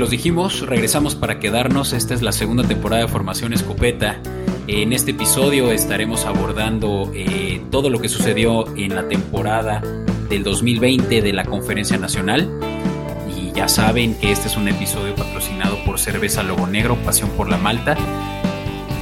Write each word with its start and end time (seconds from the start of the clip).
los 0.00 0.08
dijimos, 0.08 0.66
regresamos 0.66 1.14
para 1.14 1.38
quedarnos. 1.38 1.92
Esta 1.92 2.14
es 2.14 2.22
la 2.22 2.32
segunda 2.32 2.64
temporada 2.64 3.02
de 3.02 3.08
Formación 3.08 3.52
Escopeta. 3.52 4.18
En 4.66 4.94
este 4.94 5.10
episodio 5.10 5.72
estaremos 5.72 6.24
abordando 6.24 7.12
eh, 7.14 7.60
todo 7.70 7.90
lo 7.90 8.00
que 8.00 8.08
sucedió 8.08 8.64
en 8.78 8.94
la 8.94 9.08
temporada 9.08 9.82
del 10.30 10.42
2020 10.42 11.20
de 11.20 11.32
la 11.34 11.44
Conferencia 11.44 11.98
Nacional. 11.98 12.50
Y 13.36 13.52
ya 13.52 13.68
saben 13.68 14.14
que 14.14 14.32
este 14.32 14.48
es 14.48 14.56
un 14.56 14.68
episodio 14.68 15.14
patrocinado 15.14 15.76
por 15.84 15.98
Cerveza 15.98 16.42
Lobo 16.42 16.66
Negro, 16.66 16.96
Pasión 17.04 17.28
por 17.36 17.50
la 17.50 17.58
Malta. 17.58 17.94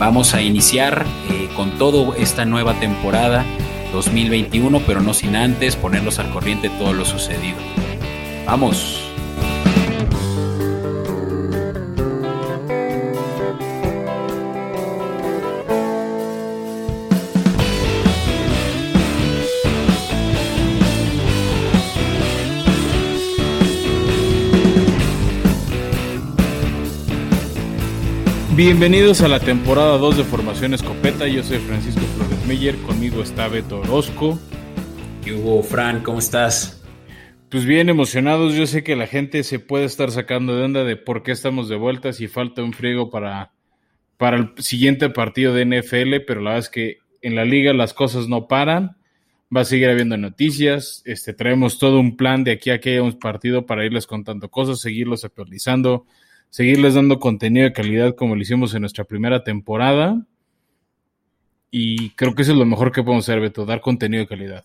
Vamos 0.00 0.34
a 0.34 0.42
iniciar 0.42 1.06
eh, 1.30 1.48
con 1.54 1.78
todo 1.78 2.16
esta 2.16 2.44
nueva 2.44 2.74
temporada 2.80 3.46
2021, 3.92 4.82
pero 4.84 5.00
no 5.00 5.14
sin 5.14 5.36
antes 5.36 5.76
ponerlos 5.76 6.18
al 6.18 6.32
corriente 6.32 6.70
de 6.70 6.76
todo 6.76 6.92
lo 6.92 7.04
sucedido. 7.04 7.58
¡Vamos! 8.46 9.07
Bienvenidos 28.58 29.20
a 29.20 29.28
la 29.28 29.38
temporada 29.38 29.98
2 29.98 30.16
de 30.16 30.24
Formación 30.24 30.74
Escopeta. 30.74 31.28
Yo 31.28 31.44
soy 31.44 31.58
Francisco 31.58 32.00
Flores 32.00 32.44
Meyer, 32.44 32.76
conmigo 32.78 33.22
está 33.22 33.46
Beto 33.46 33.78
Orozco. 33.78 34.36
¿Qué 35.22 35.32
hubo, 35.32 35.62
Fran? 35.62 36.02
¿Cómo 36.02 36.18
estás? 36.18 36.84
Pues 37.50 37.64
bien 37.64 37.88
emocionados. 37.88 38.54
Yo 38.54 38.66
sé 38.66 38.82
que 38.82 38.96
la 38.96 39.06
gente 39.06 39.44
se 39.44 39.60
puede 39.60 39.84
estar 39.84 40.10
sacando 40.10 40.56
de 40.56 40.64
onda 40.64 40.82
de 40.82 40.96
por 40.96 41.22
qué 41.22 41.30
estamos 41.30 41.68
de 41.68 41.76
vuelta 41.76 42.12
si 42.12 42.26
falta 42.26 42.64
un 42.64 42.72
friego 42.72 43.10
para, 43.10 43.52
para 44.16 44.38
el 44.38 44.50
siguiente 44.56 45.08
partido 45.08 45.54
de 45.54 45.64
NFL, 45.64 46.24
pero 46.26 46.40
la 46.40 46.50
verdad 46.50 46.58
es 46.58 46.68
que 46.68 46.98
en 47.22 47.36
la 47.36 47.44
liga 47.44 47.72
las 47.74 47.94
cosas 47.94 48.26
no 48.26 48.48
paran. 48.48 48.96
Va 49.56 49.60
a 49.60 49.66
seguir 49.66 49.88
habiendo 49.88 50.16
noticias. 50.16 51.02
Este, 51.04 51.32
traemos 51.32 51.78
todo 51.78 52.00
un 52.00 52.16
plan 52.16 52.42
de 52.42 52.50
aquí 52.50 52.70
a 52.70 52.80
que 52.80 52.90
haya 52.90 53.04
un 53.04 53.20
partido 53.20 53.66
para 53.66 53.86
irles 53.86 54.08
contando 54.08 54.50
cosas, 54.50 54.80
seguirlos 54.80 55.24
actualizando 55.24 56.06
seguirles 56.50 56.94
dando 56.94 57.18
contenido 57.18 57.64
de 57.64 57.72
calidad 57.72 58.14
como 58.14 58.34
lo 58.34 58.42
hicimos 58.42 58.74
en 58.74 58.80
nuestra 58.80 59.04
primera 59.04 59.44
temporada. 59.44 60.26
Y 61.70 62.10
creo 62.10 62.34
que 62.34 62.42
eso 62.42 62.52
es 62.52 62.58
lo 62.58 62.64
mejor 62.64 62.92
que 62.92 63.02
podemos 63.02 63.28
hacer, 63.28 63.40
Beto, 63.40 63.66
dar 63.66 63.80
contenido 63.80 64.22
de 64.22 64.28
calidad. 64.28 64.64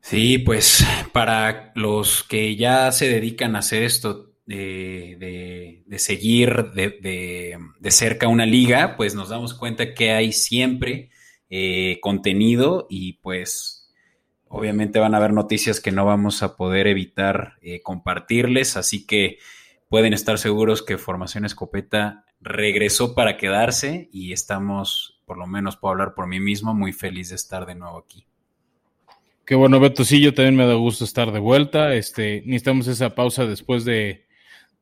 Sí, 0.00 0.38
pues 0.38 0.84
para 1.12 1.72
los 1.74 2.24
que 2.24 2.56
ya 2.56 2.90
se 2.90 3.08
dedican 3.08 3.54
a 3.54 3.60
hacer 3.60 3.82
esto, 3.82 4.30
de, 4.50 5.98
seguir 5.98 6.72
de, 6.72 7.90
cerca 7.90 8.28
una 8.28 8.46
liga, 8.46 8.96
pues 8.96 9.14
nos 9.14 9.28
damos 9.28 9.54
cuenta 9.54 9.94
que 9.94 10.10
hay 10.10 10.32
siempre 10.32 11.10
eh, 11.48 11.98
contenido 12.00 12.86
y 12.90 13.14
pues 13.14 13.92
obviamente 14.48 14.98
van 14.98 15.14
a 15.14 15.18
haber 15.18 15.32
noticias 15.32 15.80
que 15.80 15.92
no 15.92 16.04
vamos 16.04 16.42
a 16.42 16.56
poder 16.56 16.88
evitar 16.88 17.54
eh, 17.62 17.80
compartirles, 17.82 18.76
así 18.76 19.06
que 19.06 19.38
pueden 19.90 20.14
estar 20.14 20.38
seguros 20.38 20.82
que 20.82 20.96
Formación 20.98 21.44
Escopeta 21.44 22.24
regresó 22.40 23.14
para 23.14 23.36
quedarse 23.36 24.08
y 24.12 24.32
estamos, 24.32 25.20
por 25.26 25.36
lo 25.36 25.48
menos 25.48 25.76
puedo 25.76 25.92
hablar 25.92 26.14
por 26.14 26.28
mí 26.28 26.38
mismo, 26.38 26.72
muy 26.74 26.92
feliz 26.92 27.28
de 27.28 27.34
estar 27.34 27.66
de 27.66 27.74
nuevo 27.74 27.98
aquí. 27.98 28.24
Qué 29.44 29.56
bueno, 29.56 29.80
Beto, 29.80 30.04
sí, 30.04 30.20
yo 30.20 30.32
también 30.32 30.54
me 30.54 30.64
da 30.64 30.74
gusto 30.74 31.02
estar 31.02 31.32
de 31.32 31.40
vuelta. 31.40 31.92
Este, 31.96 32.40
necesitamos 32.46 32.86
esa 32.86 33.16
pausa 33.16 33.46
después 33.46 33.84
de, 33.84 34.26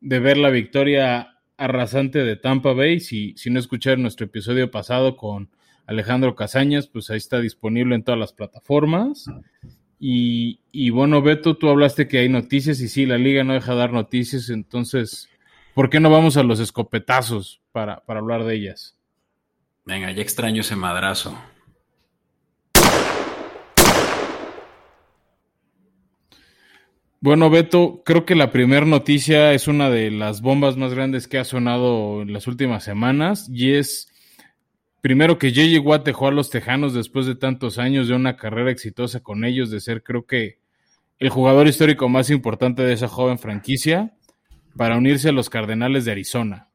ver 0.03 0.37
la 0.37 0.51
victoria 0.51 1.39
arrasante 1.57 2.19
de 2.23 2.37
Tampa 2.37 2.75
Bay. 2.75 3.01
Si, 3.01 3.35
si 3.39 3.49
no 3.49 3.59
escucharon 3.59 4.03
nuestro 4.03 4.27
episodio 4.27 4.71
pasado 4.71 5.17
con 5.17 5.49
Alejandro 5.87 6.37
Casañas, 6.37 6.87
pues 6.87 7.09
ahí 7.09 7.17
está 7.17 7.41
disponible 7.41 7.95
en 7.95 8.05
todas 8.05 8.21
las 8.21 8.35
plataformas. 8.35 9.25
Y, 10.01 10.91
bueno, 10.91 11.23
Beto, 11.23 11.57
tú 11.57 11.69
hablaste 11.69 12.07
que 12.07 12.19
hay 12.19 12.29
noticias 12.29 12.81
y 12.81 12.89
sí, 12.89 13.07
la 13.07 13.19
liga 13.19 13.43
no 13.45 13.55
deja 13.55 13.73
de 13.73 13.79
dar 13.79 13.93
noticias, 13.93 14.49
entonces, 14.49 15.29
¿por 15.75 15.91
qué 15.91 15.99
no 15.99 16.11
vamos 16.11 16.37
a 16.37 16.43
los 16.43 16.61
escopetazos 16.61 17.61
para, 17.73 18.05
para 18.05 18.21
hablar 18.21 18.45
de 18.45 18.55
ellas? 18.55 18.97
Venga, 19.85 20.13
ya 20.13 20.23
extraño 20.23 20.61
ese 20.61 20.77
madrazo. 20.77 21.37
Bueno, 27.21 27.51
Beto, 27.51 28.03
creo 28.05 28.25
que 28.25 28.37
la 28.37 28.53
primera 28.53 28.87
noticia 28.87 29.53
es 29.53 29.67
una 29.67 29.91
de 29.91 30.13
las 30.13 30.41
bombas 30.41 30.77
más 30.77 30.95
grandes 30.95 31.27
que 31.27 31.39
ha 31.39 31.45
sonado 31.45 32.23
en 32.23 32.33
las 32.33 32.47
últimas 32.47 32.85
semanas 32.85 33.51
y 33.53 33.73
es 33.73 34.13
primero 35.01 35.39
que 35.39 35.53
JJ 35.53 35.79
Watt 35.81 36.05
dejó 36.05 36.29
a 36.29 36.33
los 36.33 36.51
Tejanos 36.51 36.95
después 36.95 37.27
de 37.27 37.35
tantos 37.35 37.79
años 37.79 38.09
de 38.09 38.15
una 38.15 38.37
carrera 38.37 38.71
exitosa 38.71 39.21
con 39.21 39.45
ellos, 39.45 39.71
de 39.71 39.81
ser 39.81 40.03
creo 40.03 40.27
que 40.27 40.59
el 41.19 41.31
jugador 41.31 41.67
histórico 41.67 42.09
más 42.09 42.31
importante 42.31 42.83
de 42.83 42.93
esa 42.93 43.09
joven 43.09 43.39
franquicia, 43.39 44.15
para 44.77 44.97
unirse 44.97 45.29
a 45.29 45.33
los 45.33 45.51
Cardenales 45.51 46.05
de 46.05 46.13
Arizona. 46.13 46.69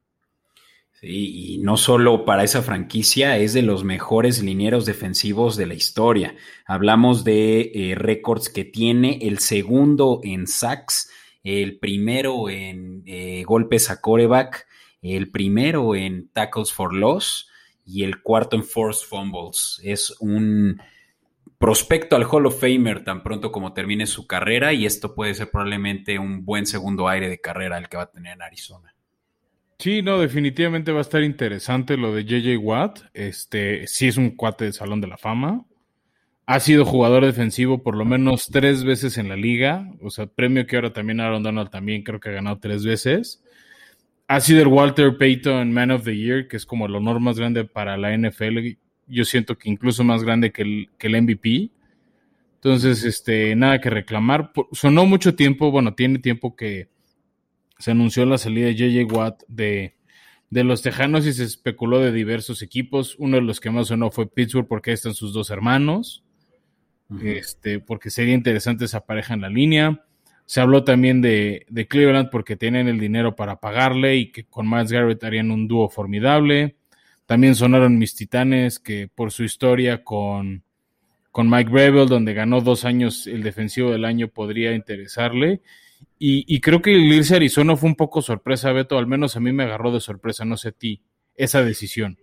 Sí, 0.92 1.54
y 1.54 1.58
no 1.58 1.76
solo 1.76 2.24
para 2.24 2.44
esa 2.44 2.62
franquicia, 2.62 3.38
es 3.38 3.54
de 3.54 3.62
los 3.62 3.82
mejores 3.82 4.42
linieros 4.42 4.84
defensivos 4.84 5.56
de 5.56 5.66
la 5.66 5.74
historia. 5.74 6.36
Hablamos 6.66 7.24
de 7.24 7.72
eh, 7.74 7.94
récords 7.94 8.48
que 8.48 8.64
tiene 8.64 9.18
el 9.22 9.38
segundo 9.38 10.20
en 10.22 10.46
sacks, 10.46 11.10
el 11.42 11.78
primero 11.78 12.48
en 12.48 13.02
eh, 13.06 13.42
golpes 13.44 13.90
a 13.90 14.00
coreback, 14.00 14.66
el 15.02 15.30
primero 15.30 15.94
en 15.94 16.28
tackles 16.28 16.72
for 16.72 16.94
loss 16.94 17.48
y 17.84 18.04
el 18.04 18.22
cuarto 18.22 18.56
en 18.56 18.64
Force 18.64 19.04
Fumbles. 19.06 19.80
Es 19.82 20.16
un 20.20 20.80
prospecto 21.58 22.16
al 22.16 22.26
Hall 22.30 22.46
of 22.46 22.60
Famer 22.60 23.04
tan 23.04 23.22
pronto 23.22 23.52
como 23.52 23.72
termine 23.72 24.06
su 24.06 24.26
carrera 24.26 24.72
y 24.72 24.86
esto 24.86 25.14
puede 25.14 25.34
ser 25.34 25.50
probablemente 25.50 26.18
un 26.18 26.44
buen 26.44 26.66
segundo 26.66 27.08
aire 27.08 27.28
de 27.28 27.40
carrera 27.40 27.78
el 27.78 27.88
que 27.88 27.96
va 27.96 28.04
a 28.04 28.10
tener 28.10 28.34
en 28.34 28.42
Arizona. 28.42 28.94
Sí, 29.78 30.02
no, 30.02 30.18
definitivamente 30.18 30.92
va 30.92 30.98
a 30.98 31.02
estar 31.02 31.22
interesante 31.22 31.96
lo 31.96 32.14
de 32.14 32.24
JJ 32.24 32.58
Watt. 32.58 33.00
Este, 33.12 33.86
sí 33.86 34.08
es 34.08 34.16
un 34.16 34.30
cuate 34.30 34.66
de 34.66 34.72
Salón 34.72 35.00
de 35.00 35.08
la 35.08 35.18
Fama. 35.18 35.66
Ha 36.46 36.60
sido 36.60 36.84
jugador 36.84 37.24
defensivo 37.24 37.82
por 37.82 37.96
lo 37.96 38.04
menos 38.04 38.46
tres 38.52 38.84
veces 38.84 39.18
en 39.18 39.28
la 39.28 39.36
liga. 39.36 39.90
O 40.00 40.10
sea, 40.10 40.26
premio 40.26 40.66
que 40.66 40.76
ahora 40.76 40.92
también 40.92 41.20
Aaron 41.20 41.42
Donald 41.42 41.70
también 41.70 42.02
creo 42.02 42.20
que 42.20 42.30
ha 42.30 42.32
ganado 42.32 42.58
tres 42.60 42.84
veces 42.84 43.43
ha 44.26 44.40
sido 44.40 44.62
el 44.62 44.68
Walter 44.68 45.16
Payton 45.18 45.72
Man 45.72 45.90
of 45.90 46.04
the 46.04 46.16
Year, 46.16 46.48
que 46.48 46.56
es 46.56 46.66
como 46.66 46.86
el 46.86 46.94
honor 46.94 47.20
más 47.20 47.38
grande 47.38 47.64
para 47.64 47.96
la 47.96 48.16
NFL. 48.16 48.76
Yo 49.06 49.24
siento 49.24 49.58
que 49.58 49.68
incluso 49.68 50.02
más 50.04 50.24
grande 50.24 50.50
que 50.52 50.62
el, 50.62 50.90
que 50.98 51.08
el 51.08 51.22
MVP. 51.22 51.70
Entonces, 52.56 53.04
este, 53.04 53.54
nada 53.54 53.80
que 53.80 53.90
reclamar. 53.90 54.52
Sonó 54.72 55.04
mucho 55.04 55.34
tiempo, 55.34 55.70
bueno, 55.70 55.94
tiene 55.94 56.18
tiempo 56.18 56.56
que 56.56 56.88
se 57.78 57.90
anunció 57.90 58.24
la 58.24 58.38
salida 58.38 58.66
de 58.68 58.74
JJ 58.74 59.12
Watt 59.12 59.42
de, 59.48 59.94
de 60.48 60.64
los 60.64 60.80
Tejanos 60.80 61.26
y 61.26 61.34
se 61.34 61.44
especuló 61.44 62.00
de 62.00 62.10
diversos 62.10 62.62
equipos. 62.62 63.16
Uno 63.18 63.36
de 63.36 63.42
los 63.42 63.60
que 63.60 63.70
más 63.70 63.88
sonó 63.88 64.10
fue 64.10 64.30
Pittsburgh 64.30 64.66
porque 64.66 64.90
ahí 64.90 64.94
están 64.94 65.14
sus 65.14 65.34
dos 65.34 65.50
hermanos. 65.50 66.24
Este, 67.22 67.78
porque 67.78 68.08
sería 68.08 68.34
interesante 68.34 68.86
esa 68.86 69.04
pareja 69.04 69.34
en 69.34 69.42
la 69.42 69.50
línea. 69.50 70.02
Se 70.46 70.60
habló 70.60 70.84
también 70.84 71.22
de, 71.22 71.66
Cleveland 71.88 72.30
porque 72.30 72.56
tienen 72.56 72.88
el 72.88 72.98
dinero 72.98 73.34
para 73.34 73.60
pagarle 73.60 74.16
y 74.16 74.32
que 74.32 74.44
con 74.44 74.68
Miles 74.68 74.92
Garrett 74.92 75.24
harían 75.24 75.50
un 75.50 75.66
dúo 75.66 75.88
formidable. 75.88 76.76
También 77.26 77.54
sonaron 77.54 77.98
mis 77.98 78.14
titanes 78.14 78.78
que 78.78 79.08
por 79.08 79.32
su 79.32 79.44
historia 79.44 80.04
con, 80.04 80.62
con 81.30 81.48
Mike 81.48 81.70
Rebel, 81.70 82.08
donde 82.08 82.34
ganó 82.34 82.60
dos 82.60 82.84
años 82.84 83.26
el 83.26 83.42
defensivo 83.42 83.90
del 83.90 84.04
año, 84.04 84.28
podría 84.28 84.74
interesarle. 84.74 85.62
Y, 86.18 86.60
creo 86.60 86.80
que 86.80 86.94
el 86.94 87.12
irse 87.12 87.36
Arizona 87.36 87.76
fue 87.76 87.88
un 87.88 87.96
poco 87.96 88.22
sorpresa, 88.22 88.72
Beto, 88.72 88.96
al 88.96 89.06
menos 89.06 89.36
a 89.36 89.40
mí 89.40 89.52
me 89.52 89.64
agarró 89.64 89.92
de 89.92 90.00
sorpresa, 90.00 90.44
no 90.46 90.56
sé 90.56 90.68
a 90.68 90.72
ti, 90.72 91.02
esa 91.34 91.62
decisión. 91.62 92.18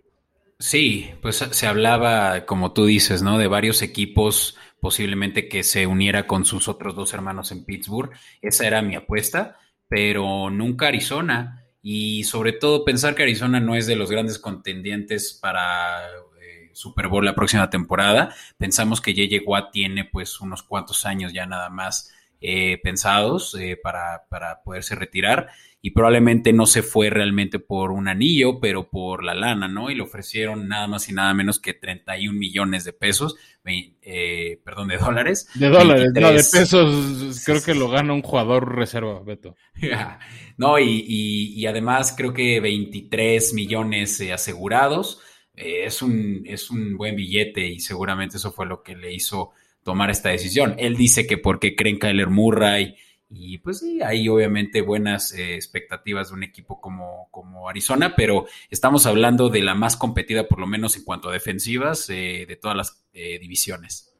Sí, 0.58 1.10
pues 1.20 1.36
se 1.36 1.66
hablaba, 1.66 2.44
como 2.44 2.72
tú 2.72 2.84
dices, 2.84 3.22
¿no? 3.22 3.38
De 3.38 3.46
varios 3.46 3.82
equipos 3.82 4.56
posiblemente 4.82 5.48
que 5.48 5.62
se 5.62 5.86
uniera 5.86 6.26
con 6.26 6.44
sus 6.44 6.66
otros 6.66 6.96
dos 6.96 7.14
hermanos 7.14 7.52
en 7.52 7.64
Pittsburgh. 7.64 8.10
Esa 8.40 8.66
era 8.66 8.82
mi 8.82 8.96
apuesta, 8.96 9.56
pero 9.86 10.50
nunca 10.50 10.88
Arizona. 10.88 11.64
Y 11.80 12.24
sobre 12.24 12.52
todo 12.52 12.84
pensar 12.84 13.14
que 13.14 13.22
Arizona 13.22 13.60
no 13.60 13.76
es 13.76 13.86
de 13.86 13.94
los 13.94 14.10
grandes 14.10 14.40
contendientes 14.40 15.38
para 15.40 16.04
eh, 16.40 16.70
Super 16.72 17.06
Bowl 17.06 17.24
la 17.24 17.36
próxima 17.36 17.70
temporada. 17.70 18.34
Pensamos 18.58 19.00
que 19.00 19.14
JJ 19.14 19.46
Watt 19.46 19.70
tiene 19.70 20.04
pues 20.04 20.40
unos 20.40 20.64
cuantos 20.64 21.06
años 21.06 21.32
ya 21.32 21.46
nada 21.46 21.70
más 21.70 22.12
eh, 22.40 22.80
pensados 22.82 23.54
eh, 23.54 23.78
para, 23.80 24.24
para, 24.28 24.64
poderse 24.64 24.96
retirar 24.96 25.48
y 25.84 25.90
probablemente 25.90 26.52
no 26.52 26.64
se 26.66 26.84
fue 26.84 27.10
realmente 27.10 27.58
por 27.58 27.90
un 27.90 28.06
anillo, 28.06 28.60
pero 28.60 28.88
por 28.88 29.24
la 29.24 29.34
lana, 29.34 29.66
¿no? 29.66 29.90
Y 29.90 29.96
le 29.96 30.02
ofrecieron 30.02 30.68
nada 30.68 30.86
más 30.86 31.08
y 31.08 31.12
nada 31.12 31.34
menos 31.34 31.58
que 31.58 31.74
31 31.74 32.38
millones 32.38 32.84
de 32.84 32.92
pesos, 32.92 33.34
eh, 33.64 34.60
perdón, 34.64 34.86
de 34.88 34.98
dólares. 34.98 35.48
De 35.56 35.68
dólares, 35.68 36.12
no, 36.14 36.28
de 36.28 36.34
pesos 36.36 37.42
creo 37.44 37.64
que 37.64 37.74
lo 37.74 37.88
gana 37.88 38.12
un 38.12 38.22
jugador 38.22 38.76
reserva, 38.76 39.20
Beto. 39.24 39.56
no, 40.56 40.78
y, 40.78 41.04
y, 41.04 41.66
además 41.66 42.14
creo 42.16 42.32
que 42.32 42.60
23 42.60 43.52
millones 43.52 44.20
asegurados. 44.32 45.20
es, 45.56 46.00
un, 46.00 46.44
es 46.46 46.70
un 46.70 46.96
buen 46.96 47.16
billete 47.16 47.66
y 47.66 47.80
seguramente 47.80 48.36
eso 48.36 48.52
fue 48.52 48.66
lo 48.66 48.84
que 48.84 48.94
le 48.94 49.12
hizo 49.12 49.50
tomar 49.82 50.10
esta 50.10 50.28
decisión. 50.28 50.76
Él 50.78 50.96
dice 50.96 51.26
que 51.26 51.38
porque 51.38 51.74
creen 51.74 51.98
Kyler 51.98 52.28
Murray 52.28 52.94
y 53.34 53.58
pues 53.58 53.78
sí, 53.78 54.00
hay 54.02 54.28
obviamente 54.28 54.82
buenas 54.82 55.32
eh, 55.32 55.54
expectativas 55.54 56.28
de 56.28 56.34
un 56.34 56.42
equipo 56.42 56.80
como, 56.80 57.28
como, 57.30 57.68
Arizona, 57.68 58.14
pero 58.16 58.46
estamos 58.70 59.06
hablando 59.06 59.48
de 59.48 59.62
la 59.62 59.74
más 59.74 59.96
competida, 59.96 60.48
por 60.48 60.58
lo 60.58 60.66
menos 60.66 60.96
en 60.96 61.04
cuanto 61.04 61.30
a 61.30 61.32
defensivas, 61.32 62.08
eh, 62.10 62.44
de 62.46 62.56
todas 62.56 62.76
las 62.76 63.04
eh, 63.14 63.38
divisiones. 63.38 64.12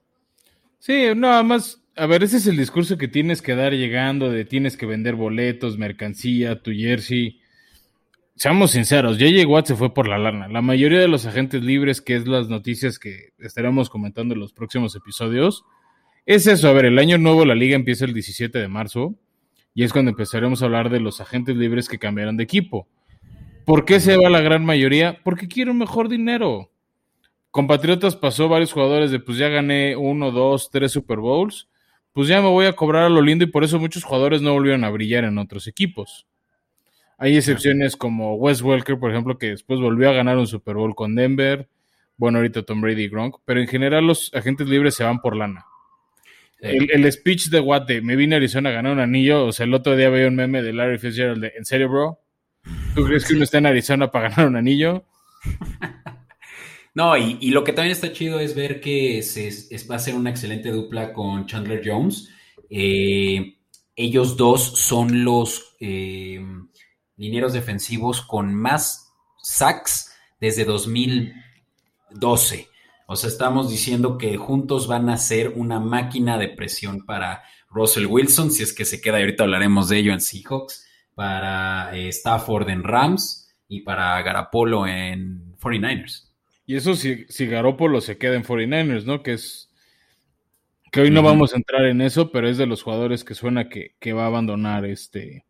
Sí, 0.78 1.08
nada 1.14 1.42
más, 1.42 1.82
a 1.94 2.06
ver, 2.06 2.22
ese 2.22 2.38
es 2.38 2.46
el 2.46 2.56
discurso 2.56 2.96
que 2.96 3.08
tienes 3.08 3.42
que 3.42 3.54
dar 3.54 3.72
llegando, 3.72 4.30
de 4.30 4.44
tienes 4.44 4.76
que 4.76 4.86
vender 4.86 5.14
boletos, 5.14 5.78
mercancía, 5.78 6.62
tu 6.62 6.72
jersey. 6.72 7.40
Seamos 8.34 8.70
sinceros, 8.70 9.18
JJ 9.18 9.44
Watt 9.46 9.66
se 9.66 9.76
fue 9.76 9.92
por 9.92 10.08
la 10.08 10.18
lana. 10.18 10.48
La 10.48 10.62
mayoría 10.62 11.00
de 11.00 11.08
los 11.08 11.26
agentes 11.26 11.62
libres, 11.62 12.00
que 12.00 12.16
es 12.16 12.26
las 12.26 12.48
noticias 12.48 12.98
que 12.98 13.34
estaremos 13.38 13.90
comentando 13.90 14.34
en 14.34 14.40
los 14.40 14.52
próximos 14.52 14.96
episodios, 14.96 15.64
es 16.24 16.46
eso, 16.46 16.68
a 16.68 16.72
ver, 16.72 16.84
el 16.84 16.98
año 16.98 17.18
nuevo 17.18 17.44
la 17.44 17.54
liga 17.54 17.74
empieza 17.74 18.04
el 18.04 18.14
17 18.14 18.58
de 18.58 18.68
marzo 18.68 19.14
y 19.74 19.84
es 19.84 19.92
cuando 19.92 20.10
empezaremos 20.10 20.62
a 20.62 20.66
hablar 20.66 20.90
de 20.90 21.00
los 21.00 21.20
agentes 21.20 21.56
libres 21.56 21.88
que 21.88 21.98
cambiarán 21.98 22.36
de 22.36 22.44
equipo. 22.44 22.86
¿Por 23.64 23.84
qué 23.84 24.00
se 24.00 24.16
va 24.16 24.28
la 24.28 24.40
gran 24.40 24.64
mayoría? 24.64 25.20
Porque 25.22 25.48
quieren 25.48 25.78
mejor 25.78 26.08
dinero. 26.08 26.70
Compatriotas 27.50 28.16
pasó 28.16 28.48
varios 28.48 28.72
jugadores 28.72 29.10
de 29.10 29.20
pues 29.20 29.38
ya 29.38 29.48
gané 29.48 29.96
uno, 29.96 30.30
dos, 30.30 30.70
tres 30.70 30.92
Super 30.92 31.18
Bowls, 31.18 31.68
pues 32.12 32.28
ya 32.28 32.40
me 32.40 32.48
voy 32.48 32.66
a 32.66 32.74
cobrar 32.74 33.04
a 33.04 33.08
lo 33.08 33.22
lindo 33.22 33.44
y 33.44 33.48
por 33.48 33.64
eso 33.64 33.78
muchos 33.78 34.04
jugadores 34.04 34.42
no 34.42 34.52
volvieron 34.52 34.84
a 34.84 34.90
brillar 34.90 35.24
en 35.24 35.38
otros 35.38 35.66
equipos. 35.66 36.26
Hay 37.18 37.36
excepciones 37.36 37.96
como 37.96 38.34
Wes 38.34 38.62
Welker, 38.62 38.98
por 38.98 39.10
ejemplo, 39.10 39.38
que 39.38 39.50
después 39.50 39.80
volvió 39.80 40.10
a 40.10 40.12
ganar 40.12 40.38
un 40.38 40.46
Super 40.46 40.76
Bowl 40.76 40.94
con 40.94 41.14
Denver. 41.14 41.68
Bueno, 42.16 42.38
ahorita 42.38 42.62
Tom 42.62 42.80
Brady 42.80 43.04
y 43.04 43.08
Gronk, 43.08 43.36
pero 43.44 43.60
en 43.60 43.68
general 43.68 44.06
los 44.06 44.32
agentes 44.34 44.68
libres 44.68 44.94
se 44.94 45.04
van 45.04 45.20
por 45.20 45.36
lana. 45.36 45.66
El, 46.62 47.12
speech 47.12 47.48
de 47.48 47.58
Watt 47.58 47.90
me 48.02 48.14
vine 48.14 48.36
a 48.36 48.38
Arizona 48.38 48.70
a 48.70 48.72
ganar 48.72 48.92
un 48.92 49.00
anillo, 49.00 49.46
o 49.46 49.52
sea, 49.52 49.64
el 49.64 49.74
otro 49.74 49.96
día 49.96 50.10
veía 50.10 50.28
un 50.28 50.36
meme 50.36 50.62
de 50.62 50.72
Larry 50.72 50.98
Fitzgerald 50.98 51.42
de, 51.42 51.52
¿en 51.56 51.64
serio, 51.64 51.88
bro? 51.88 52.20
¿Tú 52.94 53.04
crees 53.04 53.26
que 53.26 53.34
uno 53.34 53.42
está 53.42 53.58
en 53.58 53.66
Arizona 53.66 54.12
para 54.12 54.30
ganar 54.30 54.46
un 54.46 54.56
anillo? 54.56 55.04
No, 56.94 57.16
y, 57.16 57.50
lo 57.50 57.64
que 57.64 57.72
también 57.72 57.92
está 57.92 58.12
chido 58.12 58.38
es 58.38 58.54
ver 58.54 58.78
que 58.78 59.22
se, 59.22 59.50
va 59.90 59.96
a 59.96 59.98
ser 59.98 60.14
una 60.14 60.28
excelente 60.28 60.70
dupla 60.70 61.14
con 61.14 61.46
Chandler 61.46 61.80
Jones. 61.82 62.28
Eh, 62.68 63.56
ellos 63.96 64.36
dos 64.36 64.78
son 64.78 65.24
los 65.24 65.74
eh, 65.80 66.38
linieros 67.16 67.54
defensivos 67.54 68.20
con 68.20 68.54
más 68.54 69.10
sacks 69.42 70.12
desde 70.38 70.66
2012. 70.66 72.68
O 73.06 73.16
sea, 73.16 73.28
estamos 73.28 73.70
diciendo 73.70 74.18
que 74.18 74.36
juntos 74.36 74.86
van 74.86 75.08
a 75.10 75.16
ser 75.16 75.50
una 75.50 75.80
máquina 75.80 76.38
de 76.38 76.48
presión 76.48 77.04
para 77.04 77.42
Russell 77.70 78.06
Wilson, 78.06 78.50
si 78.50 78.62
es 78.62 78.72
que 78.72 78.84
se 78.84 79.00
queda, 79.00 79.18
y 79.18 79.22
ahorita 79.22 79.44
hablaremos 79.44 79.88
de 79.88 79.98
ello 79.98 80.12
en 80.12 80.20
Seahawks, 80.20 80.86
para 81.14 81.96
eh, 81.96 82.08
Stafford 82.08 82.68
en 82.70 82.84
Rams 82.84 83.54
y 83.68 83.80
para 83.80 84.20
Garapolo 84.22 84.86
en 84.86 85.56
49ers. 85.56 86.32
Y 86.66 86.76
eso 86.76 86.94
si, 86.94 87.24
si 87.28 87.46
Garopolo 87.46 88.00
se 88.00 88.18
queda 88.18 88.36
en 88.36 88.44
49ers, 88.44 89.04
¿no? 89.04 89.22
Que 89.22 89.34
es. 89.34 89.68
Que 90.90 91.00
hoy 91.00 91.10
no 91.10 91.22
vamos 91.22 91.54
a 91.54 91.56
entrar 91.56 91.86
en 91.86 92.02
eso, 92.02 92.30
pero 92.30 92.48
es 92.48 92.58
de 92.58 92.66
los 92.66 92.82
jugadores 92.82 93.24
que 93.24 93.34
suena 93.34 93.70
que, 93.70 94.12
va 94.12 94.24
a 94.24 94.26
abandonar 94.26 94.84
este 94.84 95.46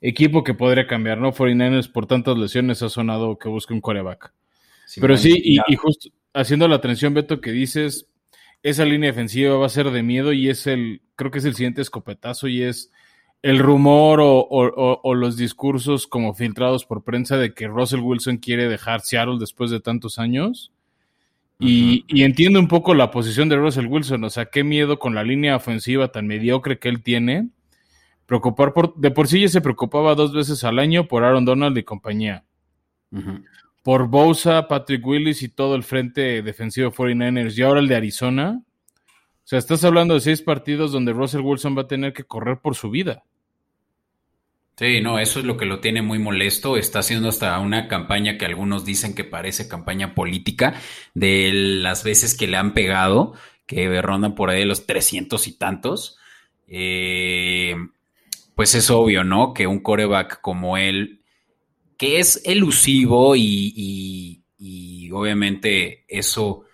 equipo 0.00 0.44
que 0.44 0.54
podría 0.54 0.86
cambiar, 0.86 1.18
¿no? 1.18 1.32
49ers 1.32 1.90
por 1.90 2.06
tantas 2.06 2.38
lesiones 2.38 2.80
ha 2.82 2.88
sonado 2.88 3.36
que 3.36 3.48
busque 3.48 3.74
un 3.74 3.80
coreback. 3.80 4.32
pero 5.00 5.16
sí, 5.16 5.32
y, 5.36 5.58
y, 5.66 5.74
justo, 5.74 6.10
haciendo 6.34 6.68
la 6.68 6.76
atención, 6.76 7.14
Beto, 7.14 7.40
que 7.40 7.52
dices, 7.52 8.06
esa 8.62 8.84
línea 8.84 9.10
defensiva 9.10 9.56
va 9.56 9.66
a 9.66 9.70
ser 9.70 9.90
de 9.90 10.02
miedo 10.02 10.32
y 10.32 10.50
es 10.50 10.66
el, 10.66 11.00
creo 11.16 11.30
que 11.30 11.38
es 11.38 11.44
el 11.44 11.54
siguiente 11.54 11.80
escopetazo 11.80 12.48
y 12.48 12.62
es 12.62 12.90
el 13.42 13.58
rumor 13.58 14.20
o, 14.22 15.14
los 15.14 15.36
discursos 15.36 16.06
como 16.06 16.34
filtrados 16.34 16.86
por 16.86 17.04
prensa 17.04 17.36
de 17.36 17.52
que 17.52 17.68
Russell 17.68 18.00
Wilson 18.00 18.38
quiere 18.38 18.68
dejar 18.68 19.02
Seattle 19.02 19.36
después 19.38 19.70
de 19.70 19.80
tantos 19.80 20.18
años. 20.18 20.72
Y, 21.60 22.04
y, 22.08 22.24
entiendo 22.24 22.58
un 22.58 22.68
poco 22.68 22.94
la 22.94 23.10
posición 23.10 23.48
de 23.48 23.56
Russell 23.56 23.86
Wilson, 23.86 24.24
o 24.24 24.30
sea, 24.30 24.46
qué 24.46 24.64
miedo 24.64 24.98
con 24.98 25.14
la 25.14 25.22
línea 25.22 25.56
ofensiva 25.56 26.08
tan 26.08 26.26
mediocre 26.26 26.78
que 26.78 26.88
él 26.88 27.02
tiene. 27.02 27.50
Preocupar 28.26 28.72
por, 28.72 28.96
de 28.96 29.10
por 29.10 29.28
sí 29.28 29.40
ya 29.40 29.48
se 29.48 29.60
preocupaba 29.60 30.14
dos 30.14 30.32
veces 30.32 30.64
al 30.64 30.78
año 30.78 31.06
por 31.06 31.22
Aaron 31.22 31.44
Donald 31.44 31.76
y 31.78 31.84
compañía 31.84 32.44
por 33.84 34.08
Bosa, 34.08 34.66
Patrick 34.66 35.06
Willis 35.06 35.42
y 35.42 35.50
todo 35.50 35.76
el 35.76 35.84
frente 35.84 36.40
defensivo 36.42 36.88
de 36.88 36.96
49ers 36.96 37.56
y 37.56 37.62
ahora 37.62 37.80
el 37.80 37.86
de 37.86 37.96
Arizona. 37.96 38.62
O 38.64 39.46
sea, 39.46 39.58
estás 39.58 39.84
hablando 39.84 40.14
de 40.14 40.20
seis 40.20 40.40
partidos 40.40 40.90
donde 40.90 41.12
Russell 41.12 41.42
Wilson 41.42 41.76
va 41.76 41.82
a 41.82 41.86
tener 41.86 42.14
que 42.14 42.24
correr 42.24 42.58
por 42.60 42.76
su 42.76 42.90
vida. 42.90 43.24
Sí, 44.78 45.02
no, 45.02 45.18
eso 45.18 45.38
es 45.38 45.44
lo 45.44 45.58
que 45.58 45.66
lo 45.66 45.80
tiene 45.80 46.00
muy 46.00 46.18
molesto. 46.18 46.78
Está 46.78 47.00
haciendo 47.00 47.28
hasta 47.28 47.58
una 47.58 47.86
campaña 47.86 48.38
que 48.38 48.46
algunos 48.46 48.86
dicen 48.86 49.14
que 49.14 49.22
parece 49.22 49.68
campaña 49.68 50.14
política 50.14 50.80
de 51.12 51.50
las 51.52 52.04
veces 52.04 52.34
que 52.34 52.46
le 52.46 52.56
han 52.56 52.72
pegado, 52.72 53.34
que 53.66 54.00
rondan 54.00 54.34
por 54.34 54.48
ahí 54.48 54.64
los 54.64 54.86
300 54.86 55.46
y 55.46 55.52
tantos. 55.58 56.18
Eh, 56.68 57.76
pues 58.54 58.74
es 58.74 58.88
obvio, 58.88 59.24
¿no? 59.24 59.52
Que 59.52 59.66
un 59.66 59.80
coreback 59.80 60.40
como 60.40 60.78
él 60.78 61.20
que 61.96 62.18
es 62.20 62.42
elusivo 62.44 63.34
y, 63.36 64.40
obviamente 65.12 66.04
eso 66.08 66.64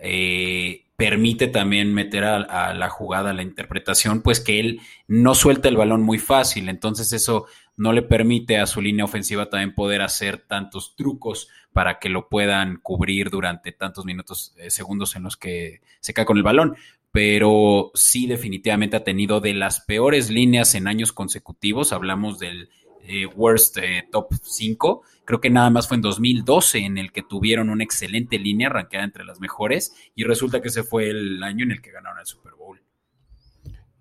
eh, 0.00 0.84
permite 0.96 1.48
también 1.48 1.94
meter 1.94 2.24
a, 2.24 2.74
la 2.74 2.88
jugada, 2.88 3.30
a 3.30 3.34
la 3.34 3.42
interpretación, 3.42 4.22
pues 4.22 4.40
que 4.40 4.60
él 4.60 4.80
no 5.06 5.34
suelta 5.34 5.68
el 5.68 5.76
balón 5.76 6.02
muy 6.02 6.18
fácil, 6.18 6.68
entonces 6.68 7.12
eso 7.12 7.46
no 7.76 7.92
le 7.92 8.02
permite 8.02 8.58
a 8.58 8.66
su 8.66 8.80
línea 8.82 9.04
ofensiva 9.04 9.48
también 9.48 9.74
poder 9.74 10.02
hacer 10.02 10.38
tantos 10.38 10.96
trucos 10.96 11.48
para 11.72 12.00
que 12.00 12.08
lo 12.08 12.28
puedan 12.28 12.78
cubrir 12.78 13.30
durante 13.30 13.70
tantos 13.70 14.04
minutos, 14.04 14.54
eh, 14.58 14.70
segundos 14.70 15.14
en 15.14 15.22
los 15.22 15.36
que 15.36 15.80
se 16.00 16.12
cae 16.12 16.26
con 16.26 16.36
el 16.36 16.42
balón. 16.42 16.76
Pero 17.12 17.92
sí 17.94 18.26
definitivamente 18.26 18.96
ha 18.96 19.04
tenido 19.04 19.40
de 19.40 19.54
las 19.54 19.80
peores 19.80 20.28
líneas 20.28 20.74
en 20.74 20.88
años 20.88 21.12
consecutivos. 21.12 21.92
Hablamos 21.92 22.40
del 22.40 22.68
eh, 23.08 23.26
worst 23.26 23.78
eh, 23.78 24.06
top 24.12 24.34
5. 24.42 25.02
Creo 25.24 25.40
que 25.40 25.50
nada 25.50 25.70
más 25.70 25.88
fue 25.88 25.96
en 25.96 26.02
2012 26.02 26.78
en 26.78 26.98
el 26.98 27.10
que 27.10 27.22
tuvieron 27.22 27.70
una 27.70 27.82
excelente 27.82 28.38
línea 28.38 28.68
ranqueada 28.68 29.04
entre 29.04 29.24
las 29.24 29.40
mejores 29.40 29.94
y 30.14 30.24
resulta 30.24 30.60
que 30.60 30.68
ese 30.68 30.82
fue 30.82 31.08
el 31.08 31.42
año 31.42 31.64
en 31.64 31.72
el 31.72 31.80
que 31.80 31.90
ganaron 31.90 32.20
el 32.20 32.26
Super 32.26 32.52
Bowl. 32.52 32.80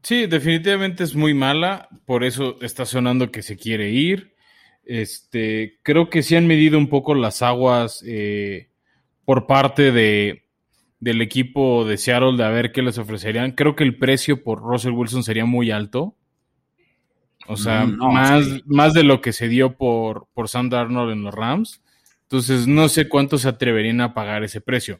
Sí, 0.03 0.25
definitivamente 0.25 1.03
es 1.03 1.15
muy 1.15 1.33
mala, 1.33 1.89
por 2.05 2.23
eso 2.23 2.57
está 2.61 2.85
sonando 2.85 3.31
que 3.31 3.41
se 3.41 3.57
quiere 3.57 3.89
ir. 3.89 4.35
Este, 4.85 5.79
creo 5.83 6.09
que 6.09 6.23
sí 6.23 6.35
han 6.35 6.47
medido 6.47 6.77
un 6.77 6.87
poco 6.87 7.13
las 7.13 7.41
aguas 7.41 8.03
eh, 8.05 8.69
por 9.25 9.47
parte 9.47 9.91
de, 9.91 10.45
del 10.99 11.21
equipo 11.21 11.85
de 11.85 11.97
Seattle 11.97 12.37
de 12.37 12.43
a 12.43 12.49
ver 12.49 12.71
qué 12.71 12.81
les 12.81 12.97
ofrecerían. 12.97 13.51
Creo 13.51 13.75
que 13.75 13.83
el 13.83 13.97
precio 13.97 14.43
por 14.43 14.61
Russell 14.61 14.93
Wilson 14.93 15.23
sería 15.23 15.45
muy 15.45 15.71
alto. 15.71 16.15
O 17.47 17.57
sea, 17.57 17.85
más, 17.85 18.45
más 18.65 18.93
de 18.93 19.03
lo 19.03 19.21
que 19.21 19.33
se 19.33 19.47
dio 19.47 19.77
por, 19.77 20.27
por 20.33 20.49
Sam 20.49 20.69
Darnold 20.69 21.11
en 21.11 21.23
los 21.23 21.33
Rams. 21.33 21.81
Entonces, 22.23 22.67
no 22.67 22.89
sé 22.89 23.07
cuánto 23.07 23.37
se 23.37 23.47
atreverían 23.47 24.01
a 24.01 24.13
pagar 24.13 24.43
ese 24.43 24.59
precio. 24.59 24.99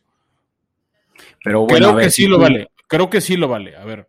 Pero 1.44 1.66
bueno, 1.66 1.90
creo 1.94 1.98
que 1.98 2.10
sí 2.10 2.28
lo 2.28 2.40
vale. 2.40 2.70
Creo 2.88 3.10
que 3.10 3.22
sí 3.22 3.36
lo 3.36 3.48
vale. 3.48 3.76
A 3.76 3.84
ver, 3.84 4.08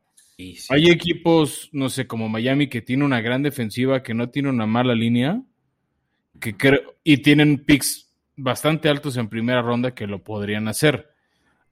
hay 0.69 0.89
equipos, 0.89 1.69
no 1.73 1.89
sé, 1.89 2.07
como 2.07 2.29
Miami, 2.29 2.69
que 2.69 2.81
tiene 2.81 3.05
una 3.05 3.21
gran 3.21 3.43
defensiva, 3.43 4.05
que 4.05 4.15
no 4.15 4.31
tiene 4.31 4.51
una 4.51 4.67
mala 4.67 4.95
línea, 4.95 5.43
que 6.41 6.55
y 7.03 7.19
tienen 7.19 7.65
picks 7.65 8.13
bastante 8.37 8.89
altos 8.89 9.17
en 9.17 9.29
primera 9.29 9.63
ronda 9.63 9.95
que 9.95 10.07
lo 10.07 10.23
podrían 10.23 10.69
hacer. 10.69 11.11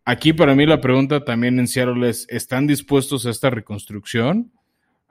Aquí 0.04 0.32
para 0.32 0.54
mí 0.54 0.66
la 0.66 0.80
pregunta 0.80 1.24
también 1.24 1.58
en 1.60 1.68
Seattle 1.68 2.08
es, 2.08 2.26
¿están 2.28 2.66
dispuestos 2.66 3.24
a 3.26 3.30
esta 3.30 3.50
reconstrucción? 3.50 4.52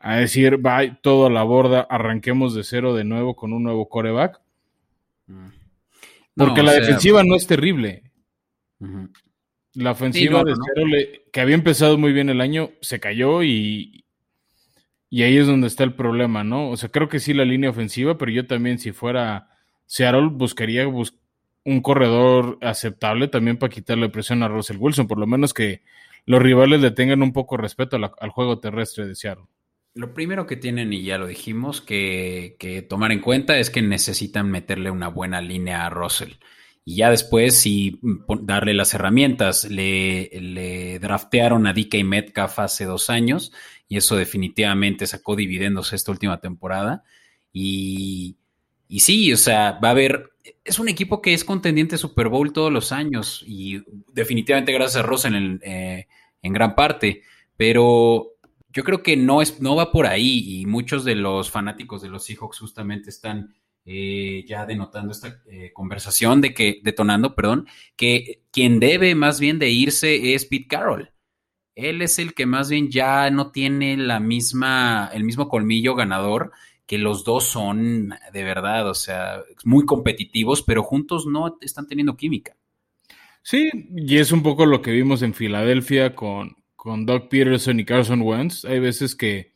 A 0.07 0.17
decir, 0.17 0.63
va 0.63 0.99
todo 1.01 1.25
a 1.25 1.29
la 1.31 1.41
borda, 1.41 1.81
arranquemos 1.89 2.53
de 2.53 2.63
cero 2.63 2.93
de 2.93 3.03
nuevo 3.03 3.35
con 3.35 3.53
un 3.53 3.63
nuevo 3.63 3.89
coreback. 3.89 4.39
Porque 6.35 6.61
la 6.61 6.73
defensiva 6.73 7.23
no 7.23 7.33
es 7.33 7.47
terrible. 7.47 8.03
La 9.73 9.91
ofensiva 9.91 10.43
de 10.43 10.53
cero, 10.53 10.87
que 11.33 11.41
había 11.41 11.55
empezado 11.55 11.97
muy 11.97 12.13
bien 12.13 12.29
el 12.29 12.39
año, 12.39 12.69
se 12.81 12.99
cayó 12.99 13.41
y, 13.41 14.05
Y 15.09 15.23
ahí 15.23 15.37
es 15.37 15.47
donde 15.47 15.65
está 15.65 15.83
el 15.83 15.95
problema, 15.95 16.43
¿no? 16.43 16.69
O 16.69 16.77
sea, 16.77 16.89
creo 16.89 17.09
que 17.09 17.19
sí 17.19 17.33
la 17.33 17.43
línea 17.43 17.71
ofensiva, 17.71 18.15
pero 18.15 18.31
yo 18.31 18.45
también 18.45 18.77
si 18.77 18.91
fuera 18.91 19.49
Seattle 19.87 20.29
buscaría 20.31 20.87
un 20.87 21.81
corredor 21.81 22.59
aceptable 22.61 23.27
también 23.27 23.57
para 23.57 23.73
quitarle 23.73 24.09
presión 24.09 24.43
a 24.43 24.49
Russell 24.49 24.77
Wilson, 24.77 25.07
por 25.07 25.17
lo 25.17 25.25
menos 25.25 25.51
que 25.51 25.81
los 26.27 26.39
rivales 26.43 26.79
le 26.81 26.91
tengan 26.91 27.23
un 27.23 27.33
poco 27.33 27.57
respeto 27.57 27.97
al 27.97 28.29
juego 28.29 28.59
terrestre 28.59 29.07
de 29.07 29.15
Seattle. 29.15 29.45
Lo 29.95 30.13
primero 30.13 30.45
que 30.45 30.57
tienen, 30.57 30.91
y 30.91 31.03
ya 31.03 31.17
lo 31.17 31.25
dijimos, 31.25 31.79
que, 31.79 32.85
tomar 32.89 33.13
en 33.13 33.21
cuenta 33.21 33.57
es 33.57 33.69
que 33.69 33.81
necesitan 33.81 34.51
meterle 34.51 34.91
una 34.91 35.07
buena 35.07 35.39
línea 35.39 35.85
a 35.85 35.89
Russell. 35.89 36.33
Y 36.83 36.97
ya 36.97 37.09
después, 37.09 37.57
si 37.57 37.97
darle 38.41 38.73
las 38.73 38.93
herramientas, 38.93 39.63
le, 39.71 40.29
le 40.33 40.99
draftearon 40.99 41.65
a 41.65 41.73
DK 41.73 42.03
Metcalf 42.03 42.59
hace 42.59 42.83
dos 42.83 43.09
años, 43.09 43.53
y 43.87 43.95
eso 43.95 44.17
definitivamente 44.17 45.07
sacó 45.07 45.37
dividendos 45.37 45.93
esta 45.93 46.11
última 46.11 46.41
temporada. 46.41 47.05
Y, 47.53 48.35
y 48.89 48.99
sí, 48.99 49.31
o 49.31 49.37
sea, 49.37 49.79
va 49.81 49.87
a 49.89 49.91
haber. 49.91 50.31
Es 50.65 50.77
un 50.77 50.89
equipo 50.89 51.21
que 51.21 51.33
es 51.33 51.45
contendiente 51.45 51.97
Super 51.97 52.27
Bowl 52.27 52.51
todos 52.51 52.71
los 52.71 52.91
años, 52.91 53.45
y 53.47 53.81
definitivamente 54.11 54.73
gracias 54.73 55.05
a 55.05 55.07
Russell 55.07 55.35
en, 55.35 55.61
eh, 55.63 56.07
en 56.41 56.51
gran 56.51 56.75
parte. 56.75 57.21
Pero 57.55 58.34
yo 58.75 58.83
creo 58.83 59.01
que 59.01 59.15
no, 59.15 59.41
es, 59.41 59.61
no 59.61 59.77
va 59.77 59.93
por 59.93 60.05
ahí 60.05 60.59
y 60.59 60.65
muchos 60.65 61.05
de 61.05 61.15
los 61.15 61.49
fanáticos 61.49 62.01
de 62.01 62.09
los 62.09 62.25
Seahawks 62.25 62.59
justamente 62.59 63.09
están 63.09 63.55
eh, 63.85 64.43
ya 64.45 64.65
denotando 64.65 65.13
esta 65.13 65.41
eh, 65.49 65.71
conversación 65.73 66.41
de 66.41 66.53
que, 66.53 66.81
detonando, 66.83 67.35
perdón, 67.35 67.67
que 67.95 68.41
quien 68.51 68.81
debe 68.81 69.15
más 69.15 69.39
bien 69.39 69.59
de 69.59 69.69
irse 69.69 70.33
es 70.35 70.45
Pete 70.45 70.67
Carroll. 70.67 71.09
Él 71.73 72.01
es 72.01 72.19
el 72.19 72.33
que 72.33 72.45
más 72.45 72.69
bien 72.69 72.91
ya 72.91 73.29
no 73.29 73.51
tiene 73.51 73.95
la 73.95 74.19
misma, 74.19 75.09
el 75.13 75.23
mismo 75.23 75.47
colmillo 75.47 75.95
ganador 75.95 76.51
que 76.85 76.97
los 76.97 77.23
dos 77.23 77.45
son 77.45 78.13
de 78.33 78.43
verdad, 78.43 78.89
o 78.89 78.93
sea, 78.93 79.41
muy 79.63 79.85
competitivos, 79.85 80.61
pero 80.61 80.83
juntos 80.83 81.25
no 81.25 81.57
están 81.61 81.87
teniendo 81.87 82.17
química. 82.17 82.57
Sí, 83.41 83.69
y 83.95 84.17
es 84.17 84.33
un 84.33 84.43
poco 84.43 84.65
lo 84.65 84.81
que 84.81 84.91
vimos 84.91 85.21
en 85.21 85.33
Filadelfia 85.33 86.13
con, 86.13 86.57
con 86.85 87.03
Doug 87.03 87.29
Peterson 87.29 87.79
y 87.79 87.83
Carson 87.83 88.21
Wentz. 88.21 88.63
Hay 88.63 88.77
veces 88.77 89.15
que 89.15 89.51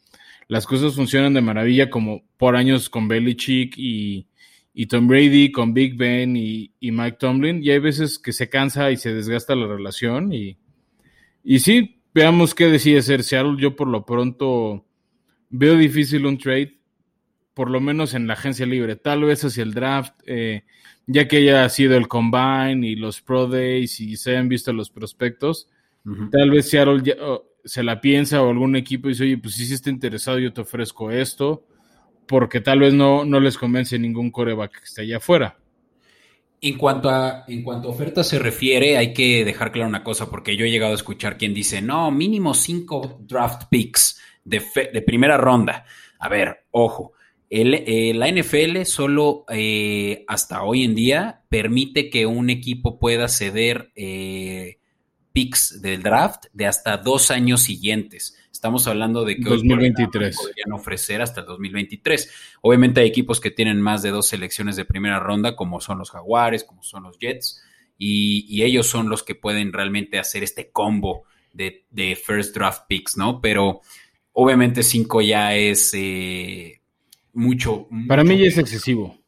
las 0.48 0.66
cosas 0.66 0.96
funcionan 0.96 1.36
de 1.36 1.42
maravilla, 1.42 1.92
como 1.92 2.24
por 2.38 2.56
años 2.56 2.90
con 2.90 3.08
Belichick 3.08 3.76
y, 3.78 4.26
y 4.74 4.88
Tom 4.88 5.08
Brady, 5.08 5.52
con 5.52 5.72
Big 5.72 5.96
Ben 5.96 6.36
y, 6.36 6.72
Mike 6.82 7.18
Tomlin. 7.20 7.64
Y 7.64 7.70
hay 7.70 7.78
veces 7.78 8.18
que 8.18 8.34
se 8.34 8.50
cansa 8.50 8.90
y 8.90 8.98
se 8.98 9.14
desgasta 9.14 9.54
la 9.54 9.68
relación. 9.68 10.34
Y, 10.34 10.58
y 11.44 11.60
sí, 11.60 12.02
veamos 12.16 12.56
qué 12.56 12.66
decide 12.66 13.04
ser 13.04 13.22
Seattle. 13.22 13.58
Yo 13.60 13.76
por 13.76 13.90
lo 13.90 14.08
pronto 14.08 14.88
veo 15.52 15.78
difícil 15.78 16.26
un 16.26 16.40
trade, 16.40 16.80
por 17.54 17.70
lo 17.70 17.80
menos 17.80 18.16
en 18.16 18.26
la 18.26 18.34
agencia 18.34 18.66
libre. 18.66 18.96
Tal 18.96 19.22
vez 19.24 19.46
hacia 19.46 19.62
el 19.62 19.76
draft, 19.76 20.16
eh, 20.26 20.64
ya 21.06 21.28
que 21.28 21.38
haya 21.38 21.70
sido 21.70 21.96
el 21.96 22.08
combine 22.08 22.88
y 22.88 22.96
los 22.96 23.22
pro 23.22 23.46
days 23.46 24.00
y 24.00 24.18
se 24.18 24.32
hayan 24.32 24.50
visto 24.50 24.74
los 24.74 24.90
prospectos 24.90 25.68
Tal 26.32 26.50
vez 26.50 26.70
Seattle 26.70 27.04
se 27.64 27.84
la 27.84 28.02
piensa 28.02 28.42
o 28.42 28.50
algún 28.50 28.76
equipo 28.76 29.10
dice, 29.10 29.24
oye, 29.24 29.38
pues 29.38 29.56
si 29.56 29.66
sí 29.66 29.74
está 29.74 29.90
interesado, 29.90 30.40
yo 30.40 30.54
te 30.54 30.62
ofrezco 30.62 31.12
esto, 31.12 31.66
porque 32.28 32.62
tal 32.62 32.80
vez 32.80 32.94
no, 32.94 33.26
no 33.26 33.40
les 33.40 33.58
convence 33.58 34.00
ningún 34.00 34.32
coreback 34.32 34.80
que 34.80 34.86
esté 34.86 35.02
allá 35.02 35.18
afuera. 35.18 35.58
En 36.62 36.78
cuanto, 36.78 37.10
a, 37.10 37.46
en 37.48 37.64
cuanto 37.64 37.88
a 37.88 37.92
oferta 37.92 38.24
se 38.24 38.38
refiere, 38.38 38.98
hay 38.98 39.14
que 39.14 39.46
dejar 39.46 39.72
claro 39.72 39.88
una 39.88 40.04
cosa, 40.04 40.30
porque 40.30 40.58
yo 40.58 40.66
he 40.66 40.72
llegado 40.72 40.92
a 40.92 40.96
escuchar 40.96 41.38
quien 41.38 41.54
dice, 41.54 41.82
no, 41.82 42.12
mínimo 42.12 42.54
cinco 42.54 43.20
draft 43.22 43.64
picks 43.70 44.20
de, 44.44 44.62
de 44.92 45.02
primera 45.02 45.38
ronda. 45.38 45.86
A 46.20 46.28
ver, 46.28 46.66
ojo, 46.72 47.14
el, 47.50 47.74
eh, 47.74 48.14
la 48.14 48.30
NFL 48.30 48.84
solo 48.84 49.46
eh, 49.50 50.24
hasta 50.28 50.64
hoy 50.64 50.84
en 50.84 50.96
día 50.96 51.44
permite 51.50 52.10
que 52.10 52.26
un 52.26 52.50
equipo 52.50 53.00
pueda 53.00 53.28
ceder 53.28 53.92
eh, 53.96 54.79
picks 55.40 55.82
del 55.82 56.04
draft 56.04 56.48
de 56.52 56.66
hasta 56.66 56.98
dos 56.98 57.32
años 57.32 57.62
siguientes. 57.62 58.38
Estamos 58.52 58.88
hablando 58.88 59.24
de 59.24 59.38
que 59.38 59.50
2023. 59.50 60.36
podrían 60.36 60.74
ofrecer 60.74 61.22
hasta 61.22 61.40
el 61.40 61.48
2023. 61.48 62.30
Obviamente 62.62 63.00
hay 63.00 63.08
equipos 63.08 63.40
que 63.40 63.50
tienen 63.50 63.80
más 63.80 64.02
de 64.02 64.10
dos 64.10 64.28
selecciones 64.28 64.76
de 64.76 64.84
primera 64.84 65.18
ronda, 65.22 65.56
como 65.56 65.80
son 65.80 66.00
los 66.00 66.12
Jaguares, 66.12 66.66
como 66.66 66.84
son 66.84 67.04
los 67.04 67.18
Jets, 67.20 67.64
y, 67.98 68.64
ellos 68.64 68.88
son 68.88 69.08
los 69.08 69.24
que 69.24 69.36
pueden 69.36 69.72
realmente 69.72 70.20
hacer 70.20 70.44
este 70.44 70.72
combo 70.72 71.24
de, 71.54 71.86
first 72.22 72.54
draft 72.54 72.84
picks, 72.90 73.16
¿no? 73.16 73.40
Pero 73.40 73.80
obviamente 74.34 74.84
cinco 74.84 75.22
ya 75.22 75.56
es 75.56 75.94
eh, 75.94 76.82
mucho. 77.32 77.88
Para 78.10 78.26
mí 78.26 78.38
ya 78.38 78.48
es 78.48 78.58
excesivo 78.58 79.19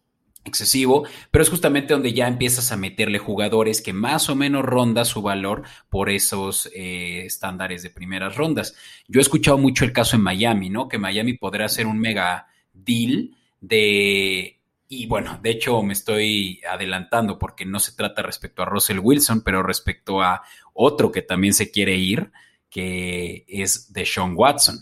excesivo, 0.44 1.06
pero 1.30 1.44
es 1.44 1.50
justamente 1.50 1.94
donde 1.94 2.14
ya 2.14 2.28
empiezas 2.28 2.72
a 2.72 2.78
meterle 2.78 3.20
jugadores 3.20 3.82
que 3.82 3.94
más 3.94 4.30
o 4.30 4.36
menos 4.36 4.64
ronda 4.64 5.06
su 5.06 5.22
valor 5.22 5.64
por 5.90 6.10
esos 6.10 6.70
eh, 6.74 7.26
estándares 7.26 7.84
de 7.84 7.90
primeras 7.90 8.36
rondas. 8.36 8.76
Yo 9.08 9.20
he 9.20 9.22
escuchado 9.22 9.58
mucho 9.58 9.86
el 9.86 9.94
caso 9.94 10.16
en 10.16 10.24
Miami, 10.24 10.70
¿no? 10.70 10.88
Que 10.88 10.98
Miami 10.98 11.34
podrá 11.34 11.66
hacer 11.66 11.86
un 11.88 12.00
mega 12.00 12.48
deal 12.74 13.36
de... 13.60 14.58
Y 14.88 15.06
bueno, 15.06 15.40
de 15.42 15.52
hecho 15.52 15.82
me 15.84 15.94
estoy 15.94 16.60
adelantando 16.70 17.40
porque 17.40 17.66
no 17.66 17.80
se 17.80 17.94
trata 17.94 18.22
respecto 18.24 18.62
a 18.62 18.66
Russell 18.66 19.00
Wilson, 19.00 19.42
pero 19.42 19.64
respecto 19.64 20.22
a 20.22 20.42
otro 20.74 21.12
que 21.12 21.22
también 21.22 21.54
se 21.54 21.72
quiere 21.72 21.96
ir, 21.96 22.32
que 22.70 23.46
es 23.48 23.94
de 23.94 24.06
Sean 24.06 24.34
Watson. 24.36 24.80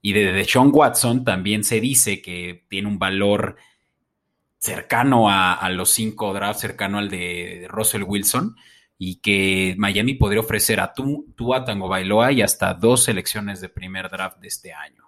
Y 0.00 0.12
de 0.14 0.44
Sean 0.44 0.70
Watson 0.72 1.24
también 1.24 1.62
se 1.62 1.80
dice 1.80 2.22
que 2.22 2.64
tiene 2.68 2.88
un 2.88 2.98
valor 2.98 3.56
cercano 4.64 5.28
a, 5.28 5.68
los 5.68 5.90
cinco 5.90 6.32
drafts, 6.32 6.62
cercano 6.62 6.98
al 6.98 7.10
de, 7.10 7.66
Russell 7.68 8.02
Wilson, 8.02 8.56
y 8.96 9.16
que 9.16 9.74
Miami 9.76 10.14
podría 10.14 10.40
ofrecer 10.40 10.80
a 10.80 10.94
tú, 10.94 11.54
a 11.54 11.64
Tango 11.66 11.86
Bailoa 11.86 12.32
y 12.32 12.40
hasta 12.40 12.72
dos 12.72 13.04
selecciones 13.04 13.60
de 13.60 13.68
primer 13.68 14.08
draft 14.08 14.38
de 14.38 14.48
este 14.48 14.72
año. 14.72 15.04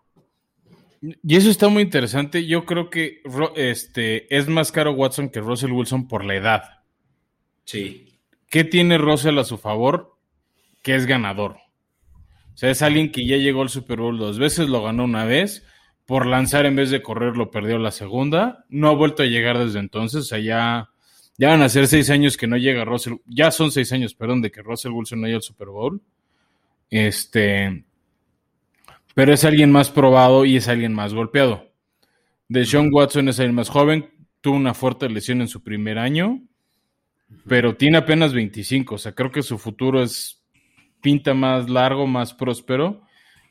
Y 1.00 1.36
eso 1.36 1.48
está 1.48 1.68
muy 1.68 1.82
interesante. 1.82 2.46
Yo 2.46 2.66
creo 2.66 2.90
que 2.90 3.22
este, 3.54 4.34
es 4.36 4.46
más 4.46 4.72
caro 4.72 4.92
Watson 4.92 5.30
que 5.30 5.40
Russell 5.40 5.72
Wilson 5.72 6.06
por 6.06 6.24
la 6.24 6.34
edad. 6.34 6.82
Sí. 7.64 8.18
¿Qué 8.50 8.62
tiene 8.64 8.98
Russell 8.98 9.38
a 9.38 9.44
su 9.44 9.56
favor? 9.56 10.18
Que 10.82 10.96
es 10.96 11.06
ganador. 11.06 11.56
O 12.52 12.56
sea, 12.58 12.70
es 12.70 12.82
alguien 12.82 13.10
que 13.10 13.26
ya 13.26 13.36
llegó 13.36 13.62
al 13.62 13.70
Super 13.70 14.00
Bowl 14.00 14.18
dos 14.18 14.38
veces, 14.38 14.68
lo 14.68 14.82
ganó 14.82 15.04
una 15.04 15.24
vez 15.24 15.64
por 16.06 16.24
lanzar 16.24 16.66
en 16.66 16.76
vez 16.76 16.90
de 16.90 17.02
correr 17.02 17.36
lo 17.36 17.50
perdió 17.50 17.78
la 17.78 17.90
segunda. 17.90 18.64
No 18.68 18.88
ha 18.88 18.94
vuelto 18.94 19.24
a 19.24 19.26
llegar 19.26 19.58
desde 19.58 19.80
entonces. 19.80 20.20
O 20.20 20.24
sea, 20.24 20.38
ya, 20.38 20.88
van 21.38 21.62
a 21.62 21.68
ser 21.68 21.88
seis 21.88 22.10
años 22.10 22.36
que 22.36 22.46
no 22.46 22.56
llega 22.56 22.84
Russell. 22.84 23.14
Ya 23.26 23.50
son 23.50 23.72
seis 23.72 23.92
años, 23.92 24.14
perdón, 24.14 24.40
de 24.40 24.52
que 24.52 24.62
Russell 24.62 24.92
Wilson 24.92 25.20
no 25.20 25.26
llega 25.26 25.38
al 25.38 25.42
Super 25.42 25.68
Bowl. 25.68 26.00
Este. 26.88 27.84
Pero 29.14 29.32
es 29.32 29.44
alguien 29.44 29.72
más 29.72 29.90
probado 29.90 30.44
y 30.44 30.56
es 30.56 30.68
alguien 30.68 30.94
más 30.94 31.12
golpeado. 31.12 31.72
De 32.48 32.64
Sean 32.64 32.90
Watson 32.92 33.28
es 33.28 33.40
alguien 33.40 33.56
más 33.56 33.68
joven. 33.68 34.10
Tuvo 34.40 34.54
una 34.56 34.74
fuerte 34.74 35.08
lesión 35.08 35.40
en 35.40 35.48
su 35.48 35.64
primer 35.64 35.98
año. 35.98 36.40
Pero 37.48 37.74
tiene 37.74 37.98
apenas 37.98 38.32
25. 38.32 38.94
O 38.94 38.98
sea, 38.98 39.12
creo 39.12 39.32
que 39.32 39.42
su 39.42 39.58
futuro 39.58 40.02
es. 40.02 40.40
Pinta 41.00 41.34
más 41.34 41.68
largo, 41.68 42.06
más 42.06 42.32
próspero. 42.32 43.02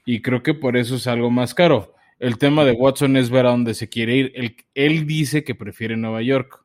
Y 0.05 0.21
creo 0.21 0.41
que 0.41 0.53
por 0.53 0.77
eso 0.77 0.95
es 0.95 1.07
algo 1.07 1.29
más 1.29 1.53
caro. 1.53 1.94
El 2.19 2.37
tema 2.37 2.63
de 2.63 2.71
Watson 2.71 3.17
es 3.17 3.29
ver 3.29 3.45
a 3.45 3.49
dónde 3.49 3.73
se 3.73 3.89
quiere 3.89 4.15
ir. 4.15 4.57
Él, 4.73 5.05
dice 5.05 5.43
que 5.43 5.55
prefiere 5.55 5.97
Nueva 5.97 6.21
York. 6.21 6.63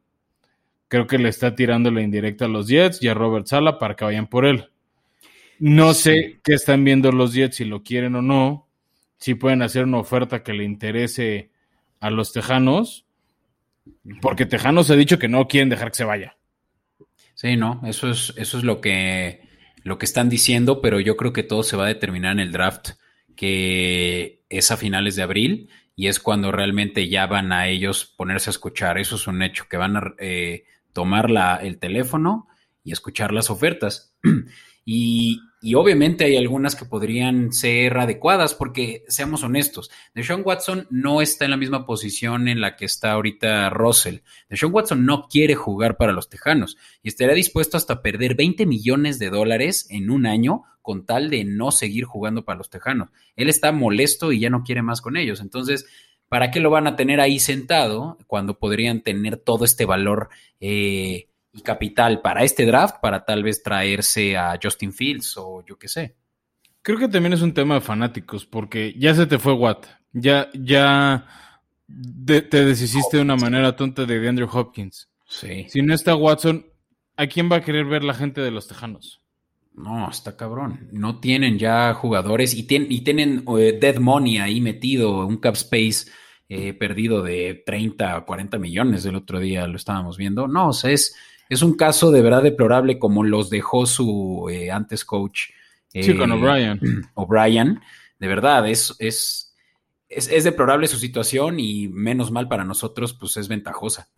Creo 0.88 1.06
que 1.06 1.18
le 1.18 1.28
está 1.28 1.54
tirando 1.54 1.90
la 1.90 2.02
indirecta 2.02 2.44
a 2.44 2.48
los 2.48 2.68
Jets 2.68 3.02
y 3.02 3.08
a 3.08 3.14
Robert 3.14 3.46
Sala 3.46 3.78
para 3.78 3.96
que 3.96 4.04
vayan 4.04 4.26
por 4.28 4.44
él. 4.44 4.70
No 5.58 5.94
sé 5.94 6.40
qué 6.42 6.54
están 6.54 6.84
viendo 6.84 7.12
los 7.12 7.34
Jets, 7.34 7.56
si 7.56 7.64
lo 7.64 7.82
quieren 7.82 8.14
o 8.14 8.22
no. 8.22 8.68
Si 9.18 9.34
pueden 9.34 9.62
hacer 9.62 9.84
una 9.84 9.98
oferta 9.98 10.42
que 10.42 10.54
le 10.54 10.64
interese 10.64 11.50
a 12.00 12.10
los 12.10 12.32
Tejanos. 12.32 13.06
Porque 14.20 14.46
Tejanos 14.46 14.90
ha 14.90 14.96
dicho 14.96 15.18
que 15.18 15.28
no 15.28 15.48
quieren 15.48 15.68
dejar 15.68 15.90
que 15.90 15.98
se 15.98 16.04
vaya. 16.04 16.36
Sí, 17.34 17.56
no, 17.56 17.80
eso 17.86 18.10
es, 18.10 18.34
eso 18.36 18.58
es 18.58 18.64
lo 18.64 18.80
que, 18.80 19.42
lo 19.82 19.98
que 19.98 20.04
están 20.04 20.28
diciendo, 20.28 20.80
pero 20.80 21.00
yo 21.00 21.16
creo 21.16 21.32
que 21.32 21.42
todo 21.42 21.62
se 21.62 21.76
va 21.76 21.84
a 21.84 21.88
determinar 21.88 22.32
en 22.32 22.40
el 22.40 22.52
draft 22.52 22.90
que 23.40 24.44
es 24.50 24.70
a 24.70 24.76
finales 24.76 25.16
de 25.16 25.22
abril 25.22 25.70
y 25.96 26.08
es 26.08 26.20
cuando 26.20 26.52
realmente 26.52 27.08
ya 27.08 27.26
van 27.26 27.52
a 27.52 27.68
ellos 27.68 28.04
ponerse 28.04 28.50
a 28.50 28.52
escuchar. 28.52 28.98
Eso 28.98 29.16
es 29.16 29.26
un 29.26 29.40
hecho, 29.42 29.64
que 29.66 29.78
van 29.78 29.96
a 29.96 30.14
eh, 30.18 30.64
tomar 30.92 31.30
la, 31.30 31.56
el 31.56 31.78
teléfono 31.78 32.48
y 32.84 32.92
escuchar 32.92 33.32
las 33.32 33.48
ofertas. 33.48 34.14
Y, 34.92 35.40
obviamente 35.76 36.24
hay 36.24 36.36
algunas 36.36 36.74
que 36.74 36.84
podrían 36.84 37.52
ser 37.52 37.96
adecuadas, 37.96 38.54
porque 38.54 39.04
seamos 39.06 39.44
honestos, 39.44 39.88
Deshaun 40.16 40.42
Watson 40.44 40.88
no 40.90 41.22
está 41.22 41.44
en 41.44 41.52
la 41.52 41.56
misma 41.56 41.86
posición 41.86 42.48
en 42.48 42.60
la 42.60 42.74
que 42.74 42.86
está 42.86 43.12
ahorita 43.12 43.70
Russell. 43.70 44.22
Deshaun 44.48 44.74
Watson 44.74 45.06
no 45.06 45.28
quiere 45.28 45.54
jugar 45.54 45.96
para 45.96 46.10
los 46.10 46.28
Tejanos 46.28 46.76
y 47.04 47.08
estaría 47.08 47.36
dispuesto 47.36 47.76
hasta 47.76 48.02
perder 48.02 48.34
20 48.34 48.66
millones 48.66 49.20
de 49.20 49.30
dólares 49.30 49.86
en 49.90 50.10
un 50.10 50.26
año 50.26 50.64
con 50.82 51.06
tal 51.06 51.30
de 51.30 51.44
no 51.44 51.70
seguir 51.70 52.04
jugando 52.04 52.44
para 52.44 52.58
los 52.58 52.68
Tejanos. 52.68 53.10
Él 53.36 53.48
está 53.48 53.70
molesto 53.70 54.32
y 54.32 54.40
ya 54.40 54.50
no 54.50 54.64
quiere 54.64 54.82
más 54.82 55.00
con 55.00 55.16
ellos. 55.16 55.40
Entonces, 55.40 55.86
¿para 56.28 56.50
qué 56.50 56.58
lo 56.58 56.70
van 56.70 56.88
a 56.88 56.96
tener 56.96 57.20
ahí 57.20 57.38
sentado 57.38 58.18
cuando 58.26 58.58
podrían 58.58 59.02
tener 59.02 59.36
todo 59.36 59.64
este 59.64 59.84
valor? 59.84 60.30
Eh, 60.58 61.29
y 61.52 61.62
capital 61.62 62.20
para 62.20 62.44
este 62.44 62.64
draft 62.64 62.96
para 63.00 63.24
tal 63.24 63.42
vez 63.42 63.62
traerse 63.62 64.36
a 64.36 64.58
Justin 64.62 64.92
Fields 64.92 65.36
o 65.36 65.64
yo 65.66 65.78
qué 65.78 65.88
sé. 65.88 66.16
Creo 66.82 66.98
que 66.98 67.08
también 67.08 67.32
es 67.32 67.42
un 67.42 67.52
tema 67.52 67.74
de 67.74 67.80
fanáticos, 67.80 68.46
porque 68.46 68.94
ya 68.96 69.14
se 69.14 69.26
te 69.26 69.38
fue 69.38 69.52
Watt, 69.52 69.86
ya, 70.12 70.48
ya 70.54 71.26
te 72.26 72.64
deshiciste 72.64 73.18
de 73.18 73.22
una 73.22 73.36
manera 73.36 73.76
tonta 73.76 74.06
de 74.06 74.28
Andrew 74.28 74.48
Hopkins. 74.50 75.10
Sí. 75.26 75.66
Si 75.68 75.82
no 75.82 75.94
está 75.94 76.14
Watson, 76.16 76.66
¿a 77.16 77.26
quién 77.26 77.50
va 77.50 77.56
a 77.56 77.62
querer 77.62 77.84
ver 77.84 78.02
la 78.02 78.14
gente 78.14 78.40
de 78.40 78.50
los 78.50 78.66
Tejanos? 78.66 79.20
No, 79.74 80.10
está 80.10 80.36
cabrón. 80.36 80.88
No 80.92 81.20
tienen 81.20 81.58
ya 81.58 81.92
jugadores 81.94 82.54
y, 82.54 82.66
y 82.68 83.00
tienen 83.02 83.44
eh, 83.58 83.78
dead 83.80 83.98
money 83.98 84.38
ahí 84.38 84.60
metido, 84.60 85.26
un 85.26 85.36
cap 85.36 85.54
space 85.54 86.10
eh, 86.48 86.74
perdido 86.74 87.22
de 87.22 87.62
30 87.64 88.18
o 88.18 88.26
40 88.26 88.58
millones 88.58 89.04
del 89.04 89.16
otro 89.16 89.38
día, 89.38 89.66
lo 89.68 89.76
estábamos 89.76 90.16
viendo. 90.16 90.48
No, 90.48 90.68
o 90.68 90.72
sea, 90.72 90.90
es, 90.90 91.14
es 91.50 91.62
un 91.62 91.74
caso 91.74 92.12
de 92.12 92.22
verdad 92.22 92.44
deplorable 92.44 92.98
como 92.98 93.24
los 93.24 93.50
dejó 93.50 93.84
su 93.84 94.48
eh, 94.50 94.70
antes 94.70 95.04
coach. 95.04 95.50
sí, 95.88 96.16
con 96.16 96.30
eh, 96.30 96.34
O'Brien. 96.34 96.80
O'Brien. 97.14 97.80
De 98.20 98.28
verdad, 98.28 98.68
es, 98.68 98.94
es, 99.00 99.52
es, 100.08 100.44
deplorable 100.44 100.86
su 100.86 100.98
situación 100.98 101.58
y 101.58 101.88
menos 101.88 102.30
mal 102.30 102.46
para 102.48 102.64
nosotros, 102.64 103.14
pues 103.14 103.36
es 103.36 103.48
ventajosa. 103.48 104.08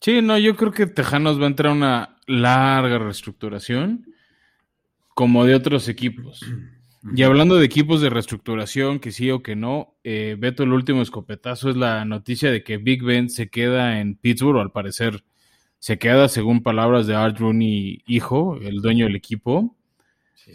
Sí, 0.00 0.20
no, 0.20 0.36
yo 0.36 0.54
creo 0.56 0.72
que 0.72 0.86
Tejanos 0.86 1.40
va 1.40 1.44
a 1.44 1.48
entrar 1.48 1.72
a 1.72 1.76
una 1.76 2.18
larga 2.26 2.98
reestructuración 2.98 4.04
como 5.14 5.44
de 5.44 5.54
otros 5.54 5.88
equipos. 5.88 6.40
Y 7.14 7.22
hablando 7.22 7.54
de 7.54 7.64
equipos 7.64 8.00
de 8.00 8.10
reestructuración, 8.10 8.98
que 8.98 9.12
sí 9.12 9.30
o 9.30 9.40
que 9.40 9.54
no, 9.54 9.94
eh, 10.02 10.34
Beto, 10.36 10.64
el 10.64 10.72
último 10.72 11.02
escopetazo 11.02 11.70
es 11.70 11.76
la 11.76 12.04
noticia 12.04 12.50
de 12.50 12.64
que 12.64 12.78
Big 12.78 13.04
Ben 13.04 13.30
se 13.30 13.48
queda 13.48 14.00
en 14.00 14.16
Pittsburgh, 14.16 14.58
al 14.58 14.72
parecer 14.72 15.22
se 15.86 16.00
queda, 16.00 16.28
según 16.28 16.64
palabras 16.64 17.06
de 17.06 17.14
Art 17.14 17.38
Rooney, 17.38 18.02
hijo, 18.08 18.56
el 18.60 18.80
dueño 18.80 19.04
del 19.04 19.14
equipo, 19.14 19.76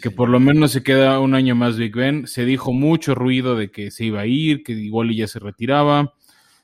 que 0.02 0.10
por 0.10 0.28
lo 0.28 0.38
menos 0.40 0.72
se 0.72 0.82
queda 0.82 1.20
un 1.20 1.34
año 1.34 1.54
más 1.54 1.78
Big 1.78 1.96
Ben. 1.96 2.26
Se 2.26 2.44
dijo 2.44 2.74
mucho 2.74 3.14
ruido 3.14 3.56
de 3.56 3.70
que 3.70 3.90
se 3.90 4.04
iba 4.04 4.20
a 4.20 4.26
ir, 4.26 4.62
que 4.62 4.72
igual 4.72 5.10
ya 5.16 5.26
se 5.26 5.38
retiraba. 5.38 6.12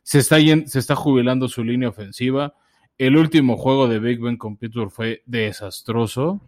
Se 0.03 0.19
está, 0.19 0.37
se 0.37 0.79
está 0.79 0.95
jubilando 0.95 1.49
su 1.49 1.65
línea 1.65 1.89
ofensiva. 1.89 2.57
El 2.99 3.17
último 3.17 3.57
juego 3.57 3.89
de 3.89 4.01
Big 4.01 4.21
Ben 4.21 4.37
con 4.37 4.59
Pittsburgh 4.59 4.93
fue 4.93 5.23
desastroso. 5.25 6.43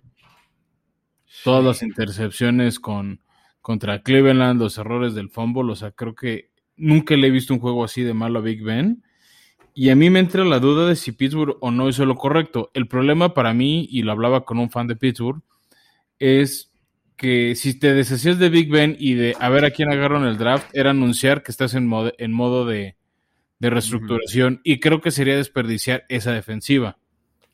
Todas 1.42 1.64
las 1.64 1.82
intercepciones 1.82 2.78
con, 2.78 3.22
contra 3.62 4.02
Cleveland, 4.02 4.60
los 4.60 4.76
errores 4.76 5.14
del 5.14 5.30
fumble, 5.30 5.72
o 5.72 5.74
sea, 5.74 5.92
creo 5.92 6.14
que 6.14 6.50
nunca 6.76 7.16
le 7.16 7.28
he 7.28 7.30
visto 7.30 7.54
un 7.54 7.60
juego 7.60 7.82
así 7.82 8.02
de 8.02 8.12
malo 8.12 8.40
a 8.40 8.42
Big 8.42 8.62
Ben. 8.62 9.04
Y 9.74 9.90
a 9.90 9.96
mí 9.96 10.10
me 10.10 10.20
entra 10.20 10.44
la 10.44 10.58
duda 10.58 10.88
de 10.88 10.96
si 10.96 11.12
Pittsburgh 11.12 11.56
o 11.60 11.70
no 11.70 11.88
hizo 11.88 12.04
lo 12.04 12.16
correcto. 12.16 12.70
El 12.74 12.88
problema 12.88 13.34
para 13.34 13.54
mí, 13.54 13.88
y 13.90 14.02
lo 14.02 14.12
hablaba 14.12 14.44
con 14.44 14.58
un 14.58 14.70
fan 14.70 14.86
de 14.86 14.96
Pittsburgh, 14.96 15.42
es 16.18 16.72
que 17.16 17.54
si 17.54 17.78
te 17.78 17.92
deshacías 17.92 18.38
de 18.38 18.48
Big 18.48 18.70
Ben 18.70 18.96
y 18.98 19.14
de 19.14 19.36
a 19.38 19.48
ver 19.48 19.64
a 19.64 19.70
quién 19.70 19.92
agarro 19.92 20.18
en 20.18 20.24
el 20.24 20.38
draft, 20.38 20.70
era 20.72 20.90
anunciar 20.90 21.42
que 21.42 21.50
estás 21.50 21.74
en 21.74 21.86
modo, 21.86 22.12
en 22.18 22.32
modo 22.32 22.64
de, 22.64 22.96
reestructuración. 23.60 24.60
Y 24.64 24.80
creo 24.80 25.00
que 25.00 25.10
sería 25.10 25.36
desperdiciar 25.36 26.04
esa 26.08 26.32
defensiva. 26.32 26.96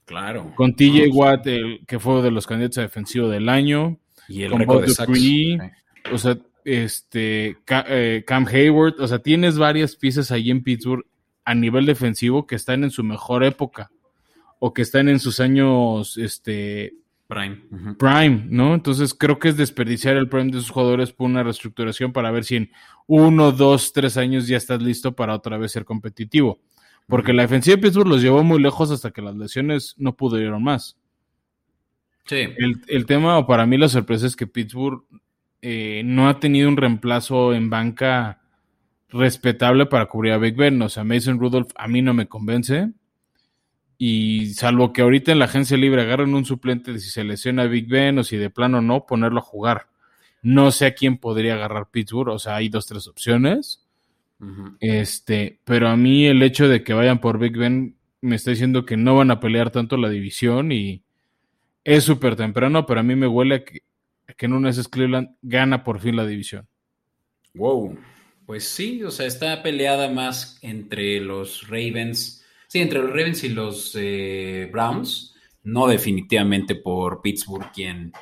Claro. 0.04 0.52
Con 0.54 0.76
TJ 0.76 1.08
Watt, 1.12 1.46
el, 1.48 1.80
que 1.86 1.98
fue 1.98 2.22
de 2.22 2.30
los 2.30 2.46
candidatos 2.46 2.78
a 2.78 2.82
defensivo 2.82 3.28
del 3.28 3.48
año. 3.48 3.98
Y 4.28 4.42
el 4.42 4.52
récord 4.52 4.84
de 4.84 5.72
O 6.12 6.18
sea, 6.18 6.38
este, 6.64 7.56
eh, 7.68 8.24
Cam 8.24 8.46
Hayward. 8.46 9.00
O 9.00 9.08
sea, 9.08 9.18
tienes 9.18 9.58
varias 9.58 9.96
piezas 9.96 10.30
ahí 10.30 10.50
en 10.50 10.62
Pittsburgh 10.62 11.04
a 11.46 11.54
nivel 11.54 11.86
defensivo 11.86 12.46
que 12.46 12.56
están 12.56 12.84
en 12.84 12.90
su 12.90 13.02
mejor 13.02 13.44
época 13.44 13.90
o 14.58 14.74
que 14.74 14.82
están 14.82 15.08
en 15.08 15.20
sus 15.20 15.40
años 15.40 16.18
este 16.18 16.94
prime, 17.28 17.62
prime, 17.98 18.46
¿no? 18.48 18.74
Entonces 18.74 19.14
creo 19.14 19.38
que 19.38 19.48
es 19.48 19.56
desperdiciar 19.56 20.16
el 20.16 20.28
prime 20.28 20.50
de 20.50 20.58
sus 20.58 20.70
jugadores 20.70 21.12
por 21.12 21.26
una 21.26 21.42
reestructuración 21.42 22.12
para 22.12 22.30
ver 22.30 22.44
si 22.44 22.56
en 22.56 22.70
uno, 23.06 23.52
dos, 23.52 23.92
tres 23.92 24.16
años 24.16 24.46
ya 24.48 24.56
estás 24.56 24.82
listo 24.82 25.14
para 25.14 25.34
otra 25.34 25.56
vez 25.56 25.72
ser 25.72 25.84
competitivo. 25.84 26.60
Porque 27.06 27.32
la 27.32 27.42
defensiva 27.42 27.76
de 27.76 27.82
Pittsburgh 27.82 28.08
los 28.08 28.22
llevó 28.22 28.42
muy 28.42 28.60
lejos 28.60 28.90
hasta 28.90 29.12
que 29.12 29.22
las 29.22 29.36
lesiones 29.36 29.94
no 29.96 30.16
pudieron 30.16 30.62
más. 30.64 30.96
Sí. 32.24 32.48
El, 32.56 32.80
el 32.88 33.06
tema, 33.06 33.38
o 33.38 33.46
para 33.46 33.66
mí 33.66 33.78
la 33.78 33.88
sorpresa 33.88 34.26
es 34.26 34.34
que 34.34 34.48
Pittsburgh 34.48 35.04
eh, 35.62 36.02
no 36.04 36.28
ha 36.28 36.40
tenido 36.40 36.68
un 36.68 36.76
reemplazo 36.76 37.54
en 37.54 37.70
banca 37.70 38.40
respetable 39.08 39.86
para 39.86 40.06
cubrir 40.06 40.32
a 40.32 40.38
Big 40.38 40.56
Ben. 40.56 40.80
O 40.82 40.88
sea, 40.88 41.04
Mason 41.04 41.38
Rudolph 41.38 41.70
a 41.76 41.88
mí 41.88 42.02
no 42.02 42.14
me 42.14 42.28
convence. 42.28 42.90
Y 43.98 44.54
salvo 44.54 44.92
que 44.92 45.02
ahorita 45.02 45.32
en 45.32 45.38
la 45.38 45.46
agencia 45.46 45.76
libre 45.76 46.02
agarren 46.02 46.34
un 46.34 46.44
suplente 46.44 46.92
de 46.92 46.98
si 46.98 47.10
se 47.10 47.24
lesiona 47.24 47.62
a 47.62 47.66
Big 47.66 47.88
Ben 47.88 48.18
o 48.18 48.24
si 48.24 48.36
de 48.36 48.50
plano 48.50 48.82
no, 48.82 49.06
ponerlo 49.06 49.38
a 49.38 49.42
jugar. 49.42 49.88
No 50.42 50.70
sé 50.70 50.86
a 50.86 50.94
quién 50.94 51.18
podría 51.18 51.54
agarrar 51.54 51.90
Pittsburgh. 51.90 52.30
O 52.30 52.38
sea, 52.38 52.56
hay 52.56 52.68
dos, 52.68 52.86
tres 52.86 53.08
opciones. 53.08 53.82
Este, 54.80 55.60
pero 55.64 55.88
a 55.88 55.96
mí 55.96 56.26
el 56.26 56.42
hecho 56.42 56.68
de 56.68 56.84
que 56.84 56.92
vayan 56.92 57.20
por 57.20 57.38
Big 57.38 57.56
Ben 57.56 57.96
me 58.20 58.36
está 58.36 58.50
diciendo 58.50 58.84
que 58.84 58.96
no 58.96 59.16
van 59.16 59.30
a 59.30 59.40
pelear 59.40 59.70
tanto 59.70 59.96
la 59.96 60.10
división 60.10 60.72
y 60.72 61.02
es 61.84 62.04
súper 62.04 62.36
temprano, 62.36 62.84
pero 62.84 63.00
a 63.00 63.02
mí 63.02 63.14
me 63.14 63.28
huele 63.28 63.54
a 63.54 63.64
que, 63.64 63.80
que 64.36 64.46
en 64.46 64.52
un 64.52 64.62
mes 64.62 64.88
Cleveland 64.88 65.36
gana 65.40 65.84
por 65.84 66.00
fin 66.00 66.16
la 66.16 66.26
división. 66.26 66.66
Wow. 67.54 67.96
Pues 68.46 68.68
sí, 68.68 69.02
o 69.02 69.10
sea, 69.10 69.26
está 69.26 69.60
peleada 69.60 70.08
más 70.08 70.58
entre 70.62 71.20
los 71.20 71.66
Ravens, 71.68 72.44
sí, 72.68 72.78
entre 72.78 73.00
los 73.00 73.10
Ravens 73.10 73.42
y 73.42 73.48
los 73.48 73.92
eh, 73.98 74.68
Browns, 74.72 75.34
no 75.64 75.88
definitivamente 75.88 76.76
por 76.76 77.20
Pittsburgh, 77.22 77.72
quien 77.72 78.12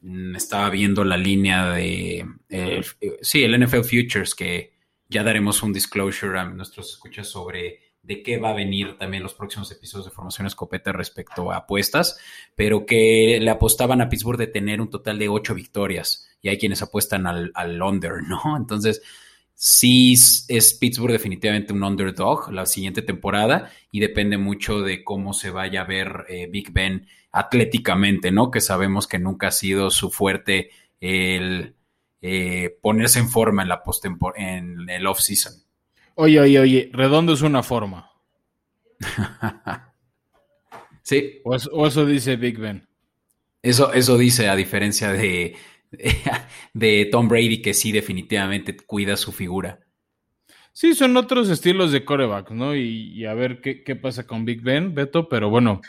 mm, 0.00 0.36
estaba 0.36 0.70
viendo 0.70 1.04
la 1.04 1.18
línea 1.18 1.70
de, 1.72 2.26
eh, 2.48 2.80
sí, 3.20 3.44
el 3.44 3.62
NFL 3.62 3.82
Futures, 3.82 4.34
que 4.34 4.72
ya 5.06 5.22
daremos 5.22 5.62
un 5.62 5.74
disclosure 5.74 6.38
a 6.38 6.44
nuestros 6.44 6.90
escuchas 6.92 7.28
sobre 7.28 7.80
de 8.02 8.22
qué 8.22 8.38
va 8.38 8.50
a 8.50 8.54
venir 8.54 8.96
también 8.96 9.22
los 9.22 9.34
próximos 9.34 9.70
episodios 9.70 10.06
de 10.06 10.12
Formación 10.12 10.46
Escopeta 10.46 10.92
respecto 10.92 11.52
a 11.52 11.58
apuestas, 11.58 12.18
pero 12.56 12.86
que 12.86 13.38
le 13.38 13.50
apostaban 13.50 14.00
a 14.00 14.08
Pittsburgh 14.08 14.38
de 14.38 14.46
tener 14.46 14.80
un 14.80 14.88
total 14.88 15.18
de 15.18 15.28
ocho 15.28 15.54
victorias 15.54 16.26
y 16.40 16.48
hay 16.48 16.56
quienes 16.56 16.80
apuestan 16.80 17.26
al, 17.26 17.52
al 17.54 17.82
under, 17.82 18.22
¿no? 18.26 18.56
Entonces, 18.56 19.02
sí 19.60 20.14
es 20.46 20.74
Pittsburgh 20.74 21.10
definitivamente 21.10 21.72
un 21.72 21.82
underdog 21.82 22.52
la 22.52 22.64
siguiente 22.64 23.02
temporada 23.02 23.72
y 23.90 23.98
depende 23.98 24.38
mucho 24.38 24.82
de 24.82 25.02
cómo 25.02 25.32
se 25.32 25.50
vaya 25.50 25.80
a 25.80 25.84
ver 25.84 26.26
eh, 26.28 26.46
Big 26.48 26.72
Ben 26.72 27.08
atléticamente, 27.32 28.30
¿no? 28.30 28.52
Que 28.52 28.60
sabemos 28.60 29.08
que 29.08 29.18
nunca 29.18 29.48
ha 29.48 29.50
sido 29.50 29.90
su 29.90 30.10
fuerte 30.10 30.70
el 31.00 31.74
eh, 32.22 32.78
ponerse 32.80 33.18
en 33.18 33.28
forma 33.28 33.62
en 33.62 33.68
la 33.68 33.82
post 33.82 34.04
en 34.36 34.88
el 34.88 35.06
off 35.08 35.18
season. 35.18 35.54
Oye, 36.14 36.38
oye, 36.38 36.60
oye, 36.60 36.90
redondo 36.92 37.32
es 37.32 37.42
una 37.42 37.64
forma. 37.64 38.12
sí. 41.02 41.40
O 41.44 41.56
o 41.72 41.86
eso 41.88 42.06
dice 42.06 42.36
Big 42.36 42.58
Ben. 42.58 42.86
Eso, 43.60 43.92
eso 43.92 44.16
dice, 44.16 44.48
a 44.48 44.54
diferencia 44.54 45.12
de, 45.12 45.56
de 46.74 47.08
Tom 47.10 47.28
Brady 47.28 47.62
que 47.62 47.74
sí 47.74 47.92
definitivamente 47.92 48.76
cuida 48.76 49.16
su 49.16 49.32
figura. 49.32 49.80
Sí, 50.72 50.94
son 50.94 51.16
otros 51.16 51.48
estilos 51.50 51.90
de 51.90 52.04
coreback, 52.04 52.52
¿no? 52.52 52.76
Y, 52.76 53.24
a 53.26 53.34
ver 53.34 53.60
qué, 53.60 53.96
pasa 53.96 54.28
con 54.28 54.44
Big 54.44 54.62
Ben, 54.62 54.94
Beto, 54.94 55.28
pero 55.28 55.50
bueno, 55.50 55.80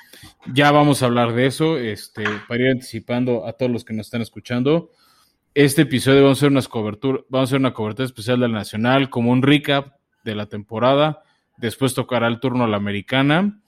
ya 0.52 0.72
vamos 0.72 1.04
a 1.04 1.06
hablar 1.06 1.34
de 1.34 1.46
eso, 1.46 1.78
este, 1.78 2.24
para 2.48 2.64
ir 2.64 2.72
anticipando 2.72 3.46
a 3.46 3.54
todos 3.54 3.72
los 3.72 3.86
que 3.86 3.94
nos 3.94 4.08
están 4.08 4.24
escuchando. 4.24 4.90
Este 5.54 5.84
episodio 5.84 6.24
vamos 6.24 6.40
a 6.40 6.40
hacer 6.40 6.52
unas 6.52 6.68
cobertura, 6.68 7.20
vamos 7.30 7.50
a 7.50 7.52
hacer 7.52 7.60
una 7.60 7.74
cobertura 7.74 8.08
especial 8.08 8.40
del 8.40 8.52
Nacional, 8.52 9.12
como 9.12 9.32
un 9.32 9.44
recap 9.44 9.94
de 10.24 10.34
la 10.34 10.48
temporada. 10.48 11.22
Después 11.58 11.94
tocará 11.94 12.28
el 12.28 12.40
turno 12.40 12.64
a 12.64 12.68
la 12.68 12.78
americana. 12.78 13.62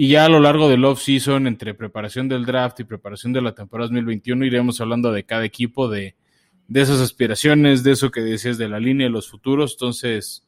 Y 0.00 0.10
ya 0.10 0.26
a 0.26 0.28
lo 0.28 0.38
largo 0.38 0.68
del 0.68 0.84
off-season, 0.84 1.48
entre 1.48 1.74
preparación 1.74 2.28
del 2.28 2.46
draft 2.46 2.78
y 2.78 2.84
preparación 2.84 3.32
de 3.32 3.42
la 3.42 3.52
temporada 3.52 3.88
2021, 3.88 4.44
iremos 4.44 4.80
hablando 4.80 5.10
de 5.10 5.24
cada 5.24 5.44
equipo, 5.44 5.88
de, 5.88 6.14
esas 6.72 7.00
aspiraciones, 7.00 7.82
de 7.82 7.90
eso 7.90 8.12
que 8.12 8.20
decías 8.20 8.58
de 8.58 8.68
la 8.68 8.78
línea 8.78 9.08
de 9.08 9.12
los 9.12 9.28
futuros. 9.28 9.72
Entonces, 9.72 10.46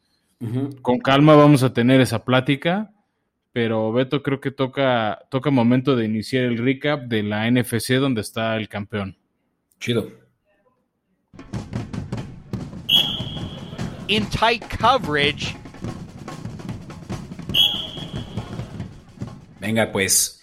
con 0.82 1.00
calma 1.00 1.34
vamos 1.34 1.64
a 1.64 1.72
tener 1.72 2.00
esa 2.00 2.24
plática. 2.24 2.92
Pero 3.50 3.92
Beto, 3.92 4.22
creo 4.22 4.40
que 4.40 4.52
toca, 4.52 5.18
toca 5.32 5.50
momento 5.50 5.96
de 5.96 6.04
iniciar 6.04 6.44
el 6.44 6.56
recap 6.56 7.08
de 7.08 7.24
la 7.24 7.50
NFC 7.50 7.94
donde 7.94 8.20
está 8.20 8.56
el 8.56 8.68
campeón. 8.68 9.18
Chido. 9.80 10.12
In 14.06 14.24
tight 14.30 14.62
coverage. 14.78 15.59
Venga, 19.60 19.92
pues, 19.92 20.42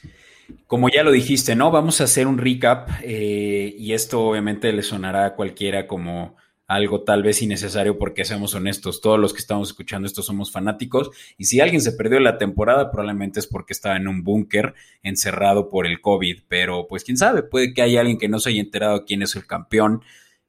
como 0.67 0.89
ya 0.89 1.03
lo 1.03 1.11
dijiste, 1.11 1.55
¿no? 1.55 1.71
Vamos 1.71 2.01
a 2.01 2.05
hacer 2.05 2.27
un 2.27 2.37
recap 2.37 2.89
eh, 3.03 3.75
y 3.77 3.93
esto 3.93 4.21
obviamente 4.21 4.71
le 4.71 4.83
sonará 4.83 5.25
a 5.25 5.35
cualquiera 5.35 5.87
como 5.87 6.35
algo 6.67 7.03
tal 7.03 7.23
vez 7.23 7.41
innecesario 7.41 7.97
porque 7.97 8.25
seamos 8.25 8.53
honestos, 8.53 8.99
todos 8.99 9.17
los 9.17 9.33
que 9.33 9.39
estamos 9.39 9.69
escuchando 9.69 10.05
esto 10.05 10.21
somos 10.21 10.51
fanáticos 10.51 11.09
y 11.37 11.45
si 11.45 11.61
alguien 11.61 11.81
se 11.81 11.93
perdió 11.93 12.19
la 12.19 12.37
temporada 12.37 12.91
probablemente 12.91 13.39
es 13.39 13.47
porque 13.47 13.71
estaba 13.71 13.95
en 13.95 14.09
un 14.09 14.21
búnker 14.23 14.73
encerrado 15.01 15.69
por 15.69 15.87
el 15.87 16.01
COVID, 16.01 16.41
pero 16.49 16.85
pues 16.87 17.05
quién 17.05 17.15
sabe, 17.17 17.43
puede 17.43 17.73
que 17.73 17.81
haya 17.81 18.01
alguien 18.01 18.17
que 18.17 18.27
no 18.27 18.39
se 18.39 18.49
haya 18.49 18.59
enterado 18.59 19.05
quién 19.05 19.21
es 19.21 19.37
el 19.37 19.47
campeón 19.47 20.03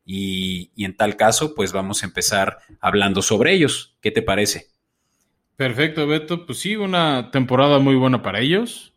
y, 0.04 0.72
y 0.74 0.84
en 0.84 0.96
tal 0.96 1.16
caso 1.16 1.54
pues 1.54 1.72
vamos 1.72 2.02
a 2.02 2.06
empezar 2.06 2.58
hablando 2.80 3.22
sobre 3.22 3.52
ellos. 3.52 3.96
¿Qué 4.00 4.10
te 4.10 4.22
parece? 4.22 4.77
Perfecto, 5.58 6.06
Beto. 6.06 6.46
Pues 6.46 6.60
sí, 6.60 6.76
una 6.76 7.32
temporada 7.32 7.80
muy 7.80 7.96
buena 7.96 8.22
para 8.22 8.38
ellos. 8.38 8.94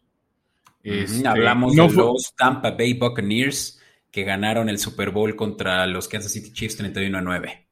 Este, 0.84 1.28
Hablamos 1.28 1.76
de 1.76 1.88
los 1.88 2.36
Tampa 2.36 2.70
Bay 2.70 2.94
Buccaneers 2.94 3.82
que 4.12 4.24
ganaron 4.24 4.70
el 4.70 4.78
Super 4.78 5.10
Bowl 5.10 5.36
contra 5.36 5.88
los 5.88 6.08
Kansas 6.08 6.32
City 6.32 6.54
Chiefs 6.54 6.78
31 6.78 7.18
a 7.18 7.22
9. 7.22 7.68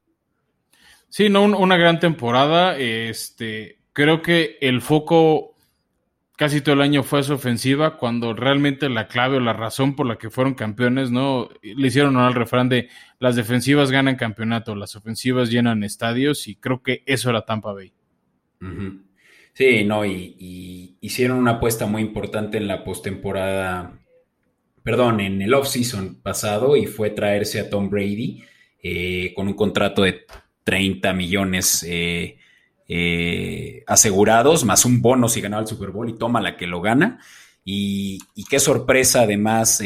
Sí, 1.08 1.28
no, 1.28 1.44
una 1.44 1.76
gran 1.76 2.00
temporada. 2.00 2.76
Este, 2.76 3.78
creo 3.92 4.22
que 4.22 4.58
el 4.60 4.80
foco 4.80 5.54
casi 6.36 6.60
todo 6.60 6.74
el 6.74 6.82
año 6.82 7.04
fue 7.04 7.22
su 7.22 7.34
ofensiva, 7.34 7.96
cuando 7.96 8.34
realmente 8.34 8.88
la 8.88 9.06
clave 9.06 9.36
o 9.36 9.40
la 9.40 9.52
razón 9.52 9.94
por 9.94 10.06
la 10.06 10.16
que 10.16 10.30
fueron 10.30 10.54
campeones, 10.54 11.12
¿no? 11.12 11.48
Le 11.62 11.86
hicieron 11.86 12.16
al 12.16 12.34
refrán 12.34 12.68
de 12.68 12.88
las 13.20 13.36
defensivas 13.36 13.92
ganan 13.92 14.16
campeonato, 14.16 14.74
las 14.74 14.96
ofensivas 14.96 15.48
llenan 15.48 15.84
estadios, 15.84 16.48
y 16.48 16.56
creo 16.56 16.82
que 16.82 17.04
eso 17.06 17.30
era 17.30 17.44
Tampa 17.44 17.72
Bay. 17.72 17.92
Sí, 19.52 19.84
no, 19.84 20.04
y, 20.04 20.96
hicieron 21.00 21.38
una 21.38 21.52
apuesta 21.52 21.86
muy 21.86 22.02
importante 22.02 22.58
en 22.58 22.68
la 22.68 22.84
postemporada 22.84 24.00
perdón, 24.82 25.20
en 25.20 25.42
el 25.42 25.54
off-season 25.54 26.16
pasado 26.22 26.76
y 26.76 26.86
fue 26.86 27.10
traerse 27.10 27.60
a 27.60 27.68
Tom 27.68 27.90
Brady 27.90 28.42
eh, 28.82 29.32
con 29.34 29.48
un 29.48 29.54
contrato 29.54 30.02
de 30.02 30.24
30 30.64 31.12
millones 31.12 31.84
eh, 31.86 32.38
eh, 32.88 33.84
asegurados, 33.86 34.64
más 34.64 34.84
un 34.84 35.02
bono 35.02 35.28
si 35.28 35.40
ganaba 35.40 35.62
el 35.62 35.68
Super 35.68 35.90
Bowl 35.90 36.08
y 36.08 36.18
toma 36.18 36.40
la 36.40 36.56
que 36.56 36.66
lo 36.66 36.80
gana. 36.80 37.20
Y, 37.64 38.18
qué 38.48 38.58
sorpresa 38.58 39.22
además, 39.22 39.80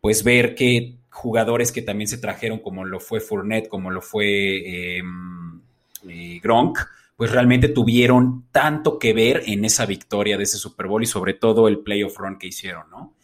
pues 0.00 0.22
ver 0.22 0.54
que 0.54 0.98
jugadores 1.10 1.72
que 1.72 1.82
también 1.82 2.06
se 2.06 2.18
trajeron, 2.18 2.60
como 2.60 2.84
lo 2.84 3.00
fue 3.00 3.18
Fournette, 3.18 3.68
como 3.68 3.90
lo 3.90 4.02
fue 4.02 4.98
em, 4.98 5.60
Gronk, 6.40 6.78
pues 7.20 7.32
realmente 7.32 7.68
tuvieron 7.68 8.46
tanto 8.50 8.98
que 8.98 9.12
ver 9.12 9.42
en 9.44 9.66
esa 9.66 9.84
victoria 9.84 10.38
de 10.38 10.44
ese 10.44 10.56
Super 10.56 10.86
Bowl 10.86 11.02
y 11.02 11.06
sobre 11.06 11.34
todo 11.34 11.68
el 11.68 11.80
playoff 11.80 12.16
run 12.16 12.38
que 12.38 12.46
hicieron, 12.46 12.88
¿no? 12.90 13.14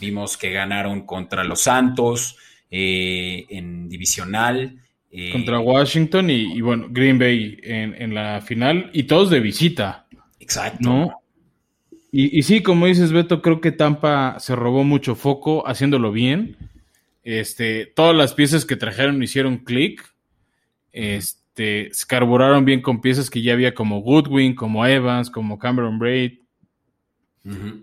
Vimos 0.00 0.38
que 0.38 0.52
ganaron 0.52 1.04
contra 1.04 1.44
los 1.44 1.60
Santos 1.60 2.38
eh, 2.70 3.44
en 3.50 3.90
divisional. 3.90 4.80
Eh, 5.10 5.32
contra 5.32 5.60
Washington 5.60 6.30
y, 6.30 6.62
bueno, 6.62 6.86
Green 6.88 7.18
Bay 7.18 7.58
en, 7.62 8.14
la 8.14 8.40
final 8.40 8.88
y 8.94 9.02
todos 9.02 9.28
de 9.28 9.40
visita. 9.40 10.06
Exacto. 10.40 10.88
¿no? 10.88 11.20
Y, 12.10 12.38
y, 12.38 12.42
sí, 12.44 12.62
como 12.62 12.86
dices, 12.86 13.12
Beto, 13.12 13.42
creo 13.42 13.60
que 13.60 13.72
Tampa 13.72 14.38
se 14.40 14.56
robó 14.56 14.82
mucho 14.82 15.14
foco 15.14 15.68
haciéndolo 15.68 16.10
bien. 16.10 16.56
Este, 17.22 17.84
todas 17.84 18.16
las 18.16 18.32
piezas 18.32 18.64
que 18.64 18.76
trajeron 18.76 19.22
hicieron 19.22 19.58
clic. 19.58 20.10
Este, 20.90 21.41
se 21.54 21.90
carburaron 22.06 22.64
bien 22.64 22.80
con 22.80 23.00
piezas 23.00 23.30
que 23.30 23.42
ya 23.42 23.52
había 23.52 23.74
como 23.74 24.00
Goodwin, 24.00 24.54
como 24.54 24.86
Evans, 24.86 25.30
como 25.30 25.58
Cameron 25.58 25.98
Braid, 25.98 26.42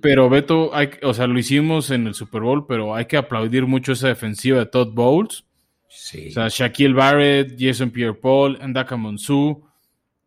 pero 0.02 0.30
Beto, 0.30 0.74
hay, 0.74 0.92
o 1.04 1.14
sea, 1.14 1.28
lo 1.28 1.38
hicimos 1.38 1.92
en 1.92 2.08
el 2.08 2.14
Super 2.14 2.42
Bowl, 2.42 2.66
pero 2.66 2.96
hay 2.96 3.06
que 3.06 3.18
aplaudir 3.18 3.66
mucho 3.66 3.92
esa 3.92 4.08
defensiva 4.08 4.60
de 4.60 4.66
Todd 4.68 4.94
Bowles. 4.94 5.44
O 5.86 6.32
sea, 6.32 6.48
Shaquille 6.50 6.94
Barrett, 6.94 7.56
Jason 7.60 7.92
Pierre-Paul, 7.92 8.60
Ndaka 8.66 8.96
Monsu, 8.96 9.62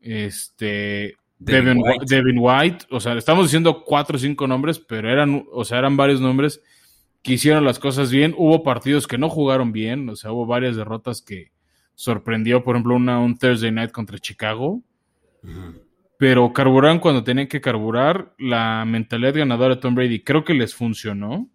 este, 0.01 1.17
Devin, 1.39 2.37
White. 2.39 2.87
O 2.91 3.01
sea, 3.01 3.15
estamos 3.15 3.47
diciendo 3.47 3.85
cuatro 3.85 4.17
o 4.17 4.19
cinco 4.19 4.47
nombres, 4.47 4.79
pero 4.79 5.11
eran, 5.11 5.47
o 5.51 5.65
sea, 5.65 5.79
eran 5.79 5.97
varios 5.97 6.21
nombres 6.21 6.61
que 7.23 7.35
hicieron 7.35 7.65
las 7.65 7.79
cosas 7.79 8.11
bien. 8.11 8.35
Hubo 8.37 8.63
partidos 8.63 9.07
que 9.07 9.17
no 9.17 9.31
jugaron 9.31 9.73
bien, 9.73 10.11
o 10.11 10.17
sea, 10.17 10.33
hubo 10.33 10.45
varias 10.45 10.77
derrotas 10.77 11.23
que 11.23 11.52
sorprendió, 11.95 12.65
por 12.65 12.77
ejemplo, 12.77 12.95
una, 12.95 13.21
un 13.21 13.39
Thursday 13.39 13.71
night 13.71 13.93
contra 13.93 14.19
Chicago 14.19 14.83
pero 16.23 16.53
carburaron 16.53 17.01
cuando 17.01 17.25
tenían 17.25 17.49
que 17.49 17.61
carburar. 17.61 18.33
La 18.39 18.85
mentalidad 18.85 19.35
ganadora 19.35 19.75
de 19.75 19.81
Tom 19.81 19.97
Brady 19.97 20.21
creo 20.21 20.45
que 20.45 20.55
les 20.55 20.73
funcionó. 20.73 21.49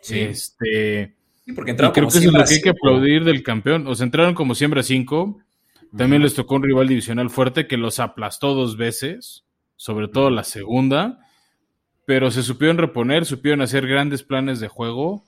Sí. 0.00 0.20
Este, 0.20 1.16
sí, 1.44 1.52
porque 1.52 1.74
creo 1.74 1.92
que 1.92 1.98
eso 1.98 2.18
es 2.20 2.26
lo 2.26 2.44
que 2.44 2.54
hay 2.54 2.60
que 2.60 2.68
aplaudir 2.68 3.24
del 3.24 3.42
campeón. 3.42 3.88
O 3.88 3.96
sea, 3.96 4.04
entraron 4.04 4.34
como 4.34 4.54
siempre 4.54 4.78
a 4.78 4.84
cinco. 4.84 5.40
También 5.96 6.22
les 6.22 6.34
tocó 6.34 6.54
un 6.54 6.62
rival 6.62 6.86
divisional 6.86 7.28
fuerte 7.28 7.66
que 7.66 7.76
los 7.76 7.98
aplastó 7.98 8.54
dos 8.54 8.76
veces, 8.76 9.44
sobre 9.74 10.06
todo 10.06 10.30
la 10.30 10.44
segunda. 10.44 11.18
Pero 12.06 12.30
se 12.30 12.44
supieron 12.44 12.78
reponer, 12.78 13.26
supieron 13.26 13.62
hacer 13.62 13.88
grandes 13.88 14.22
planes 14.22 14.60
de 14.60 14.68
juego. 14.68 15.24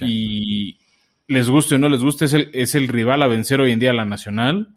Y 0.00 0.80
les 1.28 1.48
guste 1.50 1.74
o 1.74 1.78
no 1.78 1.88
les 1.88 2.02
guste, 2.02 2.26
es 2.26 2.34
el, 2.34 2.50
es 2.52 2.74
el 2.74 2.88
rival 2.88 3.22
a 3.22 3.26
vencer 3.26 3.60
hoy 3.60 3.72
en 3.72 3.78
día 3.78 3.90
a 3.90 3.94
la 3.94 4.04
Nacional 4.04 4.76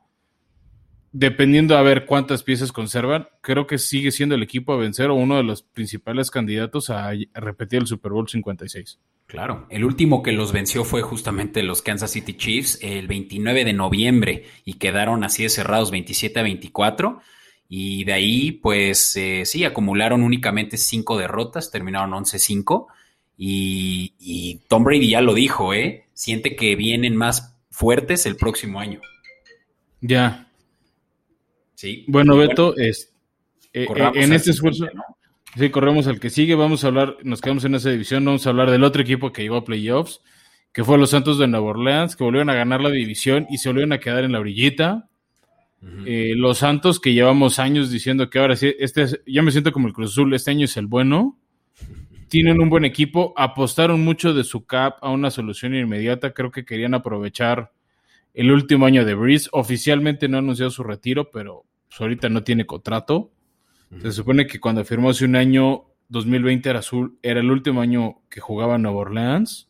dependiendo 1.12 1.78
a 1.78 1.82
ver 1.82 2.06
cuántas 2.06 2.44
piezas 2.44 2.72
conservan, 2.72 3.28
creo 3.42 3.66
que 3.66 3.78
sigue 3.78 4.12
siendo 4.12 4.36
el 4.36 4.44
equipo 4.44 4.74
a 4.74 4.78
vencer 4.78 5.10
o 5.10 5.16
uno 5.16 5.38
de 5.38 5.44
los 5.44 5.64
principales 5.64 6.30
candidatos 6.30 6.90
a, 6.90 7.12
repetir 7.34 7.80
el 7.80 7.88
Super 7.88 8.12
Bowl 8.12 8.28
56. 8.28 9.00
Claro, 9.26 9.68
el 9.70 9.86
último 9.86 10.24
que 10.24 10.32
los 10.32 10.52
venció 10.52 10.84
fue 10.84 11.02
justamente 11.02 11.64
los 11.64 11.82
Kansas 11.82 12.12
City 12.12 12.34
Chiefs 12.34 12.80
el 12.82 13.08
29 13.08 13.64
de 13.64 13.74
noviembre 13.74 14.46
y 14.66 14.74
quedaron 14.74 15.24
así 15.24 15.44
de 15.44 15.50
cerrados 15.50 15.92
27 15.92 16.40
a 16.40 16.44
24. 16.44 17.22
Y 17.72 18.04
de 18.04 18.14
ahí, 18.14 18.52
pues 18.52 19.16
eh, 19.16 19.44
sí, 19.46 19.64
acumularon 19.64 20.24
únicamente 20.24 20.78
cinco 20.78 21.20
derrotas, 21.20 21.70
terminaron 21.70 22.12
11-5. 22.12 22.88
Y, 23.38 24.16
y 24.18 24.62
Tom 24.68 24.84
Brady 24.84 25.10
ya 25.10 25.22
lo 25.22 25.36
dijo, 25.36 25.76
¿eh? 25.76 26.09
Siente 26.20 26.58
que 26.58 26.76
vienen 26.76 27.16
más 27.16 27.58
fuertes 27.72 28.26
el 28.26 28.36
próximo 28.36 28.82
año. 28.82 29.00
Ya, 30.02 30.50
bueno, 32.08 32.36
Beto, 32.36 32.76
es, 32.78 33.14
eh, 33.74 33.88
eh, 33.90 34.12
en 34.16 34.34
este 34.34 34.52
esfuerzo, 34.52 34.88
sí, 35.58 35.70
corremos 35.70 36.08
al 36.08 36.20
que 36.20 36.30
sigue, 36.30 36.56
vamos 36.56 36.84
a 36.84 36.88
hablar, 36.88 37.18
nos 37.24 37.42
quedamos 37.42 37.64
en 37.66 37.76
esa 37.76 37.90
división, 37.90 38.26
vamos 38.26 38.46
a 38.46 38.50
hablar 38.50 38.70
del 38.70 38.84
otro 38.84 39.02
equipo 39.02 39.32
que 39.32 39.44
llegó 39.44 39.58
a 39.58 39.64
playoffs, 39.64 40.22
que 40.74 40.84
fue 40.84 40.98
los 40.98 41.12
Santos 41.12 41.40
de 41.40 41.48
Nueva 41.48 41.68
Orleans, 41.68 42.16
que 42.16 42.24
volvieron 42.24 42.50
a 42.50 42.54
ganar 42.54 42.82
la 42.82 42.90
división 42.90 43.48
y 43.50 43.60
se 43.60 43.70
volvieron 43.70 43.94
a 43.94 44.00
quedar 44.00 44.24
en 44.24 44.34
la 44.34 44.40
brillita. 44.40 45.06
Eh, 46.06 46.34
los 46.36 46.58
Santos 46.58 47.00
que 47.00 47.14
llevamos 47.14 47.58
años 47.58 47.90
diciendo 47.90 48.30
que 48.30 48.40
ahora 48.40 48.58
sí, 48.58 48.76
este 48.80 49.06
ya 49.26 49.42
me 49.42 49.52
siento 49.52 49.72
como 49.72 49.88
el 49.88 49.94
Cruz 49.94 50.12
Azul, 50.12 50.34
este 50.34 50.52
año 50.52 50.66
es 50.66 50.76
el 50.76 50.88
bueno. 50.88 51.40
Tienen 52.30 52.62
un 52.62 52.70
buen 52.70 52.86
equipo, 52.86 53.34
apostaron 53.36 54.02
mucho 54.02 54.34
de 54.34 54.44
su 54.44 54.66
cap 54.66 54.98
a 55.02 55.10
una 55.10 55.32
solución 55.32 55.76
inmediata, 55.76 56.34
creo 56.34 56.52
que 56.52 56.64
querían 56.64 56.94
aprovechar 56.94 57.72
el 58.34 58.52
último 58.52 58.86
año 58.86 59.04
de 59.04 59.16
Breeze. 59.16 59.50
Oficialmente 59.52 60.28
no 60.28 60.38
ha 60.38 60.40
anunciado 60.40 60.70
su 60.70 60.84
retiro, 60.84 61.32
pero 61.32 61.66
pues, 61.88 62.00
ahorita 62.00 62.30
no 62.30 62.44
tiene 62.44 62.66
contrato. 62.66 63.32
Se 64.02 64.12
supone 64.12 64.46
que 64.46 64.60
cuando 64.60 64.86
firmó 64.86 65.10
hace 65.10 65.26
un 65.26 65.36
año, 65.36 65.86
2020 66.10 66.70
era, 66.70 66.82
era 67.24 67.40
el 67.40 67.50
último 67.50 67.82
año 67.82 68.22
que 68.30 68.40
jugaba 68.40 68.76
en 68.76 68.84
Nueva 68.84 69.00
Orleans. 69.00 69.68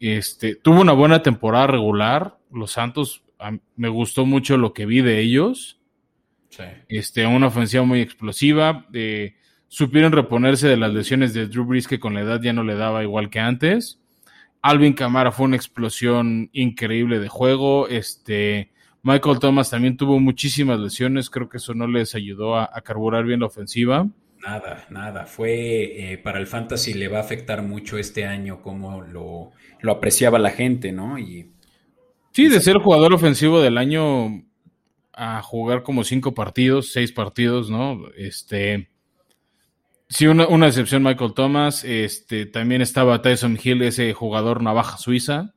Este, 0.00 0.56
tuvo 0.56 0.80
una 0.80 0.92
buena 0.92 1.22
temporada 1.22 1.68
regular. 1.68 2.38
Los 2.50 2.72
Santos, 2.72 3.22
me 3.76 3.88
gustó 3.88 4.26
mucho 4.26 4.56
lo 4.56 4.72
que 4.72 4.86
vi 4.86 5.00
de 5.00 5.20
ellos. 5.20 5.80
Este, 6.88 7.24
una 7.24 7.46
ofensiva 7.46 7.84
muy 7.84 8.00
explosiva. 8.00 8.88
Supieron 9.72 10.12
reponerse 10.12 10.68
de 10.68 10.76
las 10.76 10.92
lesiones 10.92 11.32
de 11.32 11.46
Drew 11.46 11.64
Brees, 11.64 11.88
que 11.88 11.98
con 11.98 12.12
la 12.12 12.20
edad 12.20 12.42
ya 12.42 12.52
no 12.52 12.62
le 12.62 12.74
daba 12.74 13.02
igual 13.02 13.30
que 13.30 13.40
antes. 13.40 13.98
Alvin 14.60 14.92
Camara 14.92 15.32
fue 15.32 15.46
una 15.46 15.56
explosión 15.56 16.50
increíble 16.52 17.18
de 17.18 17.28
juego. 17.30 17.88
Este, 17.88 18.70
Michael 19.02 19.38
Thomas 19.38 19.70
también 19.70 19.96
tuvo 19.96 20.20
muchísimas 20.20 20.78
lesiones, 20.78 21.30
creo 21.30 21.48
que 21.48 21.56
eso 21.56 21.72
no 21.72 21.86
les 21.86 22.14
ayudó 22.14 22.58
a, 22.58 22.68
carburar 22.84 23.24
bien 23.24 23.40
la 23.40 23.46
ofensiva. 23.46 24.06
Nada, 24.42 24.84
nada. 24.90 25.24
Fue 25.24 26.12
eh, 26.12 26.18
para 26.18 26.38
el 26.38 26.46
fantasy 26.46 26.92
le 26.92 27.08
va 27.08 27.16
a 27.16 27.22
afectar 27.22 27.62
mucho 27.62 27.96
este 27.96 28.26
año 28.26 28.60
como 28.60 29.00
lo, 29.00 29.52
lo 29.80 29.92
apreciaba 29.92 30.38
la 30.38 30.50
gente, 30.50 30.92
¿no? 30.92 31.18
Y, 31.18 31.50
sí, 32.32 32.48
de 32.48 32.60
ser 32.60 32.76
jugador 32.76 33.14
ofensivo 33.14 33.62
del 33.62 33.78
año 33.78 34.44
a 35.14 35.40
jugar 35.40 35.82
como 35.82 36.04
cinco 36.04 36.34
partidos, 36.34 36.92
seis 36.92 37.10
partidos, 37.10 37.70
¿no? 37.70 38.02
Este, 38.18 38.91
Sí, 40.12 40.26
una, 40.26 40.46
una 40.46 40.66
excepción 40.66 41.02
Michael 41.02 41.32
Thomas. 41.32 41.84
Este, 41.84 42.44
también 42.44 42.82
estaba 42.82 43.22
Tyson 43.22 43.58
Hill, 43.62 43.80
ese 43.80 44.12
jugador 44.12 44.62
navaja 44.62 44.98
suiza. 44.98 45.54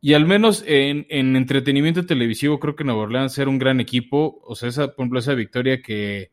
Y 0.00 0.14
al 0.14 0.24
menos 0.24 0.64
en, 0.66 1.06
en, 1.10 1.36
entretenimiento 1.36 2.06
televisivo, 2.06 2.58
creo 2.58 2.74
que 2.74 2.84
Nueva 2.84 3.02
Orleans 3.02 3.36
era 3.36 3.50
un 3.50 3.58
gran 3.58 3.78
equipo. 3.78 4.40
O 4.44 4.54
sea, 4.54 4.70
esa, 4.70 4.86
por 4.86 5.02
ejemplo, 5.04 5.18
esa 5.18 5.34
victoria 5.34 5.82
que, 5.82 6.30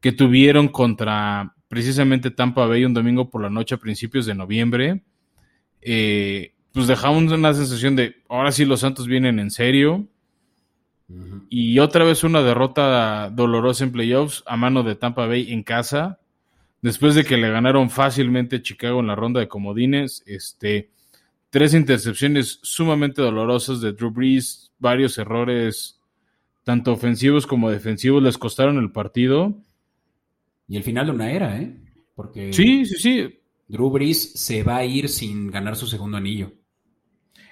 que 0.00 0.10
tuvieron 0.10 0.66
contra 0.66 1.54
precisamente 1.68 2.32
Tampa 2.32 2.66
Bay 2.66 2.84
un 2.84 2.94
domingo 2.94 3.30
por 3.30 3.40
la 3.40 3.50
noche 3.50 3.76
a 3.76 3.78
principios 3.78 4.26
de 4.26 4.34
noviembre, 4.34 5.04
eh, 5.80 6.54
pues 6.72 6.88
dejamos 6.88 7.32
una 7.32 7.54
sensación 7.54 7.94
de 7.94 8.16
ahora 8.28 8.50
sí 8.50 8.64
los 8.64 8.80
Santos 8.80 9.06
vienen 9.06 9.38
en 9.38 9.52
serio. 9.52 10.08
Y 11.48 11.78
otra 11.78 12.04
vez 12.04 12.24
una 12.24 12.42
derrota 12.42 13.30
dolorosa 13.30 13.84
en 13.84 13.92
playoffs 13.92 14.42
a 14.44 14.56
mano 14.56 14.82
de 14.82 14.96
Tampa 14.96 15.26
Bay 15.26 15.52
en 15.52 15.62
casa. 15.62 16.18
Después 16.80 17.14
de 17.14 17.24
que 17.24 17.36
le 17.36 17.50
ganaron 17.50 17.90
fácilmente 17.90 18.56
a 18.56 18.62
Chicago 18.62 19.00
en 19.00 19.08
la 19.08 19.16
ronda 19.16 19.40
de 19.40 19.48
comodines, 19.48 20.22
este, 20.26 20.90
tres 21.50 21.74
intercepciones 21.74 22.60
sumamente 22.62 23.20
dolorosas 23.22 23.80
de 23.80 23.92
Drew 23.92 24.10
Brees, 24.10 24.70
varios 24.78 25.18
errores, 25.18 26.00
tanto 26.62 26.92
ofensivos 26.92 27.46
como 27.46 27.70
defensivos, 27.70 28.22
les 28.22 28.38
costaron 28.38 28.78
el 28.78 28.92
partido. 28.92 29.56
Y 30.68 30.76
el 30.76 30.84
final 30.84 31.06
de 31.06 31.12
una 31.12 31.32
era, 31.32 31.60
¿eh? 31.60 31.74
Porque 32.14 32.52
sí, 32.52 32.84
sí, 32.84 32.96
sí. 32.96 33.40
Drew 33.66 33.90
Brees 33.90 34.32
se 34.34 34.62
va 34.62 34.76
a 34.76 34.84
ir 34.84 35.08
sin 35.08 35.50
ganar 35.50 35.76
su 35.76 35.86
segundo 35.86 36.16
anillo. 36.16 36.52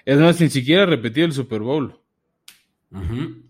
Es 0.05 0.17
más, 0.19 0.39
ni 0.39 0.49
siquiera 0.49 0.85
repetido 0.85 1.25
el 1.25 1.33
Super 1.33 1.61
Bowl. 1.61 1.99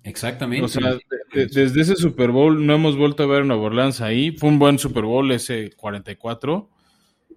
Exactamente. 0.04 0.65
O 0.65 0.67
sea, 0.67 0.97
desde 1.34 1.82
ese 1.82 1.95
Super 1.95 2.32
Bowl 2.32 2.65
no 2.65 2.73
hemos 2.73 2.97
vuelto 2.97 3.23
a 3.23 3.28
ver 3.28 3.41
a 3.41 3.45
Nueva 3.45 3.63
Orleans 3.63 4.02
ahí. 4.02 4.32
Fue 4.32 4.50
un 4.50 4.60
buen 4.60 4.80
Super 4.80 5.04
Bowl 5.04 5.32
ese 5.32 5.71
44. 5.76 6.69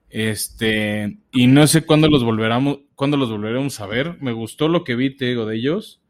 Este, 0.08 1.18
y 1.32 1.46
no 1.46 1.66
sé 1.66 1.82
cuándo 1.82 2.08
los 2.08 2.24
volveremos, 2.24 2.80
cuándo 2.94 3.16
los 3.16 3.30
volveremos 3.30 3.80
a 3.80 3.86
ver. 3.86 4.16
Me 4.20 4.32
gustó 4.32 4.68
lo 4.68 4.84
que 4.84 4.96
vi, 4.96 5.16
te 5.16 5.26
digo, 5.26 5.46
de 5.46 5.56
ellos. 5.56 6.00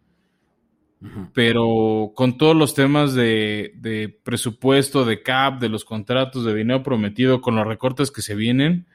Pero 1.32 2.12
con 2.14 2.36
todos 2.36 2.54
los 2.54 2.74
temas 2.74 3.14
de, 3.14 3.72
de, 3.76 4.10
presupuesto, 4.22 5.06
de 5.06 5.22
cap, 5.22 5.58
de 5.58 5.70
los 5.70 5.86
contratos, 5.86 6.44
de 6.44 6.54
dinero 6.54 6.82
prometido, 6.82 7.40
con 7.40 7.56
los 7.56 7.66
recortes 7.66 8.10
que 8.10 8.20
se 8.20 8.34
vienen, 8.34 8.86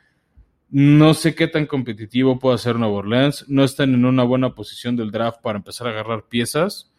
no 0.69 1.13
sé 1.13 1.35
qué 1.35 1.47
tan 1.47 1.65
competitivo 1.65 2.39
puede 2.39 2.57
ser 2.57 2.77
Nueva 2.77 2.95
Orleans. 2.95 3.45
No 3.47 3.63
están 3.63 3.93
en 3.93 4.05
una 4.05 4.23
buena 4.23 4.55
posición 4.55 4.95
del 4.95 5.11
draft 5.11 5.41
para 5.41 5.57
empezar 5.57 5.87
a 5.87 5.91
agarrar 5.91 6.27
piezas. 6.27 6.91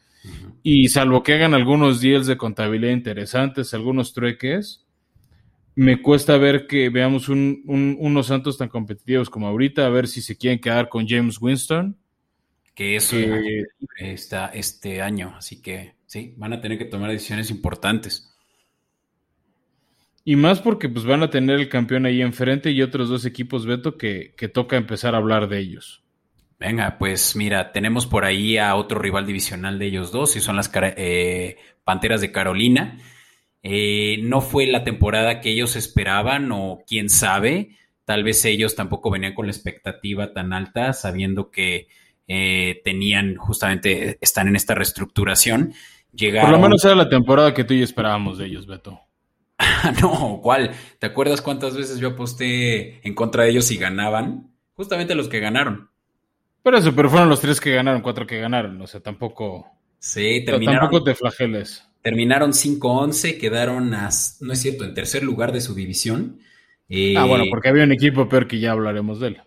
Y 0.62 0.88
salvo 0.88 1.22
que 1.22 1.34
hagan 1.34 1.54
algunos 1.54 2.00
deals 2.00 2.26
de 2.26 2.36
contabilidad 2.36 2.92
interesantes, 2.92 3.74
algunos 3.74 4.12
trueques, 4.12 4.86
me 5.76 6.00
cuesta 6.00 6.38
ver 6.38 6.66
que 6.66 6.88
veamos 6.88 7.28
un, 7.28 7.62
unos 7.66 8.26
Santos 8.26 8.56
tan 8.56 8.68
competitivos 8.68 9.28
como 9.28 9.46
ahorita, 9.46 9.84
a 9.84 9.90
ver 9.90 10.08
si 10.08 10.22
se 10.22 10.36
quieren 10.36 10.58
quedar 10.58 10.88
con 10.88 11.06
James 11.06 11.40
Winston. 11.40 11.96
Que 12.74 12.96
es 12.96 13.10
que, 13.10 13.64
está 13.98 14.46
este 14.48 15.02
año, 15.02 15.34
así 15.36 15.60
que 15.60 15.94
sí, 16.06 16.34
van 16.38 16.54
a 16.54 16.60
tener 16.60 16.78
que 16.78 16.86
tomar 16.86 17.10
decisiones 17.10 17.50
importantes. 17.50 18.34
Y 20.28 20.34
más 20.34 20.60
porque 20.60 20.88
pues 20.88 21.04
van 21.04 21.22
a 21.22 21.30
tener 21.30 21.60
el 21.60 21.68
campeón 21.68 22.04
ahí 22.04 22.20
enfrente 22.20 22.72
y 22.72 22.82
otros 22.82 23.08
dos 23.08 23.24
equipos, 23.24 23.64
Beto, 23.64 23.96
que, 23.96 24.34
que 24.36 24.48
toca 24.48 24.76
empezar 24.76 25.14
a 25.14 25.18
hablar 25.18 25.48
de 25.48 25.60
ellos. 25.60 26.02
Venga, 26.58 26.98
pues 26.98 27.36
mira, 27.36 27.70
tenemos 27.70 28.06
por 28.06 28.24
ahí 28.24 28.58
a 28.58 28.74
otro 28.74 28.98
rival 28.98 29.24
divisional 29.24 29.78
de 29.78 29.86
ellos 29.86 30.10
dos, 30.10 30.34
y 30.34 30.40
son 30.40 30.56
las 30.56 30.68
eh, 30.74 31.58
Panteras 31.84 32.20
de 32.20 32.32
Carolina. 32.32 32.98
Eh, 33.62 34.18
no 34.22 34.40
fue 34.40 34.66
la 34.66 34.82
temporada 34.82 35.40
que 35.40 35.52
ellos 35.52 35.76
esperaban, 35.76 36.50
o 36.50 36.82
quién 36.88 37.08
sabe, 37.08 37.76
tal 38.04 38.24
vez 38.24 38.44
ellos 38.46 38.74
tampoco 38.74 39.12
venían 39.12 39.32
con 39.32 39.46
la 39.46 39.52
expectativa 39.52 40.32
tan 40.32 40.52
alta, 40.52 40.92
sabiendo 40.92 41.52
que 41.52 41.86
eh, 42.26 42.80
tenían 42.82 43.36
justamente, 43.36 44.18
están 44.20 44.48
en 44.48 44.56
esta 44.56 44.74
reestructuración. 44.74 45.72
Por 46.18 46.50
lo 46.50 46.58
menos 46.58 46.84
era 46.84 46.96
la 46.96 47.08
temporada 47.08 47.54
que 47.54 47.62
tú 47.62 47.74
y 47.74 47.78
yo 47.78 47.84
esperábamos 47.84 48.38
de 48.38 48.46
ellos, 48.46 48.66
Beto. 48.66 49.05
no, 50.02 50.40
¿cuál? 50.42 50.72
¿Te 50.98 51.06
acuerdas 51.06 51.40
cuántas 51.40 51.76
veces 51.76 51.98
yo 51.98 52.08
aposté 52.08 53.06
en 53.06 53.14
contra 53.14 53.44
de 53.44 53.50
ellos 53.50 53.70
y 53.70 53.76
ganaban? 53.76 54.50
Justamente 54.74 55.14
los 55.14 55.28
que 55.28 55.40
ganaron. 55.40 55.90
Pero 56.62 56.78
eso, 56.78 56.94
pero 56.94 57.08
fueron 57.08 57.28
los 57.28 57.40
tres 57.40 57.60
que 57.60 57.74
ganaron, 57.74 58.02
cuatro 58.02 58.26
que 58.26 58.40
ganaron, 58.40 58.80
o 58.80 58.86
sea, 58.86 59.00
tampoco. 59.00 59.66
Sí, 59.98 60.44
terminaron. 60.44 60.80
Tampoco 60.80 61.04
te 61.04 61.14
flageles. 61.14 61.86
Terminaron 62.02 62.52
5-11, 62.52 63.38
quedaron, 63.38 63.90
no 63.90 64.52
es 64.52 64.60
cierto, 64.60 64.84
en 64.84 64.94
tercer 64.94 65.22
lugar 65.22 65.52
de 65.52 65.60
su 65.60 65.74
división. 65.74 66.40
ah, 67.16 67.24
bueno, 67.24 67.44
eh, 67.44 67.48
porque 67.50 67.68
había 67.68 67.84
un 67.84 67.92
equipo 67.92 68.28
peor 68.28 68.46
que 68.46 68.60
ya 68.60 68.72
hablaremos 68.72 69.18
de 69.20 69.28
él. 69.28 69.42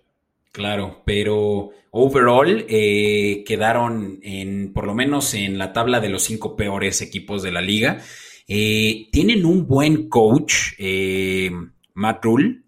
Claro, 0.52 1.02
pero 1.06 1.72
overall 1.92 2.66
eh, 2.68 3.44
quedaron 3.46 4.20
en, 4.24 4.74
por 4.74 4.88
lo 4.88 4.96
menos 4.96 5.34
en 5.34 5.58
la 5.58 5.74
tabla 5.74 6.00
de 6.00 6.10
los 6.10 6.24
cinco 6.24 6.56
peores 6.56 7.02
equipos 7.02 7.44
de 7.44 7.52
la 7.52 7.62
liga. 7.62 8.02
Eh, 8.52 9.10
tienen 9.12 9.46
un 9.46 9.68
buen 9.68 10.10
coach, 10.10 10.74
eh, 10.80 11.52
Matt 11.94 12.26
Rule, 12.26 12.64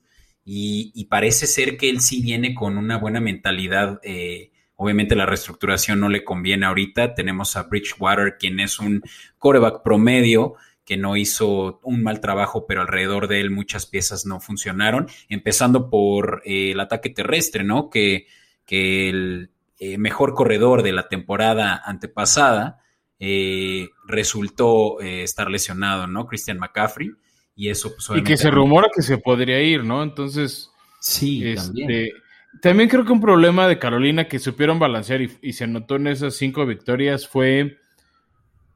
y, 0.46 1.06
parece 1.06 1.48
ser 1.48 1.76
que 1.76 1.90
él 1.90 2.02
sí 2.02 2.22
viene 2.22 2.54
con 2.54 2.78
una 2.78 3.00
buena 3.00 3.20
mentalidad. 3.20 4.00
Eh, 4.04 4.52
obviamente 4.76 5.16
la 5.16 5.26
reestructuración 5.26 6.00
no 6.00 6.08
le 6.08 6.24
conviene 6.24 6.68
ahorita. 6.68 7.16
Tenemos 7.16 7.58
a 7.58 7.64
Bridgewater, 7.64 8.38
quien 8.38 8.60
es 8.60 8.80
un 8.80 9.02
coreback 9.40 9.82
promedio 9.84 10.54
que 10.86 10.98
no 10.98 11.18
hizo 11.18 11.80
un 11.84 12.04
mal 12.04 12.22
trabajo, 12.22 12.68
pero 12.68 12.82
alrededor 12.82 13.28
de 13.28 13.42
él 13.42 13.50
muchas 13.50 13.88
piezas 13.88 14.26
no 14.26 14.40
funcionaron, 14.40 15.08
empezando 15.30 15.90
por 15.90 16.44
el 16.46 16.80
ataque 16.80 17.10
terrestre, 17.10 17.64
¿no? 17.64 17.90
Que, 17.90 18.28
que 18.66 19.10
el 19.10 19.50
mejor 19.98 20.36
corredor 20.36 20.84
de 20.84 20.92
la 20.92 21.08
temporada 21.08 21.82
antepasada 21.84 22.81
eh, 23.24 23.90
resultó 24.08 25.00
eh, 25.00 25.22
estar 25.22 25.50
lesionado, 25.50 26.08
¿no? 26.08 26.26
Christian 26.26 26.58
McCaffrey. 26.58 27.12
Y 27.56 27.70
eso, 27.70 27.94
pues, 27.94 28.20
Y 28.20 28.24
que 28.24 28.36
se 28.36 28.50
rumora 28.50 28.88
que 28.94 29.04
se 29.04 29.20
podría 29.20 29.62
ir, 29.62 29.84
¿no? 29.84 30.02
Entonces. 30.02 30.72
Sí, 31.00 31.48
este, 31.48 31.68
también. 31.68 32.10
También 32.62 32.90
creo 32.90 33.06
que 33.06 33.12
un 33.12 33.22
problema 33.22 33.68
de 33.68 33.78
Carolina 33.78 34.28
que 34.28 34.40
supieron 34.40 34.80
balancear 34.80 35.22
y, 35.22 35.54
se 35.54 35.68
notó 35.68 35.96
en 35.96 36.08
esas 36.08 36.36
cinco 36.36 36.66
victorias 36.66 37.28
fue 37.28 37.78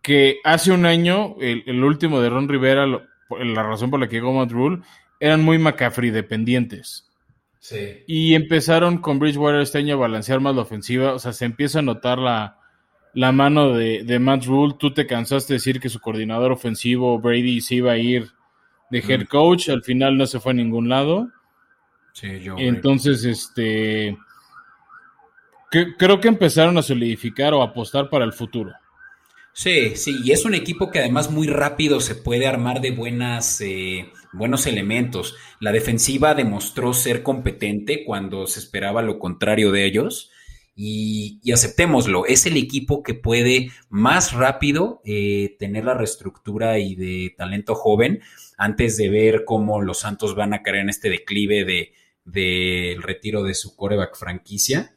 que 0.02 0.38
hace 0.44 0.72
un 0.72 0.86
año, 0.86 1.36
el, 1.42 1.84
último 1.84 2.22
de 2.22 2.30
Ron 2.30 2.48
Rivera, 2.48 2.86
la 2.86 3.64
razón 3.64 3.90
por 3.90 4.00
la 4.00 4.08
que 4.08 4.18
llegó 4.18 4.32
Matt 4.32 4.52
Rule, 4.52 4.82
eran 5.20 5.44
muy 5.44 5.58
McCaffrey 5.58 6.12
dependientes. 6.12 7.10
Sí. 7.60 8.04
Y 8.08 8.36
empezaron 8.36 9.00
con 9.00 9.18
Bridgewater 9.18 9.62
este 9.62 9.80
año 9.80 9.96
a 9.96 10.00
balancear 10.00 10.40
más 10.40 10.56
la 10.56 10.62
ofensiva. 10.62 11.14
O 11.14 11.20
sea, 11.20 11.34
se 11.34 11.46
empieza 11.46 11.80
a 11.80 11.82
notar 11.82 12.20
la, 12.20 12.60
la 13.16 13.32
mano 13.32 13.74
de, 13.74 14.04
de, 14.04 14.20
Matt 14.20 14.46
Rule. 14.46 14.76
Tú 14.78 14.94
te 14.94 15.08
cansaste 15.08 15.54
de 15.54 15.58
decir 15.58 15.80
que 15.80 15.90
su 15.90 16.00
coordinador 16.00 16.52
ofensivo, 16.52 17.18
Brady, 17.18 17.62
se 17.62 17.76
iba 17.76 17.94
a 17.94 17.98
ir 17.98 18.30
de 18.92 19.00
head 19.00 19.22
mm. 19.22 19.28
coach. 19.28 19.70
Al 19.70 19.84
final 19.84 20.18
no 20.18 20.28
se 20.28 20.40
fue 20.40 20.52
a 20.52 20.56
ningún 20.56 20.90
lado. 20.90 21.30
Sí, 22.14 22.40
yo, 22.42 22.56
Entonces, 22.58 23.24
este. 23.24 24.18
creo 25.98 26.20
que 26.20 26.28
empezaron 26.28 26.78
a 26.78 26.82
solidificar 26.82 27.54
o 27.54 27.64
apostar 27.64 28.10
para 28.10 28.26
el 28.26 28.34
futuro. 28.34 28.74
Sí, 29.54 29.96
sí, 29.96 30.18
y 30.26 30.32
es 30.32 30.44
un 30.44 30.54
equipo 30.54 30.92
que 30.92 31.00
además 31.00 31.32
muy 31.32 31.48
rápido 31.48 32.02
se 32.02 32.16
puede 32.16 32.46
armar 32.46 32.82
de 32.82 32.92
buenas, 32.92 33.62
eh, 33.62 34.12
buenos 34.34 34.68
elementos. 34.68 35.38
La 35.62 35.72
defensiva 35.72 36.36
demostró 36.36 36.94
ser 36.94 37.24
competente 37.24 38.04
cuando 38.04 38.48
se 38.48 38.60
esperaba 38.60 39.02
lo 39.02 39.18
contrario 39.18 39.72
de 39.72 39.86
ellos 39.86 40.32
y, 40.78 41.40
aceptémoslo, 41.54 42.26
es 42.26 42.46
el 42.46 42.58
equipo 42.58 43.02
que 43.02 43.14
puede 43.14 43.72
más 43.90 44.34
rápido 44.34 45.02
eh, 45.06 45.56
tener 45.58 45.86
la 45.86 45.94
reestructura 45.94 46.80
y 46.80 46.96
de 46.96 47.34
talento 47.38 47.76
joven 47.76 48.22
antes 48.58 48.98
de 48.98 49.10
ver 49.10 49.46
cómo 49.46 49.82
los 49.82 50.00
Santos 50.00 50.36
van 50.36 50.54
a 50.54 50.64
caer 50.64 50.78
en 50.78 50.90
este 50.90 51.10
declive 51.10 51.64
del 51.64 51.92
de, 52.26 52.98
retiro 53.00 53.44
de 53.44 53.54
su 53.54 53.76
coreback 53.78 54.18
franquicia. 54.18 54.92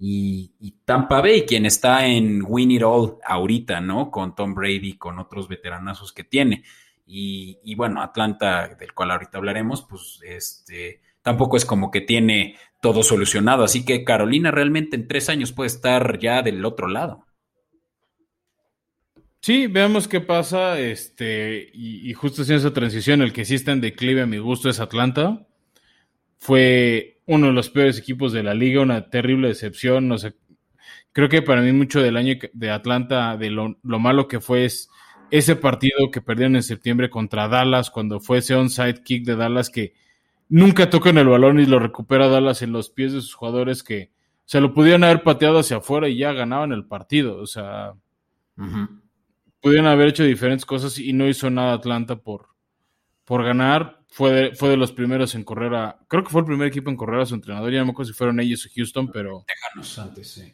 Y, 0.00 0.80
Tampa 0.84 1.20
Bay, 1.20 1.42
quien 1.42 1.64
está 1.66 2.06
en 2.06 2.42
Win 2.44 2.72
It 2.72 2.82
All 2.82 3.18
ahorita, 3.24 3.80
¿no? 3.80 4.10
Con 4.10 4.34
Tom 4.34 4.54
Brady, 4.54 4.94
con 4.96 5.18
otros 5.20 5.46
veteranazos 5.46 6.12
que 6.12 6.24
tiene. 6.24 6.64
Y, 7.06 7.60
y 7.62 7.76
bueno, 7.76 8.02
Atlanta, 8.02 8.74
del 8.74 8.94
cual 8.94 9.12
ahorita 9.12 9.38
hablaremos, 9.38 9.86
pues 9.88 10.18
este 10.24 11.02
tampoco 11.22 11.56
es 11.56 11.64
como 11.64 11.90
que 11.90 12.00
tiene 12.00 12.56
todo 12.80 13.02
solucionado. 13.02 13.64
Así 13.64 13.84
que 13.84 14.04
Carolina 14.04 14.50
realmente 14.50 14.96
en 14.96 15.08
tres 15.08 15.28
años 15.28 15.52
puede 15.52 15.68
estar 15.68 16.18
ya 16.18 16.42
del 16.42 16.64
otro 16.64 16.88
lado. 16.88 17.26
Sí, 19.42 19.66
veamos 19.66 20.06
qué 20.06 20.20
pasa. 20.20 20.78
Este, 20.78 21.70
y, 21.72 22.12
justo 22.14 22.42
haciendo 22.42 22.66
esa 22.66 22.74
transición, 22.74 23.22
el 23.22 23.32
que 23.32 23.44
sí 23.44 23.56
en 23.66 23.80
declive 23.80 24.22
a 24.22 24.26
mi 24.26 24.38
gusto 24.38 24.68
es 24.68 24.80
Atlanta. 24.80 25.46
Fue 26.36 27.20
uno 27.26 27.48
de 27.48 27.52
los 27.52 27.70
peores 27.70 27.98
equipos 27.98 28.32
de 28.32 28.42
la 28.42 28.54
liga, 28.54 28.82
una 28.82 29.10
terrible 29.10 29.48
decepción. 29.48 30.08
No 30.08 30.18
sé, 30.18 30.34
creo 31.12 31.28
que 31.28 31.42
para 31.42 31.62
mí 31.62 31.72
mucho 31.72 32.02
del 32.02 32.16
año 32.16 32.34
de 32.52 32.70
Atlanta, 32.70 33.36
de 33.36 33.50
lo, 33.50 33.78
lo 33.82 33.98
malo 33.98 34.28
que 34.28 34.40
fue 34.40 34.64
es 34.64 34.90
ese 35.30 35.56
partido 35.56 36.10
que 36.10 36.20
perdieron 36.20 36.56
en 36.56 36.62
septiembre 36.62 37.08
contra 37.08 37.48
Dallas, 37.48 37.90
cuando 37.90 38.20
fue 38.20 38.38
ese 38.38 38.54
onside 38.54 39.02
kick 39.02 39.24
de 39.24 39.36
Dallas 39.36 39.70
que 39.70 39.94
nunca 40.50 40.90
tocan 40.90 41.16
el 41.16 41.28
balón 41.28 41.60
y 41.60 41.66
lo 41.66 41.78
recupera 41.78 42.28
Dallas 42.28 42.60
en 42.60 42.72
los 42.72 42.90
pies 42.90 43.12
de 43.12 43.22
sus 43.22 43.34
jugadores 43.34 43.82
que 43.82 44.10
se 44.44 44.60
lo 44.60 44.74
pudieron 44.74 45.04
haber 45.04 45.22
pateado 45.22 45.60
hacia 45.60 45.78
afuera 45.78 46.08
y 46.08 46.18
ya 46.18 46.32
ganaban 46.32 46.72
el 46.72 46.84
partido. 46.84 47.38
O 47.38 47.46
sea, 47.46 47.94
pudieron 49.60 49.86
haber 49.86 50.08
hecho 50.08 50.24
diferentes 50.24 50.66
cosas 50.66 50.98
y 50.98 51.12
no 51.12 51.28
hizo 51.28 51.48
nada 51.48 51.74
Atlanta 51.74 52.16
por, 52.16 52.48
por 53.24 53.44
ganar. 53.44 54.00
Fue 54.08 54.32
de, 54.32 54.54
fue 54.56 54.70
de 54.70 54.76
los 54.76 54.90
primeros 54.90 55.36
en 55.36 55.44
correr 55.44 55.72
a. 55.74 56.00
Creo 56.08 56.24
que 56.24 56.30
fue 56.30 56.40
el 56.40 56.48
primer 56.48 56.66
equipo 56.66 56.90
en 56.90 56.96
correr 56.96 57.20
a 57.20 57.26
su 57.26 57.36
entrenador. 57.36 57.70
Ya 57.70 57.78
no 57.78 57.86
me 57.86 57.90
acuerdo 57.92 58.12
si 58.12 58.18
fueron 58.18 58.40
ellos 58.40 58.66
o 58.66 58.68
Houston, 58.74 59.08
pero. 59.12 59.44
Déjanos 59.46 59.98
antes, 60.00 60.28
sí. 60.32 60.52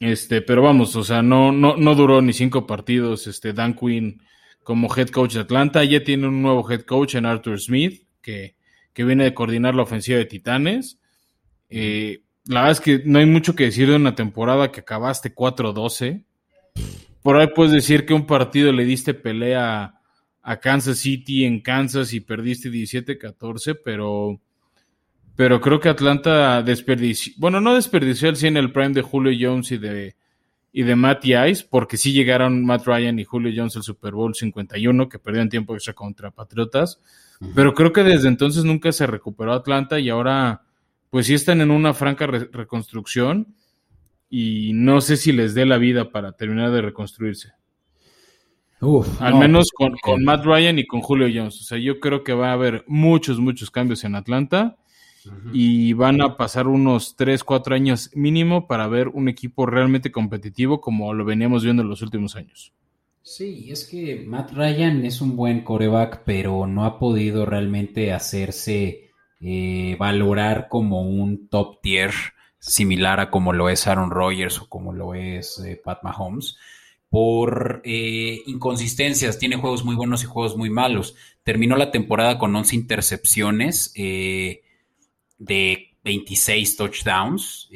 Este, 0.00 0.42
pero 0.42 0.62
vamos, 0.62 0.96
o 0.96 1.04
sea, 1.04 1.22
no, 1.22 1.52
no, 1.52 1.76
no 1.76 1.94
duró 1.94 2.20
ni 2.22 2.32
cinco 2.32 2.66
partidos. 2.66 3.28
Este, 3.28 3.52
Dan 3.52 3.74
Quinn 3.74 4.20
como 4.64 4.92
head 4.96 5.10
coach 5.10 5.34
de 5.34 5.40
Atlanta. 5.40 5.84
Ya 5.84 6.02
tiene 6.02 6.26
un 6.26 6.42
nuevo 6.42 6.68
head 6.68 6.80
coach 6.80 7.14
en 7.14 7.26
Arthur 7.26 7.60
Smith, 7.60 8.02
que, 8.20 8.56
que 8.92 9.04
viene 9.04 9.24
de 9.24 9.34
coordinar 9.34 9.74
la 9.74 9.82
ofensiva 9.82 10.18
de 10.18 10.26
Titanes. 10.26 10.98
Eh, 11.68 12.22
la 12.46 12.62
verdad 12.62 12.72
es 12.72 12.80
que 12.80 13.02
no 13.04 13.18
hay 13.18 13.26
mucho 13.26 13.54
que 13.54 13.64
decir 13.64 13.88
de 13.88 13.96
una 13.96 14.14
temporada 14.14 14.72
que 14.72 14.80
acabaste 14.80 15.34
4-12. 15.34 16.24
Por 17.22 17.36
ahí 17.36 17.48
puedes 17.54 17.72
decir 17.72 18.06
que 18.06 18.14
un 18.14 18.26
partido 18.26 18.72
le 18.72 18.84
diste 18.84 19.14
pelea 19.14 20.00
a 20.42 20.56
Kansas 20.58 20.98
City 20.98 21.44
en 21.44 21.60
Kansas 21.60 22.12
y 22.12 22.20
perdiste 22.20 22.70
17-14, 22.70 23.78
pero, 23.84 24.40
pero 25.36 25.60
creo 25.60 25.80
que 25.80 25.90
Atlanta 25.90 26.62
desperdició, 26.62 27.34
bueno, 27.36 27.60
no 27.60 27.74
desperdició 27.74 28.30
el 28.30 28.36
100 28.36 28.56
el 28.56 28.72
prime 28.72 28.94
de 28.94 29.02
Julio 29.02 29.36
Jones 29.38 29.70
y 29.72 29.78
de, 29.78 30.16
y 30.72 30.82
de 30.82 30.96
Matt 30.96 31.24
Ice, 31.24 31.66
porque 31.68 31.96
sí 31.96 32.12
llegaron 32.12 32.64
Matt 32.64 32.86
Ryan 32.86 33.18
y 33.18 33.24
Julio 33.24 33.52
Jones 33.54 33.76
al 33.76 33.82
Super 33.82 34.12
Bowl 34.12 34.34
51, 34.34 35.08
que 35.08 35.18
perdieron 35.18 35.50
tiempo 35.50 35.74
extra 35.74 35.92
contra 35.92 36.30
Patriotas, 36.30 37.00
pero 37.54 37.74
creo 37.74 37.92
que 37.92 38.02
desde 38.02 38.28
entonces 38.28 38.64
nunca 38.64 38.92
se 38.92 39.06
recuperó 39.06 39.52
Atlanta 39.52 39.98
y 39.98 40.10
ahora 40.10 40.62
pues 41.10 41.26
sí 41.26 41.34
están 41.34 41.60
en 41.60 41.70
una 41.70 41.94
franca 41.94 42.26
reconstrucción 42.26 43.54
y 44.28 44.72
no 44.74 45.00
sé 45.00 45.16
si 45.16 45.32
les 45.32 45.54
dé 45.54 45.66
la 45.66 45.78
vida 45.78 46.10
para 46.12 46.32
terminar 46.32 46.70
de 46.70 46.82
reconstruirse. 46.82 47.52
Al 49.18 49.34
menos 49.34 49.70
con, 49.72 50.24
Matt 50.24 50.44
Ryan 50.44 50.78
y 50.78 50.86
con 50.86 51.02
Julio 51.02 51.28
Jones. 51.32 51.60
O 51.60 51.64
sea, 51.64 51.78
yo 51.78 52.00
creo 52.00 52.24
que 52.24 52.32
va 52.32 52.50
a 52.50 52.54
haber 52.54 52.84
muchos, 52.86 53.38
muchos 53.38 53.70
cambios 53.70 54.04
en 54.04 54.14
Atlanta 54.14 54.78
y 55.52 55.92
van 55.92 56.22
a 56.22 56.38
pasar 56.38 56.66
unos 56.66 57.14
3, 57.16 57.44
4 57.44 57.74
años 57.74 58.10
mínimo 58.14 58.66
para 58.66 58.88
ver 58.88 59.08
un 59.08 59.28
equipo 59.28 59.66
realmente 59.66 60.10
competitivo 60.10 60.80
como 60.80 61.12
lo 61.12 61.26
veníamos 61.26 61.62
viendo 61.62 61.82
en 61.82 61.90
los 61.90 62.00
últimos 62.00 62.36
años. 62.36 62.72
Sí, 63.22 63.68
es 63.70 63.86
que 63.86 64.24
Matt 64.26 64.52
Ryan 64.52 65.04
es 65.04 65.20
un 65.20 65.36
buen 65.36 65.60
coreback, 65.62 66.22
pero 66.24 66.66
no 66.66 66.84
ha 66.84 66.98
podido 66.98 67.44
realmente 67.44 68.12
hacerse 68.12 69.10
eh, 69.40 69.96
valorar 69.98 70.68
como 70.68 71.02
un 71.02 71.48
top 71.48 71.80
tier 71.82 72.12
similar 72.58 73.20
a 73.20 73.30
como 73.30 73.52
lo 73.52 73.68
es 73.68 73.86
Aaron 73.86 74.10
Rodgers 74.10 74.60
o 74.60 74.68
como 74.68 74.92
lo 74.92 75.14
es 75.14 75.58
eh, 75.60 75.80
Pat 75.82 76.02
Mahomes 76.02 76.56
por 77.10 77.82
eh, 77.84 78.40
inconsistencias. 78.46 79.38
Tiene 79.38 79.56
juegos 79.56 79.84
muy 79.84 79.96
buenos 79.96 80.22
y 80.22 80.26
juegos 80.26 80.56
muy 80.56 80.70
malos. 80.70 81.14
Terminó 81.42 81.76
la 81.76 81.90
temporada 81.90 82.38
con 82.38 82.54
11 82.54 82.76
intercepciones 82.76 83.92
de 83.94 84.62
26 86.04 86.76
touchdowns. 86.76 87.68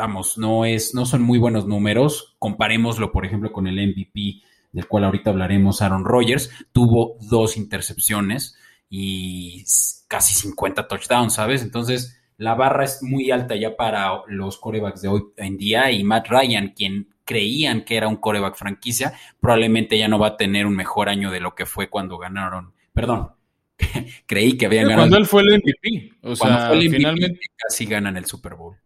Vamos, 0.00 0.38
no, 0.38 0.64
es, 0.64 0.94
no 0.94 1.04
son 1.04 1.20
muy 1.20 1.38
buenos 1.38 1.66
números. 1.66 2.34
Comparémoslo, 2.38 3.12
por 3.12 3.26
ejemplo, 3.26 3.52
con 3.52 3.66
el 3.66 3.74
MVP 3.74 4.40
del 4.72 4.86
cual 4.88 5.04
ahorita 5.04 5.28
hablaremos, 5.28 5.82
Aaron 5.82 6.06
Rodgers. 6.06 6.50
Tuvo 6.72 7.18
dos 7.20 7.58
intercepciones 7.58 8.56
y 8.88 9.62
casi 10.08 10.32
50 10.32 10.88
touchdowns, 10.88 11.34
¿sabes? 11.34 11.62
Entonces, 11.62 12.18
la 12.38 12.54
barra 12.54 12.84
es 12.84 13.02
muy 13.02 13.30
alta 13.30 13.56
ya 13.56 13.76
para 13.76 14.22
los 14.28 14.56
corebacks 14.56 15.02
de 15.02 15.08
hoy 15.08 15.22
en 15.36 15.58
día 15.58 15.90
y 15.90 16.02
Matt 16.02 16.28
Ryan, 16.28 16.72
quien 16.74 17.10
creían 17.26 17.84
que 17.84 17.98
era 17.98 18.08
un 18.08 18.16
coreback 18.16 18.56
franquicia, 18.56 19.12
probablemente 19.38 19.98
ya 19.98 20.08
no 20.08 20.18
va 20.18 20.28
a 20.28 20.36
tener 20.38 20.64
un 20.64 20.74
mejor 20.74 21.10
año 21.10 21.30
de 21.30 21.40
lo 21.40 21.54
que 21.54 21.66
fue 21.66 21.90
cuando 21.90 22.16
ganaron, 22.16 22.72
perdón, 22.94 23.32
creí 24.26 24.56
que 24.56 24.64
habían 24.64 24.84
ganado. 24.84 25.02
Cuando 25.02 25.18
él 25.18 25.26
fue 25.26 25.42
el 25.42 25.58
MVP, 25.58 26.12
o 26.22 26.34
sea, 26.34 26.70
finalmente 26.72 27.40
casi 27.54 27.84
ganan 27.84 28.16
el 28.16 28.24
Super 28.24 28.54
Bowl. 28.54 28.76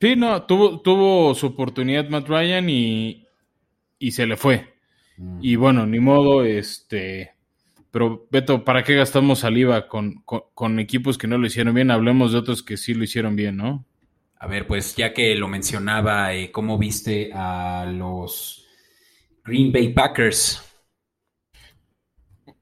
Sí, 0.00 0.16
no, 0.16 0.42
tuvo, 0.44 0.80
tuvo 0.80 1.34
su 1.34 1.46
oportunidad 1.46 2.08
Matt 2.08 2.28
Ryan 2.28 2.70
y, 2.70 3.26
y 3.98 4.12
se 4.12 4.26
le 4.26 4.36
fue. 4.36 4.74
Y 5.42 5.56
bueno, 5.56 5.86
ni 5.86 6.00
modo, 6.00 6.44
este, 6.44 7.32
pero 7.90 8.26
Beto, 8.30 8.64
¿para 8.64 8.82
qué 8.82 8.94
gastamos 8.94 9.40
saliva 9.40 9.88
con, 9.88 10.78
equipos 10.78 11.18
que 11.18 11.26
no 11.26 11.36
lo 11.36 11.46
hicieron 11.46 11.74
bien? 11.74 11.90
Hablemos 11.90 12.32
de 12.32 12.38
otros 12.38 12.62
que 12.62 12.76
sí 12.76 12.94
lo 12.94 13.04
hicieron 13.04 13.36
bien, 13.36 13.58
¿no? 13.58 13.84
A 14.38 14.46
ver, 14.46 14.66
pues 14.66 14.96
ya 14.96 15.12
que 15.12 15.34
lo 15.34 15.48
mencionaba, 15.48 16.32
eh, 16.32 16.50
¿cómo 16.50 16.78
viste 16.78 17.30
a 17.34 17.84
los 17.92 18.66
Green 19.44 19.70
Bay 19.70 19.92
Packers? 19.92 20.66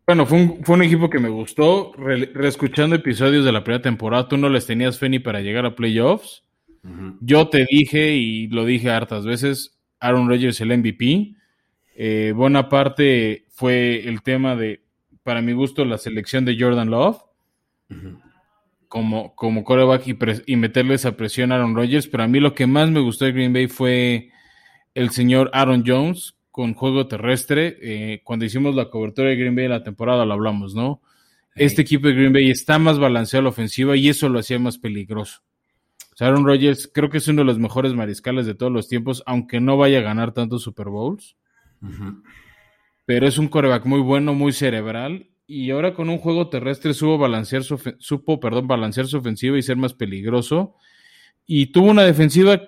Bueno, 0.05 0.27
fue 0.27 0.38
un, 0.38 0.64
fue 0.64 0.74
un 0.74 0.83
equipo 0.83 1.09
que 1.09 1.20
me 1.20 1.29
gustó. 1.29 1.92
reescuchando 1.96 2.96
episodios 2.96 3.44
de 3.44 3.53
la 3.53 3.62
primera 3.62 3.83
temporada, 3.83 4.29
tú 4.29 4.37
no 4.37 4.48
les 4.48 4.66
tenías 4.66 4.98
fe 4.98 5.09
ni 5.09 5.20
para 5.20 5.40
llegar 5.40 5.66
a 5.66 5.77
playoffs. 5.77 6.48
Yo 7.21 7.49
te 7.49 7.67
dije, 7.71 8.14
y 8.14 8.49
lo 8.49 8.64
dije 8.64 8.91
hartas 8.91 9.25
veces, 9.27 9.79
Aaron 10.01 10.29
Rodgers 10.29 10.61
el 10.61 10.77
MVP. 10.77 11.35
Eh, 11.97 12.33
buena 12.35 12.69
parte 12.69 13.47
fue 13.51 14.09
el 14.09 14.23
tema 14.23 14.57
de 14.57 14.83
para 15.23 15.43
mi 15.43 15.53
gusto, 15.53 15.85
la 15.85 15.99
selección 15.99 16.45
de 16.45 16.57
Jordan 16.59 16.91
Love 16.91 17.19
como, 18.88 19.35
como 19.35 19.64
coreback 19.64 20.07
y, 20.47 20.57
meterle 20.57 20.95
esa 20.95 21.17
presión 21.17 21.53
a 21.53 21.57
Aaron 21.57 21.77
Rodgers, 21.77 22.09
pero 22.09 22.23
a 22.23 22.29
mí 22.29 22.41
lo 22.41 22.55
que 22.55 22.67
más 22.67 22.91
me 22.91 23.01
gustó 23.01 23.27
de 23.27 23.33
Green 23.33 23.53
Bay 23.53 23.69
fue 23.69 24.31
el 24.95 25.11
señor 25.11 25.51
Aaron 25.53 25.85
Jones 25.87 26.37
con 26.51 26.75
juego 26.75 27.07
terrestre. 27.07 27.77
Eh, 27.83 28.21
cuando 28.25 28.47
hicimos 28.47 28.75
la 28.75 28.88
cobertura 28.88 29.29
de 29.29 29.37
Green 29.37 29.55
Bay 29.55 29.67
en 29.67 29.73
la 29.73 29.85
temporada 29.85 30.25
lo 30.25 30.33
hablamos, 30.33 30.75
¿no? 30.75 31.03
Este 31.55 31.83
equipo 31.83 32.09
de 32.09 32.14
Green 32.14 32.33
Bay 32.33 32.51
está 32.51 32.79
más 32.79 32.99
balanceado 32.99 33.43
a 33.43 33.45
la 33.45 33.49
ofensiva 33.51 33.97
y 33.97 34.09
eso 34.09 34.29
lo 34.29 34.38
hacía 34.38 34.59
más 34.59 34.79
peligroso. 34.79 35.43
Aaron 36.21 36.45
Rodgers 36.45 36.91
creo 36.93 37.11
que 37.11 37.19
es 37.19 37.29
uno 37.29 37.43
de 37.43 37.47
los 37.47 37.59
mejores 37.59 37.95
mariscales 37.95 38.47
de 38.47 38.55
todos 38.55 38.73
los 38.73 38.89
tiempos, 38.89 39.23
aunque 39.27 39.61
no 39.61 39.77
vaya 39.77 39.99
a 39.99 40.03
ganar 40.03 40.33
tantos 40.33 40.63
Super 40.63 40.89
Bowls 40.89 41.37
pero 43.09 43.27
es 43.27 43.39
un 43.39 43.49
coreback 43.49 43.87
muy 43.87 44.01
bueno, 44.01 44.35
muy 44.35 44.53
cerebral. 44.53 45.31
Y 45.47 45.71
ahora 45.71 45.95
con 45.95 46.11
un 46.11 46.19
juego 46.19 46.51
terrestre 46.51 46.93
supo 46.93 47.17
balancear 47.17 47.65
su, 47.65 47.81
supo, 47.99 48.39
perdón, 48.39 48.69
balancear 48.69 49.07
su 49.07 49.17
ofensiva 49.17 49.57
y 49.57 49.63
ser 49.63 49.79
más 49.79 49.95
peligroso. 49.95 50.75
Y 51.47 51.69
tuvo 51.69 51.87
una 51.87 52.03
defensiva 52.03 52.61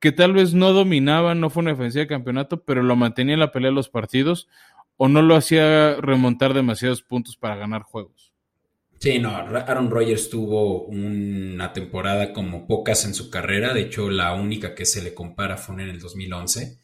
que 0.00 0.10
tal 0.10 0.32
vez 0.32 0.54
no 0.54 0.72
dominaba, 0.72 1.34
no 1.34 1.50
fue 1.50 1.60
una 1.60 1.72
defensiva 1.72 2.00
de 2.00 2.08
campeonato, 2.08 2.64
pero 2.64 2.82
lo 2.82 2.96
mantenía 2.96 3.34
en 3.34 3.40
la 3.40 3.52
pelea 3.52 3.70
de 3.70 3.74
los 3.74 3.90
partidos 3.90 4.48
o 4.96 5.08
no 5.08 5.20
lo 5.20 5.36
hacía 5.36 5.96
remontar 5.96 6.54
demasiados 6.54 7.02
puntos 7.02 7.36
para 7.36 7.56
ganar 7.56 7.82
juegos. 7.82 8.31
Sí, 9.02 9.18
no, 9.18 9.30
Aaron 9.30 9.90
Rodgers 9.90 10.30
tuvo 10.30 10.84
una 10.84 11.72
temporada 11.72 12.32
como 12.32 12.68
pocas 12.68 13.04
en 13.04 13.14
su 13.14 13.30
carrera, 13.30 13.74
de 13.74 13.80
hecho 13.80 14.08
la 14.08 14.32
única 14.32 14.76
que 14.76 14.86
se 14.86 15.02
le 15.02 15.12
compara 15.12 15.56
fue 15.56 15.74
en 15.74 15.90
el 15.90 15.98
2011. 15.98 16.78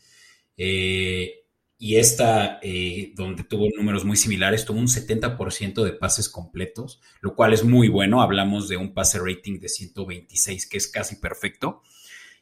Eh, 0.57 1.45
y 1.79 1.95
esta, 1.95 2.59
eh, 2.61 3.13
donde 3.15 3.45
tuvo 3.45 3.69
números 3.77 4.05
muy 4.05 4.17
similares, 4.17 4.65
tuvo 4.65 4.81
un 4.81 4.89
70% 4.89 5.85
de 5.85 5.93
pases 5.93 6.29
completos, 6.29 7.01
lo 7.21 7.37
cual 7.37 7.53
es 7.53 7.63
muy 7.63 7.87
bueno. 7.87 8.21
Hablamos 8.21 8.69
de 8.69 8.79
un 8.79 8.95
pase 8.95 9.21
rating 9.21 9.61
de 9.61 9.69
126, 9.69 10.69
que 10.69 10.79
es 10.79 10.89
casi 10.89 11.21
perfecto, 11.21 11.83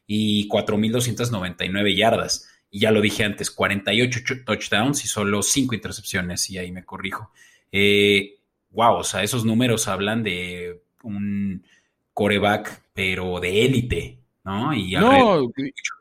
y 0.07 0.49
4.299 0.49 1.95
yardas. 1.95 2.49
Y 2.71 2.81
ya 2.81 2.93
lo 2.93 3.03
dije 3.03 3.25
antes, 3.25 3.51
48 3.51 4.21
touchdowns 4.47 5.05
y 5.05 5.09
solo 5.09 5.43
5 5.43 5.75
intercepciones, 5.75 6.49
y 6.49 6.57
ahí 6.57 6.73
me 6.73 6.87
corrijo. 6.87 7.31
Eh, 7.71 8.36
wow, 8.77 8.99
o 8.99 9.05
sea, 9.05 9.23
esos 9.23 9.45
números 9.45 9.89
hablan 9.89 10.23
de 10.23 10.83
un 11.03 11.65
coreback, 12.12 12.83
pero 12.93 13.41
de 13.41 13.65
élite, 13.65 14.19
¿no? 14.45 14.75
Y 14.75 14.93
no, 14.93 15.51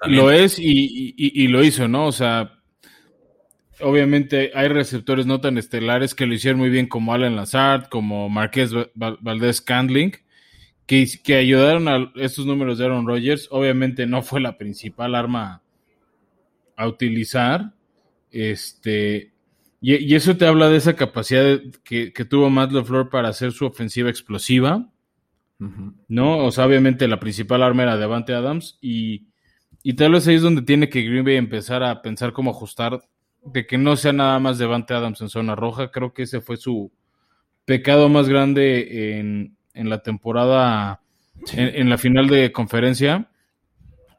lo 0.08 0.32
es 0.32 0.60
y, 0.60 1.16
y, 1.18 1.48
lo 1.48 1.64
hizo, 1.64 1.88
¿no? 1.88 2.08
O 2.08 2.12
sea, 2.12 2.60
obviamente 3.80 4.52
hay 4.54 4.68
receptores 4.68 5.26
no 5.26 5.40
tan 5.40 5.58
estelares 5.58 6.14
que 6.14 6.26
lo 6.26 6.34
hicieron 6.34 6.60
muy 6.60 6.70
bien 6.70 6.88
como 6.88 7.14
Alan 7.14 7.38
Lazard, 7.38 7.88
como 7.88 8.28
Marqués 8.28 8.72
Valdés 8.94 9.62
Candling, 9.62 10.12
que, 10.86 11.08
que 11.24 11.36
ayudaron 11.36 11.88
a 11.88 12.12
estos 12.16 12.46
números 12.46 12.78
de 12.78 12.86
Aaron 12.86 13.08
Rodgers. 13.08 13.48
Obviamente 13.52 14.06
no 14.06 14.22
fue 14.22 14.42
la 14.42 14.58
principal 14.58 15.16
arma 15.16 15.62
a 16.76 16.88
utilizar. 16.88 17.74
Este, 18.32 19.32
y, 19.88 20.16
eso 20.16 20.36
te 20.36 20.48
habla 20.48 20.68
de 20.68 20.78
esa 20.78 20.96
capacidad 20.96 21.60
que, 21.84 22.12
tuvo 22.28 22.50
Matt 22.50 22.72
LeFleur 22.72 23.10
para 23.10 23.30
hacer 23.30 23.52
su 23.52 23.68
ofensiva 23.68 24.10
explosiva. 24.10 24.90
¿No? 26.08 26.40
O 26.40 26.52
sea, 26.52 26.66
obviamente 26.66 27.08
la 27.08 27.20
principal 27.20 27.62
arma 27.62 27.84
era 27.84 27.96
Devante 27.96 28.34
Adams 28.34 28.78
y, 28.82 29.28
y 29.84 29.94
tal 29.94 30.14
vez 30.14 30.28
ahí 30.28 30.36
es 30.36 30.42
donde 30.42 30.64
tiene 30.64 30.90
que 30.90 31.04
Green 31.04 31.24
Bay 31.24 31.36
empezar 31.36 31.84
a 31.84 32.02
pensar 32.02 32.34
cómo 32.34 32.50
ajustar 32.50 33.00
de 33.46 33.68
que 33.68 33.78
no 33.78 33.96
sea 33.96 34.12
nada 34.12 34.40
más 34.40 34.58
Devante 34.58 34.96
Adams 34.96 35.22
en 35.22 35.30
zona 35.30 35.56
roja. 35.56 35.92
Creo 35.92 36.14
que 36.14 36.24
ese 36.24 36.42
fue 36.42 36.58
su 36.58 36.92
pecado 37.64 38.10
más 38.10 38.28
grande 38.28 39.20
en, 39.20 39.56
en 39.76 39.90
la 39.90 40.00
temporada, 40.02 41.02
en, 41.54 41.76
en, 41.76 41.90
la 41.90 42.00
final 42.00 42.28
de 42.28 42.52
conferencia, 42.52 43.30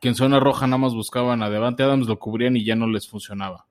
que 0.00 0.08
en 0.08 0.14
zona 0.14 0.38
roja 0.38 0.68
nada 0.68 0.78
más 0.78 0.94
buscaban 0.94 1.42
a 1.42 1.50
Devante 1.50 1.82
Adams, 1.82 2.06
lo 2.06 2.20
cubrían 2.20 2.56
y 2.56 2.64
ya 2.64 2.76
no 2.76 2.86
les 2.86 3.08
funcionaba. 3.08 3.66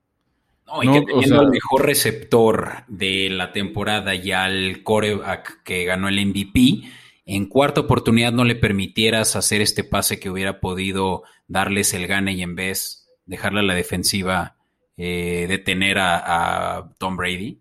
No, 0.66 0.82
y 0.82 0.86
no, 0.86 0.92
que 0.92 1.00
teniendo 1.00 1.36
o 1.36 1.38
sea, 1.38 1.40
el 1.40 1.50
mejor 1.50 1.86
receptor 1.86 2.84
de 2.88 3.30
la 3.30 3.52
temporada 3.52 4.14
y 4.14 4.32
al 4.32 4.82
coreback 4.82 5.62
que 5.62 5.84
ganó 5.84 6.08
el 6.08 6.24
MVP, 6.26 6.82
en 7.24 7.46
cuarta 7.46 7.82
oportunidad 7.82 8.32
no 8.32 8.44
le 8.44 8.56
permitieras 8.56 9.36
hacer 9.36 9.60
este 9.60 9.84
pase 9.84 10.18
que 10.18 10.30
hubiera 10.30 10.60
podido 10.60 11.22
darles 11.48 11.94
el 11.94 12.06
gane 12.06 12.32
y 12.32 12.42
en 12.42 12.54
vez 12.54 13.08
dejarle 13.26 13.60
a 13.60 13.64
la 13.64 13.74
defensiva 13.74 14.56
eh, 14.96 15.46
detener 15.48 15.98
a, 15.98 16.76
a, 16.78 16.94
Tom 16.98 17.16
Brady. 17.16 17.60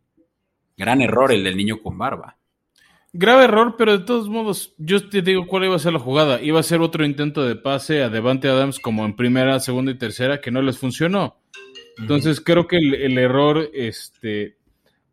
Gran 0.78 1.02
error 1.02 1.32
el 1.32 1.44
del 1.44 1.58
niño 1.58 1.82
con 1.82 1.98
barba. 1.98 2.38
Grave 3.18 3.46
error, 3.46 3.76
pero 3.78 3.98
de 3.98 4.04
todos 4.04 4.28
modos, 4.28 4.74
yo 4.78 5.08
te 5.10 5.22
digo 5.22 5.48
cuál 5.48 5.64
iba 5.64 5.76
a 5.76 5.80
ser 5.80 5.94
la 5.94 6.00
jugada. 6.00 6.42
Iba 6.42 6.60
a 6.60 6.64
ser 6.64 6.82
otro 6.82 7.06
intento 7.06 7.44
de 7.44 7.56
pase 7.56 8.04
a 8.04 8.10
Devante 8.10 8.50
Adams 8.50 8.80
como 8.80 9.06
en 9.06 9.16
primera, 9.16 9.60
segunda 9.62 9.92
y 9.92 9.98
tercera 9.98 10.42
que 10.42 10.52
no 10.52 10.62
les 10.62 10.78
funcionó. 10.78 11.38
Entonces 11.98 12.42
creo 12.42 12.68
que 12.68 12.78
el, 12.78 12.94
el, 12.96 13.18
error 13.18 13.70
este, 13.74 14.58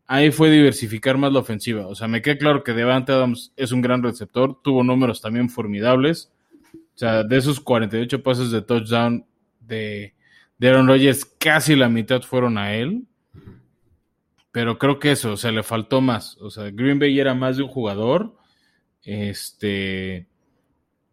ahí 0.07 0.31
fue 0.31 0.51
diversificar 0.51 1.17
más 1.17 1.31
la 1.31 1.39
ofensiva. 1.39 1.87
O 1.87 1.95
sea, 1.95 2.07
me 2.07 2.21
queda 2.21 2.37
claro 2.37 2.63
que 2.63 2.73
Devante 2.73 3.11
Adams 3.11 3.53
es 3.55 3.71
un 3.71 3.81
gran 3.81 4.03
receptor, 4.03 4.61
tuvo 4.61 4.83
números 4.83 5.21
también 5.21 5.49
formidables. 5.49 6.31
O 6.95 6.97
sea, 6.97 7.23
de 7.23 7.37
esos 7.37 7.59
48 7.59 8.21
pases 8.21 8.51
de 8.51 8.61
touchdown 8.61 9.25
de, 9.59 10.13
de 10.57 10.69
Aaron 10.69 10.87
Rodgers, 10.87 11.25
casi 11.25 11.75
la 11.75 11.89
mitad 11.89 12.21
fueron 12.21 12.57
a 12.57 12.75
él. 12.75 13.03
Pero 14.51 14.77
creo 14.77 14.99
que 14.99 15.11
eso, 15.11 15.33
o 15.33 15.37
sea, 15.37 15.51
le 15.51 15.63
faltó 15.63 15.99
más. 15.99 16.37
O 16.39 16.51
sea, 16.51 16.69
Green 16.69 16.99
Bay 16.99 17.19
era 17.19 17.33
más 17.33 17.57
de 17.57 17.63
un 17.63 17.69
jugador. 17.69 18.35
Este. 19.01 20.27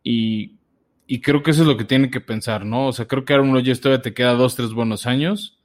Y, 0.03 0.59
y 1.07 1.21
creo 1.23 1.43
que 1.43 1.53
eso 1.53 1.63
es 1.63 1.69
lo 1.69 1.79
que 1.79 1.85
tiene 1.85 2.11
que 2.11 2.21
pensar, 2.21 2.67
¿no? 2.67 2.89
O 2.89 2.93
sea, 2.93 3.07
creo 3.07 3.25
que 3.25 3.33
Aaron 3.33 3.55
Rodgers 3.55 3.81
todavía 3.81 4.03
te 4.03 4.13
queda 4.13 4.35
dos, 4.35 4.57
tres 4.57 4.75
buenos 4.75 5.07
años. 5.07 5.60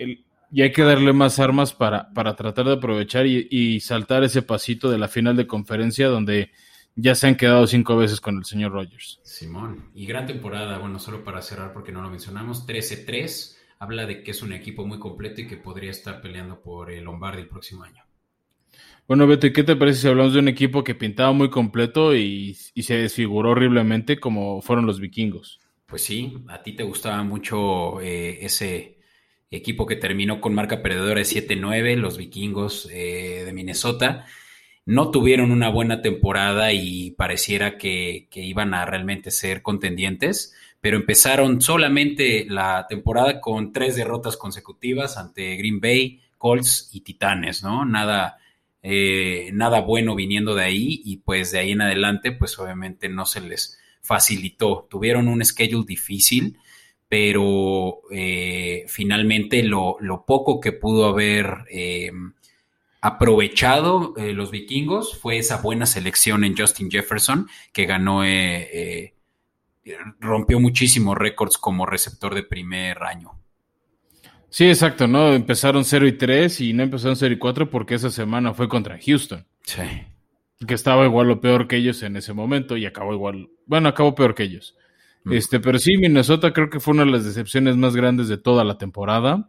El, 0.00 0.24
y 0.52 0.62
hay 0.62 0.72
que 0.72 0.82
darle 0.82 1.12
más 1.12 1.38
armas 1.38 1.72
para, 1.72 2.12
para 2.12 2.34
tratar 2.34 2.66
de 2.66 2.72
aprovechar 2.74 3.26
y, 3.26 3.46
y, 3.50 3.80
saltar 3.80 4.24
ese 4.24 4.42
pasito 4.42 4.90
de 4.90 4.98
la 4.98 5.08
final 5.08 5.36
de 5.36 5.46
conferencia 5.46 6.08
donde 6.08 6.50
ya 6.96 7.14
se 7.14 7.28
han 7.28 7.36
quedado 7.36 7.66
cinco 7.66 7.96
veces 7.96 8.20
con 8.20 8.38
el 8.38 8.44
señor 8.44 8.72
Rogers. 8.72 9.20
Simón, 9.22 9.90
y 9.94 10.06
gran 10.06 10.26
temporada, 10.26 10.78
bueno, 10.78 10.98
solo 10.98 11.22
para 11.22 11.40
cerrar 11.40 11.72
porque 11.72 11.92
no 11.92 12.02
lo 12.02 12.10
mencionamos, 12.10 12.66
13-3, 12.66 13.56
habla 13.78 14.06
de 14.06 14.22
que 14.22 14.32
es 14.32 14.42
un 14.42 14.52
equipo 14.52 14.84
muy 14.86 14.98
completo 14.98 15.40
y 15.40 15.46
que 15.46 15.56
podría 15.56 15.90
estar 15.90 16.20
peleando 16.20 16.60
por 16.60 16.90
el 16.90 17.04
Lombardi 17.04 17.42
el 17.42 17.48
próximo 17.48 17.84
año. 17.84 18.02
Bueno, 19.06 19.26
Beto, 19.26 19.46
¿y 19.46 19.52
qué 19.52 19.64
te 19.64 19.76
parece 19.76 20.02
si 20.02 20.08
hablamos 20.08 20.34
de 20.34 20.40
un 20.40 20.48
equipo 20.48 20.84
que 20.84 20.94
pintaba 20.94 21.32
muy 21.32 21.50
completo 21.50 22.14
y, 22.14 22.56
y 22.74 22.82
se 22.82 22.96
desfiguró 22.96 23.50
horriblemente 23.50 24.18
como 24.18 24.60
fueron 24.62 24.86
los 24.86 25.00
vikingos? 25.00 25.60
Pues 25.86 26.04
sí, 26.04 26.44
a 26.48 26.62
ti 26.62 26.74
te 26.74 26.84
gustaba 26.84 27.22
mucho 27.24 28.00
eh, 28.00 28.38
ese 28.44 28.99
equipo 29.50 29.86
que 29.86 29.96
terminó 29.96 30.40
con 30.40 30.54
marca 30.54 30.82
perdedora 30.82 31.20
de 31.20 31.26
7-9, 31.26 31.96
los 31.96 32.16
vikingos 32.16 32.88
eh, 32.92 33.42
de 33.44 33.52
Minnesota. 33.52 34.26
No 34.86 35.10
tuvieron 35.10 35.50
una 35.50 35.68
buena 35.68 36.02
temporada 36.02 36.72
y 36.72 37.12
pareciera 37.12 37.76
que, 37.76 38.28
que, 38.30 38.40
iban 38.40 38.74
a 38.74 38.84
realmente 38.86 39.30
ser 39.30 39.62
contendientes, 39.62 40.54
pero 40.80 40.96
empezaron 40.96 41.60
solamente 41.60 42.46
la 42.48 42.86
temporada 42.88 43.40
con 43.40 43.72
tres 43.72 43.96
derrotas 43.96 44.36
consecutivas 44.36 45.16
ante 45.16 45.56
Green 45.56 45.80
Bay, 45.80 46.20
Colts 46.38 46.88
y 46.92 47.02
Titanes, 47.02 47.62
¿no? 47.62 47.84
Nada, 47.84 48.38
eh, 48.82 49.50
nada 49.52 49.80
bueno 49.80 50.14
viniendo 50.14 50.54
de 50.54 50.64
ahí 50.64 51.02
y 51.04 51.18
pues 51.18 51.52
de 51.52 51.58
ahí 51.58 51.72
en 51.72 51.82
adelante, 51.82 52.32
pues 52.32 52.58
obviamente 52.58 53.08
no 53.08 53.26
se 53.26 53.42
les 53.42 53.78
facilitó. 54.00 54.86
Tuvieron 54.90 55.28
un 55.28 55.44
schedule 55.44 55.84
difícil 55.86 56.56
pero 57.10 58.02
eh, 58.12 58.84
finalmente 58.86 59.64
lo, 59.64 59.96
lo, 59.98 60.24
poco 60.24 60.60
que 60.60 60.70
pudo 60.70 61.06
haber 61.06 61.64
eh, 61.68 62.12
aprovechado 63.00 64.14
eh, 64.16 64.32
los 64.32 64.52
vikingos 64.52 65.18
fue 65.18 65.38
esa 65.38 65.60
buena 65.60 65.86
selección 65.86 66.44
en 66.44 66.56
Justin 66.56 66.88
Jefferson, 66.88 67.48
que 67.72 67.86
ganó, 67.86 68.24
eh, 68.24 69.14
rompió 70.20 70.60
muchísimos 70.60 71.18
récords 71.18 71.58
como 71.58 71.84
receptor 71.84 72.32
de 72.32 72.44
primer 72.44 73.02
año. 73.02 73.32
Sí, 74.48 74.68
exacto, 74.68 75.08
¿no? 75.08 75.32
Empezaron 75.32 75.84
0 75.84 76.06
y 76.06 76.12
3 76.12 76.60
y 76.60 76.72
no 76.74 76.84
empezaron 76.84 77.16
0 77.16 77.34
y 77.34 77.38
4 77.38 77.70
porque 77.70 77.96
esa 77.96 78.10
semana 78.10 78.54
fue 78.54 78.68
contra 78.68 79.00
Houston. 79.04 79.44
Sí. 79.64 79.82
Que 80.64 80.74
estaba 80.74 81.04
igual 81.04 81.28
o 81.32 81.40
peor 81.40 81.66
que 81.66 81.74
ellos 81.74 82.04
en 82.04 82.16
ese 82.16 82.34
momento 82.34 82.76
y 82.76 82.86
acabó 82.86 83.12
igual, 83.14 83.50
bueno, 83.66 83.88
acabó 83.88 84.14
peor 84.14 84.36
que 84.36 84.44
ellos. 84.44 84.76
Este, 85.26 85.60
pero 85.60 85.78
sí, 85.78 85.96
Minnesota 85.98 86.52
creo 86.52 86.70
que 86.70 86.80
fue 86.80 86.94
una 86.94 87.04
de 87.04 87.10
las 87.10 87.24
decepciones 87.24 87.76
más 87.76 87.94
grandes 87.94 88.28
de 88.28 88.38
toda 88.38 88.64
la 88.64 88.78
temporada. 88.78 89.48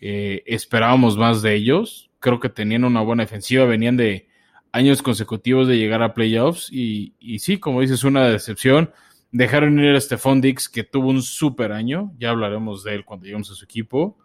Eh, 0.00 0.42
esperábamos 0.46 1.16
más 1.16 1.42
de 1.42 1.54
ellos. 1.54 2.10
Creo 2.20 2.40
que 2.40 2.48
tenían 2.48 2.84
una 2.84 3.00
buena 3.00 3.22
defensiva, 3.22 3.64
venían 3.64 3.96
de 3.96 4.28
años 4.72 5.02
consecutivos 5.02 5.66
de 5.68 5.78
llegar 5.78 6.02
a 6.02 6.14
playoffs. 6.14 6.68
Y, 6.70 7.14
y 7.18 7.38
sí, 7.38 7.58
como 7.58 7.80
dices, 7.80 8.04
una 8.04 8.26
decepción. 8.26 8.90
Dejaron 9.32 9.78
ir 9.80 9.94
a 9.94 10.00
Stephon 10.00 10.40
Dix, 10.40 10.68
que 10.68 10.84
tuvo 10.84 11.08
un 11.08 11.22
super 11.22 11.72
año. 11.72 12.12
Ya 12.18 12.30
hablaremos 12.30 12.84
de 12.84 12.94
él 12.94 13.04
cuando 13.04 13.24
lleguemos 13.24 13.50
a 13.50 13.54
su 13.54 13.64
equipo. 13.64 14.18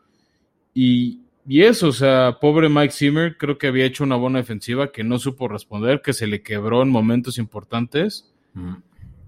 Y, 0.74 1.22
y 1.47 1.64
eso, 1.64 1.88
o 1.88 1.93
sea, 1.93 2.38
pobre 2.39 2.70
Mike 2.70 2.93
Zimmer, 2.93 3.38
creo 3.38 3.58
que 3.58 3.68
había 3.68 3.86
hecho 3.86 4.04
una 4.04 4.16
buena 4.16 4.39
defensiva 4.39 4.91
que 4.91 5.04
no 5.04 5.18
supo 5.18 5.47
responder, 5.47 6.02
que 6.02 6.14
se 6.14 6.28
le 6.28 6.43
quebró 6.43 6.82
en 6.82 6.89
momentos 6.89 7.38
importantes. 7.38 8.32
Mm. 8.54 8.76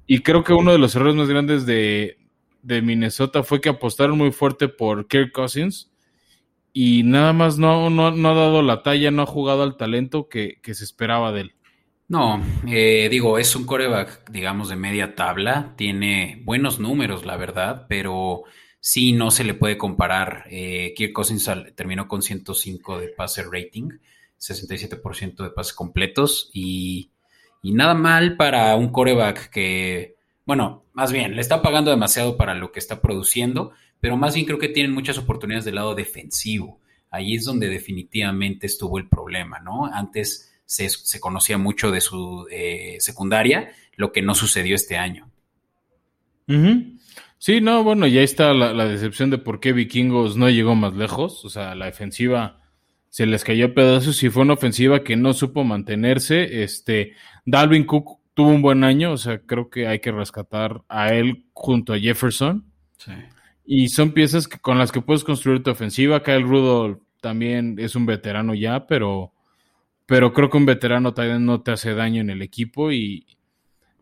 Y 0.05 0.19
creo 0.19 0.43
que 0.43 0.53
uno 0.53 0.71
de 0.71 0.77
los 0.77 0.95
errores 0.95 1.15
más 1.15 1.29
grandes 1.29 1.65
de, 1.65 2.17
de, 2.61 2.81
Minnesota 2.81 3.43
fue 3.43 3.61
que 3.61 3.69
apostaron 3.69 4.17
muy 4.17 4.31
fuerte 4.31 4.67
por 4.67 5.07
Kirk 5.07 5.31
Cousins 5.31 5.91
y 6.73 7.03
nada 7.03 7.33
más 7.33 7.57
no, 7.57 7.89
no, 7.89 8.11
no 8.11 8.29
ha 8.29 8.33
dado 8.33 8.61
la 8.61 8.83
talla, 8.83 9.11
no 9.11 9.21
ha 9.21 9.27
jugado 9.27 9.63
al 9.63 9.77
talento 9.77 10.27
que, 10.27 10.59
que 10.61 10.73
se 10.73 10.83
esperaba 10.83 11.31
de 11.31 11.41
él. 11.41 11.55
No, 12.07 12.43
eh, 12.67 13.07
digo, 13.09 13.39
es 13.39 13.55
un 13.55 13.65
coreback, 13.65 14.29
digamos, 14.29 14.69
de 14.69 14.75
media 14.75 15.15
tabla, 15.15 15.73
tiene 15.77 16.41
buenos 16.43 16.79
números, 16.79 17.25
la 17.25 17.37
verdad, 17.37 17.85
pero 17.87 18.43
sí 18.79 19.13
no 19.13 19.31
se 19.31 19.45
le 19.45 19.53
puede 19.53 19.77
comparar. 19.77 20.43
Eh, 20.51 20.93
Kirk 20.95 21.13
Cousins 21.13 21.49
terminó 21.75 22.07
con 22.07 22.21
105 22.21 22.99
de 22.99 23.07
pase 23.07 23.43
rating, 23.49 23.89
67% 24.37 25.43
de 25.43 25.49
pases 25.51 25.73
completos 25.73 26.51
y 26.53 27.12
y 27.63 27.71
nada 27.71 27.95
mal 27.95 28.35
para 28.35 28.75
un 28.75 28.89
coreback 28.89 29.49
que, 29.49 30.17
bueno, 30.45 30.83
más 30.91 31.13
bien, 31.13 31.35
le 31.35 31.41
está 31.41 31.61
pagando 31.61 31.89
demasiado 31.89 32.35
para 32.35 32.53
lo 32.53 32.73
que 32.73 32.79
está 32.79 33.01
produciendo, 33.01 33.71
pero 34.01 34.17
más 34.17 34.35
bien 34.35 34.45
creo 34.45 34.59
que 34.59 34.67
tienen 34.67 34.91
muchas 34.91 35.17
oportunidades 35.17 35.63
del 35.63 35.75
lado 35.75 35.95
defensivo. 35.95 36.81
Ahí 37.09 37.35
es 37.35 37.45
donde 37.45 37.69
definitivamente 37.69 38.67
estuvo 38.67 38.97
el 38.97 39.07
problema, 39.07 39.59
¿no? 39.59 39.85
Antes 39.85 40.53
se, 40.65 40.89
se 40.89 41.21
conocía 41.21 41.57
mucho 41.57 41.89
de 41.89 42.01
su 42.01 42.45
eh, 42.51 42.97
secundaria, 42.99 43.71
lo 43.95 44.11
que 44.11 44.21
no 44.21 44.35
sucedió 44.35 44.75
este 44.75 44.97
año. 44.97 45.29
Sí, 47.37 47.61
no, 47.61 47.83
bueno, 47.85 48.07
ya 48.07 48.21
está 48.21 48.53
la, 48.53 48.73
la, 48.73 48.85
decepción 48.85 49.29
de 49.29 49.37
por 49.37 49.61
qué 49.61 49.71
Vikingos 49.71 50.35
no 50.35 50.49
llegó 50.49 50.75
más 50.75 50.93
lejos. 50.95 51.45
O 51.45 51.49
sea, 51.49 51.75
la 51.75 51.85
defensiva 51.85 52.62
se 53.13 53.27
les 53.27 53.43
cayó 53.43 53.67
a 53.67 53.73
pedazos 53.75 54.23
y 54.23 54.31
fue 54.31 54.41
una 54.41 54.55
ofensiva 54.55 55.03
que 55.03 55.15
no 55.15 55.33
supo 55.33 55.63
mantenerse. 55.63 56.63
Este, 56.63 57.13
Dalvin 57.45 57.83
Cook 57.83 58.17
tuvo 58.33 58.49
un 58.49 58.63
buen 58.63 58.83
año, 58.83 59.11
o 59.11 59.17
sea, 59.17 59.37
creo 59.37 59.69
que 59.69 59.85
hay 59.87 59.99
que 59.99 60.11
rescatar 60.11 60.81
a 60.89 61.13
él 61.13 61.45
junto 61.53 61.93
a 61.93 61.99
Jefferson. 61.99 62.65
Sí. 62.97 63.11
Y 63.67 63.89
son 63.89 64.13
piezas 64.13 64.47
que, 64.47 64.57
con 64.57 64.79
las 64.79 64.91
que 64.91 65.01
puedes 65.01 65.23
construir 65.23 65.61
tu 65.61 65.69
ofensiva. 65.69 66.23
Kyle 66.23 66.41
Rudolph 66.41 67.03
también 67.21 67.75
es 67.77 67.95
un 67.95 68.07
veterano 68.07 68.55
ya, 68.55 68.87
pero, 68.87 69.31
pero 70.07 70.33
creo 70.33 70.49
que 70.49 70.57
un 70.57 70.65
veterano 70.65 71.13
también 71.13 71.45
no 71.45 71.61
te 71.61 71.69
hace 71.69 71.93
daño 71.93 72.19
en 72.19 72.31
el 72.31 72.41
equipo 72.41 72.91
y, 72.91 73.27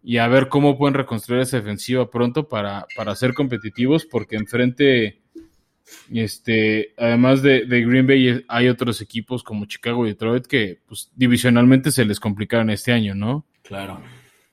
y 0.01 0.19
a 0.19 0.29
ver 0.29 0.47
cómo 0.47 0.77
pueden 0.77 0.93
reconstruir 0.93 1.41
esa 1.41 1.57
defensiva 1.57 2.09
pronto 2.09 2.47
para, 2.47 2.85
para 2.95 3.13
ser 3.15 3.33
competitivos, 3.33 4.05
porque 4.05 4.37
enfrente 4.37 5.20
este, 6.13 6.93
además 6.97 7.41
de, 7.41 7.65
de, 7.65 7.85
Green 7.85 8.07
Bay, 8.07 8.43
hay 8.47 8.67
otros 8.67 9.01
equipos 9.01 9.43
como 9.43 9.65
Chicago 9.65 10.05
y 10.05 10.09
Detroit 10.09 10.45
que 10.45 10.79
pues, 10.87 11.11
divisionalmente 11.15 11.91
se 11.91 12.05
les 12.05 12.19
complicaron 12.19 12.69
este 12.69 12.91
año, 12.91 13.15
¿no? 13.15 13.45
Claro. 13.63 14.01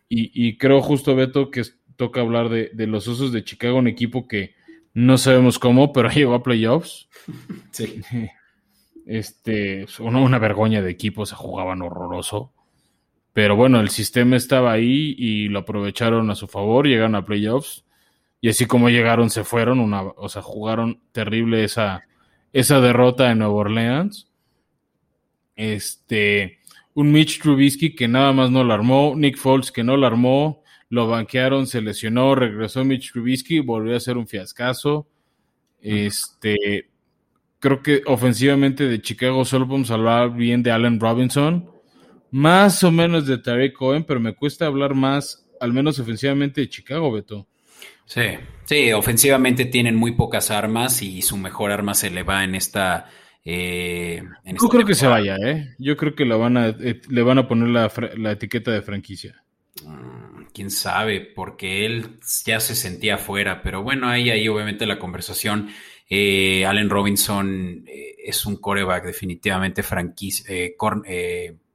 Y, 0.08 0.30
y 0.34 0.56
creo 0.56 0.80
justo, 0.80 1.14
Beto, 1.14 1.50
que 1.50 1.62
toca 1.96 2.20
hablar 2.20 2.48
de, 2.48 2.70
de, 2.72 2.86
los 2.86 3.08
Osos 3.08 3.32
de 3.32 3.44
Chicago, 3.44 3.78
un 3.78 3.88
equipo 3.88 4.26
que 4.26 4.54
no 4.94 5.18
sabemos 5.18 5.58
cómo, 5.58 5.92
pero 5.92 6.08
llegó 6.14 6.34
a 6.34 6.42
playoffs. 6.42 7.08
Sí. 7.72 8.00
Este, 9.10 9.86
una, 10.00 10.20
una 10.20 10.38
vergüenza 10.38 10.82
de 10.82 10.90
equipo, 10.90 11.24
se 11.24 11.34
jugaban 11.34 11.80
horroroso. 11.80 12.52
Pero 13.32 13.56
bueno, 13.56 13.80
el 13.80 13.88
sistema 13.88 14.36
estaba 14.36 14.70
ahí 14.70 15.14
y 15.16 15.48
lo 15.48 15.60
aprovecharon 15.60 16.30
a 16.30 16.34
su 16.34 16.46
favor, 16.46 16.86
llegaron 16.86 17.14
a 17.14 17.24
playoffs 17.24 17.86
y 18.40 18.48
así 18.48 18.66
como 18.66 18.88
llegaron, 18.88 19.30
se 19.30 19.44
fueron, 19.44 19.80
una, 19.80 20.02
o 20.02 20.28
sea, 20.28 20.42
jugaron 20.42 21.00
terrible 21.12 21.64
esa, 21.64 22.02
esa 22.52 22.80
derrota 22.80 23.30
en 23.30 23.38
Nueva 23.38 23.54
Orleans. 23.54 24.30
Este, 25.56 26.60
un 26.94 27.10
Mitch 27.10 27.40
Trubisky 27.40 27.94
que 27.94 28.06
nada 28.06 28.32
más 28.32 28.50
no 28.50 28.62
la 28.62 28.74
armó, 28.74 29.14
Nick 29.16 29.38
Foles 29.38 29.72
que 29.72 29.82
no 29.82 29.96
la 29.96 30.06
armó, 30.06 30.62
lo 30.88 31.08
banquearon, 31.08 31.66
se 31.66 31.82
lesionó, 31.82 32.34
regresó 32.34 32.84
Mitch 32.84 33.12
Trubisky, 33.12 33.58
volvió 33.60 33.96
a 33.96 34.00
ser 34.00 34.16
un 34.16 34.28
fiascazo. 34.28 35.08
Este, 35.80 36.88
creo 37.58 37.82
que 37.82 38.02
ofensivamente 38.06 38.86
de 38.88 39.02
Chicago 39.02 39.44
solo 39.44 39.66
podemos 39.66 39.90
hablar 39.90 40.34
bien 40.34 40.62
de 40.62 40.70
Allen 40.70 41.00
Robinson, 41.00 41.70
más 42.30 42.82
o 42.84 42.90
menos 42.90 43.26
de 43.26 43.38
Tarek 43.38 43.74
Cohen, 43.74 44.04
pero 44.04 44.20
me 44.20 44.34
cuesta 44.34 44.66
hablar 44.66 44.94
más, 44.94 45.46
al 45.60 45.72
menos 45.72 45.98
ofensivamente, 45.98 46.60
de 46.60 46.68
Chicago, 46.68 47.10
Beto. 47.10 47.46
Sí, 48.08 48.22
sí, 48.64 48.90
ofensivamente 48.94 49.66
tienen 49.66 49.94
muy 49.94 50.12
pocas 50.12 50.50
armas 50.50 51.02
y 51.02 51.20
su 51.20 51.36
mejor 51.36 51.70
arma 51.72 51.92
se 51.92 52.08
le 52.08 52.22
va 52.22 52.42
en 52.42 52.54
esta. 52.54 53.10
Eh, 53.44 54.22
en 54.44 54.56
Yo 54.56 54.68
creo 54.68 54.86
que 54.86 54.94
se 54.94 55.06
vaya, 55.06 55.36
¿eh? 55.36 55.74
Yo 55.78 55.94
creo 55.98 56.14
que 56.14 56.24
van 56.24 56.56
a, 56.56 56.68
eh, 56.68 57.02
le 57.06 57.22
van 57.22 57.36
a 57.36 57.46
poner 57.46 57.68
la, 57.68 57.92
la 58.16 58.32
etiqueta 58.32 58.70
de 58.70 58.80
franquicia. 58.80 59.44
Mm, 59.84 60.44
quién 60.54 60.70
sabe, 60.70 61.20
porque 61.20 61.84
él 61.84 62.18
ya 62.46 62.60
se 62.60 62.74
sentía 62.74 63.18
fuera, 63.18 63.62
pero 63.62 63.82
bueno, 63.82 64.08
ahí, 64.08 64.30
ahí 64.30 64.48
obviamente 64.48 64.86
la 64.86 64.98
conversación. 64.98 65.68
Eh, 66.08 66.64
Allen 66.64 66.88
Robinson 66.88 67.84
eh, 67.86 68.16
es 68.24 68.46
un 68.46 68.56
coreback 68.56 69.04
definitivamente 69.04 69.82
franquicia, 69.82 70.46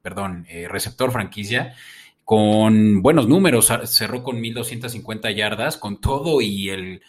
perdón, 0.01 0.47
receptor 0.67 1.11
franquicia 1.11 1.75
con 2.25 3.01
buenos 3.01 3.27
números, 3.27 3.71
cerró 3.85 4.23
con 4.23 4.39
1250 4.39 5.31
yardas, 5.31 5.77
con 5.77 5.99
todo 5.99 6.41
y 6.41 6.69
el, 6.69 7.01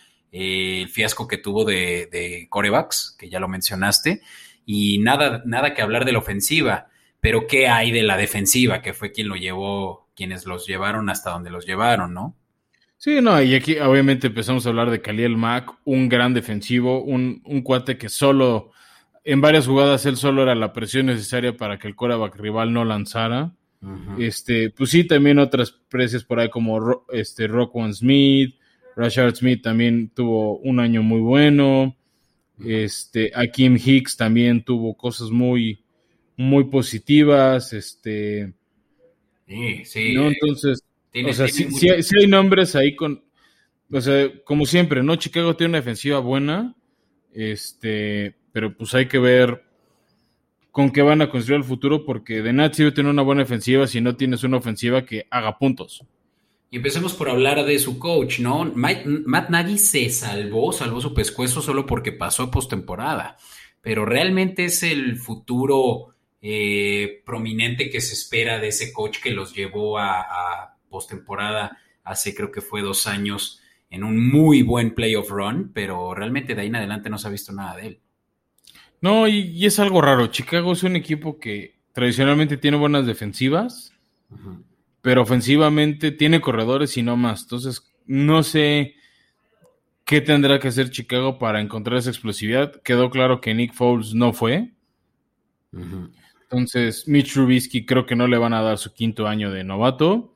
fiasco 0.90 1.28
que 1.28 1.38
tuvo 1.38 1.64
de, 1.64 2.08
de, 2.10 2.48
corebacks, 2.50 3.16
que 3.18 3.28
ya 3.28 3.38
lo 3.38 3.46
mencionaste, 3.48 4.20
y 4.66 4.98
nada, 4.98 5.42
nada 5.46 5.74
que 5.74 5.82
hablar 5.82 6.04
de 6.04 6.12
la 6.12 6.18
ofensiva, 6.18 6.88
pero 7.20 7.46
¿qué 7.46 7.68
hay 7.68 7.92
de 7.92 8.02
la 8.02 8.16
defensiva, 8.16 8.82
que 8.82 8.94
fue 8.94 9.12
quien 9.12 9.28
lo 9.28 9.36
llevó, 9.36 10.08
quienes 10.16 10.44
los 10.44 10.66
llevaron 10.66 11.08
hasta 11.08 11.30
donde 11.30 11.50
los 11.50 11.66
llevaron, 11.66 12.12
¿no? 12.12 12.34
Sí, 12.96 13.20
no, 13.20 13.40
y 13.42 13.54
aquí 13.54 13.78
obviamente 13.78 14.28
empezamos 14.28 14.66
a 14.66 14.70
hablar 14.70 14.90
de 14.90 15.02
Khalil 15.02 15.36
Mack, 15.36 15.72
un 15.84 16.08
gran 16.08 16.34
defensivo, 16.34 17.02
un, 17.02 17.42
un 17.44 17.62
cuate 17.62 17.98
que 17.98 18.08
solo, 18.08 18.72
en 19.22 19.40
varias 19.40 19.66
jugadas 19.66 20.04
él 20.06 20.16
solo 20.16 20.42
era 20.42 20.54
la 20.54 20.72
presión 20.72 21.06
necesaria 21.06 21.56
para 21.56 21.78
que 21.78 21.86
el 21.86 21.94
coreback 21.94 22.36
rival 22.36 22.72
no 22.72 22.84
lanzara 22.84 23.52
este, 24.18 24.70
pues 24.70 24.90
sí, 24.90 25.04
también 25.04 25.38
otras 25.38 25.70
precios 25.70 26.24
por 26.24 26.40
ahí 26.40 26.48
como 26.48 27.04
este, 27.12 27.46
One 27.46 27.92
Smith, 27.92 28.54
Rashard 28.96 29.34
Smith 29.34 29.62
también 29.62 30.10
tuvo 30.10 30.58
un 30.58 30.80
año 30.80 31.02
muy 31.02 31.20
bueno. 31.20 31.96
Este, 32.64 33.32
Akim 33.34 33.76
Hicks 33.76 34.16
también 34.16 34.62
tuvo 34.64 34.96
cosas 34.96 35.30
muy, 35.30 35.84
muy 36.36 36.64
positivas. 36.64 37.72
Este, 37.72 38.52
sí, 39.46 39.84
sí. 39.84 40.14
¿no? 40.14 40.28
Entonces, 40.28 40.84
o 41.28 41.32
sea, 41.32 41.48
sí, 41.48 41.88
hay, 41.88 42.26
nombres 42.26 42.76
ahí 42.76 42.94
con, 42.94 43.24
o 43.90 44.00
sea, 44.00 44.30
como 44.44 44.66
siempre, 44.66 45.02
¿no? 45.02 45.16
Chicago 45.16 45.56
tiene 45.56 45.70
una 45.70 45.78
defensiva 45.78 46.20
buena, 46.20 46.74
este, 47.32 48.36
pero 48.52 48.76
pues 48.76 48.94
hay 48.94 49.06
que 49.06 49.18
ver 49.18 49.63
con 50.74 50.90
qué 50.90 51.02
van 51.02 51.22
a 51.22 51.30
construir 51.30 51.58
el 51.58 51.64
futuro, 51.64 52.04
porque 52.04 52.42
de 52.42 52.52
nada 52.52 52.74
sirve 52.74 52.90
tener 52.90 53.08
una 53.08 53.22
buena 53.22 53.44
ofensiva 53.44 53.86
si 53.86 54.00
no 54.00 54.16
tienes 54.16 54.42
una 54.42 54.56
ofensiva 54.56 55.06
que 55.06 55.24
haga 55.30 55.56
puntos. 55.56 56.04
Y 56.68 56.78
empecemos 56.78 57.12
por 57.14 57.30
hablar 57.30 57.64
de 57.64 57.78
su 57.78 58.00
coach, 58.00 58.40
¿no? 58.40 58.64
Matt 58.74 59.50
Nagy 59.50 59.78
se 59.78 60.10
salvó, 60.10 60.72
salvó 60.72 61.00
su 61.00 61.14
pescuezo 61.14 61.62
solo 61.62 61.86
porque 61.86 62.10
pasó 62.10 62.50
postemporada, 62.50 63.36
pero 63.82 64.04
realmente 64.04 64.64
es 64.64 64.82
el 64.82 65.16
futuro 65.16 66.08
eh, 66.42 67.22
prominente 67.24 67.88
que 67.88 68.00
se 68.00 68.14
espera 68.14 68.58
de 68.58 68.66
ese 68.66 68.92
coach 68.92 69.20
que 69.22 69.30
los 69.30 69.54
llevó 69.54 69.96
a, 69.98 70.22
a 70.22 70.76
postemporada 70.88 71.78
hace 72.02 72.34
creo 72.34 72.50
que 72.50 72.60
fue 72.60 72.82
dos 72.82 73.06
años 73.06 73.60
en 73.90 74.02
un 74.02 74.28
muy 74.28 74.62
buen 74.62 74.92
playoff 74.96 75.30
run, 75.30 75.70
pero 75.72 76.16
realmente 76.16 76.56
de 76.56 76.62
ahí 76.62 76.66
en 76.66 76.74
adelante 76.74 77.10
no 77.10 77.18
se 77.18 77.28
ha 77.28 77.30
visto 77.30 77.52
nada 77.52 77.76
de 77.76 77.86
él. 77.86 78.00
No, 79.04 79.28
y, 79.28 79.66
es 79.66 79.78
algo 79.80 80.00
raro. 80.00 80.28
Chicago 80.28 80.72
es 80.72 80.82
un 80.82 80.96
equipo 80.96 81.38
que 81.38 81.76
tradicionalmente 81.92 82.56
tiene 82.56 82.78
buenas 82.78 83.04
defensivas, 83.04 83.92
pero 85.02 85.20
ofensivamente 85.20 86.10
tiene 86.10 86.40
corredores 86.40 86.96
y 86.96 87.02
no 87.02 87.14
más. 87.14 87.42
Entonces, 87.42 87.82
no 88.06 88.42
sé 88.42 88.94
qué 90.06 90.22
tendrá 90.22 90.58
que 90.58 90.68
hacer 90.68 90.88
Chicago 90.88 91.38
para 91.38 91.60
encontrar 91.60 91.98
esa 91.98 92.08
explosividad. 92.08 92.80
Quedó 92.80 93.10
claro 93.10 93.42
que 93.42 93.52
Nick 93.52 93.74
Foles 93.74 94.14
no 94.14 94.32
fue. 94.32 94.72
Entonces, 96.44 97.06
Mitch 97.06 97.34
Trubisky 97.34 97.84
creo 97.84 98.06
que 98.06 98.16
no 98.16 98.26
le 98.26 98.38
van 98.38 98.54
a 98.54 98.62
dar 98.62 98.78
su 98.78 98.94
quinto 98.94 99.26
año 99.28 99.50
de 99.50 99.64
novato. 99.64 100.34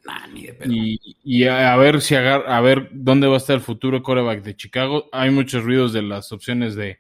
y, 1.24 1.44
a, 1.44 1.74
ver 1.76 2.02
si 2.02 2.16
a 2.16 2.60
ver 2.60 2.90
dónde 2.92 3.28
va 3.28 3.36
a 3.36 3.38
estar 3.38 3.56
el 3.56 3.62
futuro 3.62 4.02
coreback 4.02 4.42
de 4.42 4.56
Chicago. 4.56 5.08
Hay 5.10 5.30
muchos 5.30 5.64
ruidos 5.64 5.94
de 5.94 6.02
las 6.02 6.32
opciones 6.32 6.74
de 6.74 6.98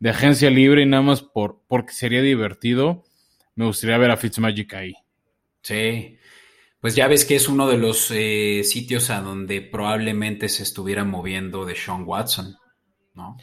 de 0.00 0.10
agencia 0.10 0.50
libre 0.50 0.82
y 0.82 0.86
nada 0.86 1.02
más 1.02 1.22
por, 1.22 1.62
porque 1.68 1.92
sería 1.92 2.22
divertido, 2.22 3.04
me 3.54 3.66
gustaría 3.66 3.98
ver 3.98 4.10
a 4.10 4.16
Fitzmagic 4.16 4.74
ahí. 4.74 4.94
Sí, 5.62 6.18
pues 6.80 6.94
ya 6.94 7.08
ves 7.08 7.24
que 7.24 7.34
es 7.34 7.48
uno 7.48 7.66
de 7.68 7.76
los 7.76 8.10
eh, 8.12 8.62
sitios 8.64 9.10
a 9.10 9.20
donde 9.20 9.60
probablemente 9.60 10.48
se 10.48 10.62
estuviera 10.62 11.04
moviendo 11.04 11.64
de 11.64 11.74
Sean 11.74 12.04
Watson, 12.06 12.56
¿no? 13.14 13.36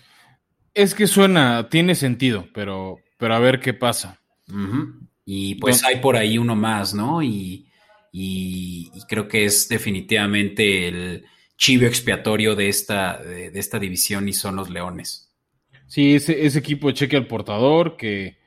Es 0.74 0.95
que 0.95 1.08
suena, 1.08 1.70
tiene 1.70 1.95
sentido, 1.95 2.47
pero, 2.53 2.97
pero 3.18 3.36
a 3.36 3.39
ver 3.39 3.60
qué 3.60 3.74
pasa. 3.74 4.22
Y 5.26 5.56
pues 5.56 5.84
hay 5.84 5.97
por 5.97 6.16
ahí 6.16 6.38
uno 6.38 6.56
más, 6.56 6.93
¿no? 6.93 7.22
Y, 7.24 7.70
y, 8.12 8.91
creo 9.08 9.28
que 9.28 9.45
es 9.45 9.68
definitivamente 9.68 10.88
el 10.88 11.26
chivo 11.58 11.86
expiatorio 11.86 12.56
de 12.56 12.70
esta, 12.70 13.18
de 13.18 13.51
esta 13.60 13.80
división 13.80 14.28
y 14.30 14.34
son 14.34 14.58
los 14.58 14.70
Leones. 14.70 15.25
Sí, 15.88 16.16
ese, 16.16 16.46
ese 16.46 16.60
equipo 16.60 16.92
cheque 16.92 17.16
al 17.16 17.28
portador, 17.28 17.96
que 17.98 18.38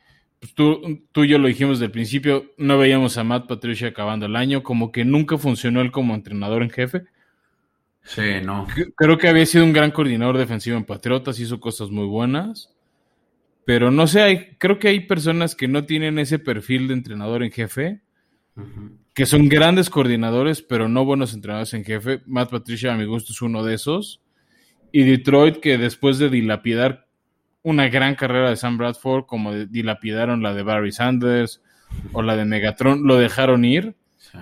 pues, 0.40 0.54
tú, 0.54 1.02
tú 1.12 1.24
y 1.24 1.28
yo 1.28 1.38
lo 1.38 1.48
dijimos 1.48 1.78
desde 1.78 1.86
el 1.86 1.92
principio, 1.92 2.52
no 2.58 2.78
veíamos 2.78 3.16
a 3.18 3.24
Matt 3.24 3.48
Patricia 3.48 3.88
acabando 3.88 4.26
el 4.26 4.36
año, 4.36 4.62
como 4.62 4.92
que 4.92 5.04
nunca 5.04 5.38
funcionó 5.38 5.80
él 5.80 5.90
como 5.90 6.14
entrenador 6.14 6.62
en 6.62 6.70
jefe. 6.70 7.02
Sí, 8.02 8.40
no. 8.42 8.66
Creo 8.96 9.18
que 9.18 9.28
había 9.28 9.44
sido 9.44 9.64
un 9.64 9.72
gran 9.72 9.90
coordinador 9.90 10.38
defensivo 10.38 10.76
en 10.76 10.84
Patriotas, 10.84 11.38
hizo 11.40 11.60
cosas 11.60 11.90
muy 11.90 12.06
buenas. 12.06 12.72
Pero 13.66 13.90
no 13.90 14.06
sé, 14.06 14.22
hay, 14.22 14.56
creo 14.56 14.78
que 14.78 14.88
hay 14.88 15.00
personas 15.00 15.54
que 15.54 15.68
no 15.68 15.84
tienen 15.84 16.18
ese 16.18 16.38
perfil 16.38 16.88
de 16.88 16.94
entrenador 16.94 17.42
en 17.42 17.50
jefe, 17.50 18.00
que 19.12 19.26
son 19.26 19.48
grandes 19.50 19.90
coordinadores, 19.90 20.62
pero 20.62 20.88
no 20.88 21.04
buenos 21.04 21.34
entrenadores 21.34 21.74
en 21.74 21.84
jefe. 21.84 22.22
Matt 22.24 22.50
Patricia, 22.50 22.94
a 22.94 22.96
mi 22.96 23.04
gusto, 23.04 23.34
es 23.34 23.42
uno 23.42 23.62
de 23.62 23.74
esos. 23.74 24.22
Y 24.90 25.02
Detroit, 25.02 25.58
que 25.58 25.76
después 25.76 26.18
de 26.18 26.30
dilapidar 26.30 27.07
una 27.68 27.88
gran 27.88 28.14
carrera 28.14 28.48
de 28.48 28.56
Sam 28.56 28.78
Bradford, 28.78 29.26
como 29.26 29.52
dilapidaron 29.54 30.42
la 30.42 30.54
de 30.54 30.62
Barry 30.62 30.90
Sanders 30.90 31.62
o 32.12 32.22
la 32.22 32.34
de 32.34 32.46
Megatron, 32.46 33.06
lo 33.06 33.16
dejaron 33.16 33.64
ir. 33.66 33.94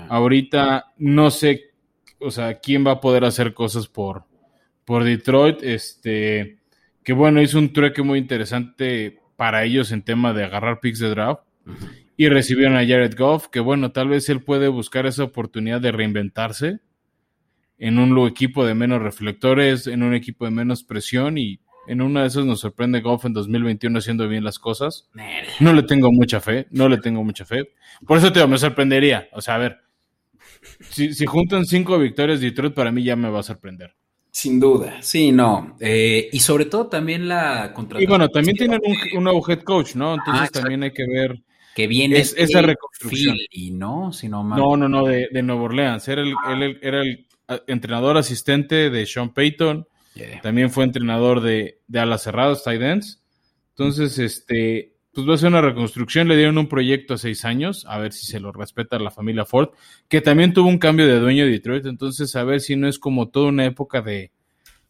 Ahorita 0.09 0.93
no 0.99 1.31
sé, 1.31 1.73
o 2.21 2.31
sea, 2.31 2.61
quién 2.61 2.87
va 2.87 2.93
a 2.93 3.01
poder 3.01 3.25
hacer 3.25 3.53
cosas 3.53 3.89
por, 3.89 4.25
por 4.85 5.03
Detroit. 5.03 5.59
Este, 5.63 6.59
que 7.03 7.13
bueno, 7.13 7.43
hizo 7.43 7.59
un 7.59 7.73
trueque 7.73 8.03
muy 8.03 8.21
interesante 8.21 9.19
para 9.35 9.65
ellos 9.65 9.91
en 9.91 10.03
tema 10.03 10.33
de 10.33 10.45
agarrar 10.45 10.79
picks 10.79 11.01
de 11.01 11.11
draft. 11.11 11.43
Y 12.17 12.29
recibieron 12.29 12.77
a 12.77 12.87
Jared 12.87 13.17
Goff, 13.19 13.49
que 13.49 13.61
bueno, 13.61 13.91
tal 13.91 14.09
vez 14.09 14.29
él 14.29 14.41
puede 14.43 14.69
buscar 14.69 15.05
esa 15.05 15.25
oportunidad 15.25 15.81
de 15.81 15.93
reinventarse 15.93 16.79
en 17.79 17.99
un 17.99 18.27
equipo 18.27 18.65
de 18.65 18.75
menos 18.75 19.03
reflectores, 19.03 19.89
en 19.89 20.05
un 20.05 20.15
equipo 20.15 20.45
de 20.45 20.53
menos 20.53 20.85
presión 20.85 21.39
y 21.39 21.61
en 21.89 22.03
una 22.03 22.23
de 22.23 22.29
esas 22.29 22.45
nos 22.45 22.61
sorprende 22.61 23.01
Goff 23.01 23.25
en 23.25 23.33
2021 23.33 23.99
haciendo 23.99 24.29
bien 24.29 24.45
las 24.45 24.59
cosas. 24.59 25.09
No 25.61 25.73
le 25.73 25.83
tengo 25.83 26.11
mucha 26.13 26.41
fe, 26.41 26.67
no 26.71 26.89
le 26.89 26.99
tengo 26.99 27.23
mucha 27.25 27.45
fe. 27.45 27.73
Por 28.07 28.19
eso 28.19 28.33
te 28.33 28.41
digo, 28.41 28.49
me 28.49 28.59
sorprendería. 28.59 29.29
O 29.33 29.41
sea, 29.41 29.57
a 29.57 29.59
ver, 29.59 29.79
si, 30.91 31.27
juntan 31.27 31.65
cinco 31.65 31.99
victorias 31.99 32.41
Detroit, 32.41 32.75
para 32.75 32.91
mí 32.91 33.03
ya 33.03 33.17
me 33.17 33.29
va 33.29 33.41
a 33.41 33.43
sorprender. 33.43 33.95
Sin 34.31 34.61
duda, 34.61 35.01
sí, 35.01 35.33
no. 35.33 35.77
Eh, 35.81 36.29
y 36.31 36.41
sobre 36.41 36.67
todo 36.67 36.89
también 36.89 37.27
la 37.27 37.73
contratación. 37.73 38.03
Y 38.03 38.07
bueno, 38.07 38.29
también 38.29 38.57
tienen 38.57 38.81
un, 39.15 39.25
nuevo 39.25 39.43
head 39.49 39.61
coach, 39.61 39.95
¿no? 39.95 40.15
Entonces 40.15 40.49
ah, 40.49 40.51
también 40.53 40.83
hay 40.83 40.93
que 40.93 41.07
ver. 41.07 41.41
Que 41.75 41.87
viene 41.87 42.19
esa 42.19 42.63
reconstrucción. 42.63 43.37
y 43.51 43.71
no, 43.71 44.11
no, 44.29 44.45
no, 44.45 44.77
no, 44.77 44.89
no, 44.89 45.05
de, 45.05 45.29
de 45.31 45.43
Nueva 45.43 45.63
Orleans. 45.63 46.09
Era 46.09 46.23
el, 46.23 46.79
era 46.81 47.03
el 47.03 47.27
entrenador 47.67 48.17
asistente 48.17 48.91
de 48.91 49.07
Sean 49.07 49.33
Payton 49.33 49.87
también 50.43 50.71
fue 50.71 50.85
entrenador 50.85 51.41
de, 51.41 51.81
de 51.87 51.99
alas 51.99 52.23
cerradas, 52.23 52.65
tight 52.65 52.83
ends. 52.83 53.23
Entonces, 53.71 54.19
este, 54.19 54.95
pues 55.13 55.29
va 55.29 55.35
a 55.35 55.39
ser 55.39 55.49
una 55.49 55.61
reconstrucción. 55.61 56.29
Le 56.29 56.37
dieron 56.37 56.59
un 56.59 56.69
proyecto 56.69 57.15
a 57.15 57.19
seis 57.19 57.45
años, 57.45 57.85
a 57.89 57.99
ver 57.99 58.13
si 58.13 58.27
se 58.27 58.41
lo 58.41 58.53
respeta 58.53 58.99
la 58.99 59.11
familia 59.11 59.45
Ford, 59.45 59.71
que 60.09 60.21
también 60.21 60.53
tuvo 60.53 60.69
un 60.69 60.79
cambio 60.79 61.07
de 61.07 61.19
dueño 61.19 61.45
de 61.45 61.51
Detroit. 61.51 61.87
Entonces, 61.87 62.35
a 62.37 62.45
ver 62.45 62.61
si 62.61 62.77
no 62.77 62.89
es 62.89 62.99
como 62.99 63.29
toda 63.29 63.49
una 63.49 63.65
época 63.65 64.03
de, 64.03 64.33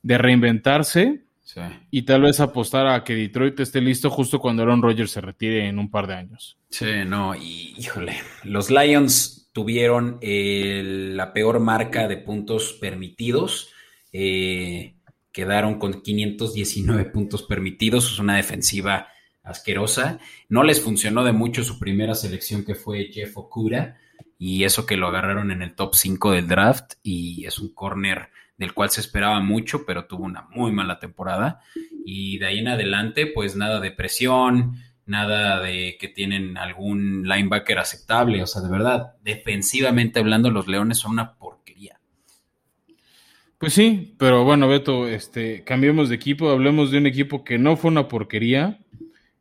de 0.02 0.18
reinventarse 0.18 1.26
Sí. 1.46 1.60
Y 1.92 2.02
tal 2.02 2.22
vez 2.22 2.40
apostar 2.40 2.88
a 2.88 3.04
que 3.04 3.14
Detroit 3.14 3.60
esté 3.60 3.80
listo 3.80 4.10
justo 4.10 4.40
cuando 4.40 4.64
Aaron 4.64 4.82
Rodgers 4.82 5.12
se 5.12 5.20
retire 5.20 5.68
en 5.68 5.78
un 5.78 5.92
par 5.92 6.08
de 6.08 6.14
años. 6.14 6.58
Sí, 6.70 6.86
no, 7.06 7.36
y 7.36 7.72
híjole, 7.78 8.16
los 8.42 8.68
Lions 8.68 9.48
tuvieron 9.52 10.18
la 10.20 11.32
peor 11.32 11.60
marca 11.60 12.08
de 12.08 12.16
puntos 12.16 12.76
permitidos. 12.80 13.70
Eh, 14.12 14.95
quedaron 15.36 15.78
con 15.78 16.00
519 16.00 17.04
puntos 17.10 17.42
permitidos. 17.42 18.10
Es 18.10 18.18
una 18.18 18.36
defensiva 18.36 19.08
asquerosa. 19.42 20.18
No 20.48 20.62
les 20.62 20.80
funcionó 20.80 21.24
de 21.24 21.32
mucho 21.32 21.62
su 21.62 21.78
primera 21.78 22.14
selección 22.14 22.64
que 22.64 22.74
fue 22.74 23.10
Jeff 23.12 23.36
Okura 23.36 23.98
y 24.38 24.64
eso 24.64 24.86
que 24.86 24.96
lo 24.96 25.08
agarraron 25.08 25.50
en 25.50 25.60
el 25.60 25.74
top 25.74 25.94
5 25.94 26.32
del 26.32 26.48
draft 26.48 26.94
y 27.02 27.44
es 27.44 27.58
un 27.58 27.74
corner 27.74 28.30
del 28.56 28.72
cual 28.72 28.88
se 28.88 29.02
esperaba 29.02 29.38
mucho, 29.40 29.84
pero 29.84 30.06
tuvo 30.06 30.24
una 30.24 30.48
muy 30.54 30.72
mala 30.72 30.98
temporada. 30.98 31.60
Y 32.06 32.38
de 32.38 32.46
ahí 32.46 32.60
en 32.60 32.68
adelante, 32.68 33.26
pues 33.26 33.56
nada 33.56 33.78
de 33.78 33.90
presión, 33.90 34.76
nada 35.04 35.60
de 35.60 35.98
que 36.00 36.08
tienen 36.08 36.56
algún 36.56 37.28
linebacker 37.28 37.78
aceptable. 37.78 38.42
O 38.42 38.46
sea, 38.46 38.62
de 38.62 38.70
verdad, 38.70 39.16
defensivamente 39.20 40.18
hablando, 40.18 40.50
los 40.50 40.66
Leones 40.66 40.96
son 40.96 41.12
una. 41.12 41.36
Pues 43.58 43.72
sí, 43.72 44.14
pero 44.18 44.44
bueno, 44.44 44.68
Beto, 44.68 45.08
este, 45.08 45.64
cambiemos 45.64 46.10
de 46.10 46.16
equipo, 46.16 46.50
hablemos 46.50 46.90
de 46.90 46.98
un 46.98 47.06
equipo 47.06 47.42
que 47.42 47.56
no 47.56 47.76
fue 47.76 47.90
una 47.90 48.06
porquería. 48.06 48.80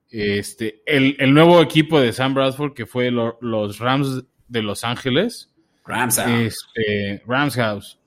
Este, 0.10 0.82
el, 0.86 1.34
nuevo 1.34 1.62
equipo 1.62 2.00
de 2.00 2.14
Sam 2.14 2.34
Bradford, 2.34 2.74
que 2.74 2.86
fue 2.86 3.12
los 3.12 3.80
Rams 3.80 4.24
de 4.48 4.62
Los 4.62 4.86
Ángeles. 4.86 5.52
Rams 5.86 6.18
House. 6.18 6.30
Este, 6.30 7.24
Rams 7.28 7.56
House. 7.56 8.00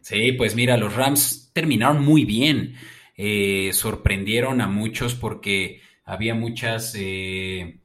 Sí, 0.00 0.32
pues 0.32 0.54
mira, 0.54 0.76
los 0.76 0.94
Rams 0.94 1.50
terminaron 1.52 2.04
muy 2.04 2.24
bien. 2.24 2.74
Eh, 3.16 3.70
sorprendieron 3.72 4.60
a 4.60 4.68
muchos 4.68 5.16
porque 5.16 5.80
había 6.04 6.36
muchas, 6.36 6.94
eh, 6.96 7.80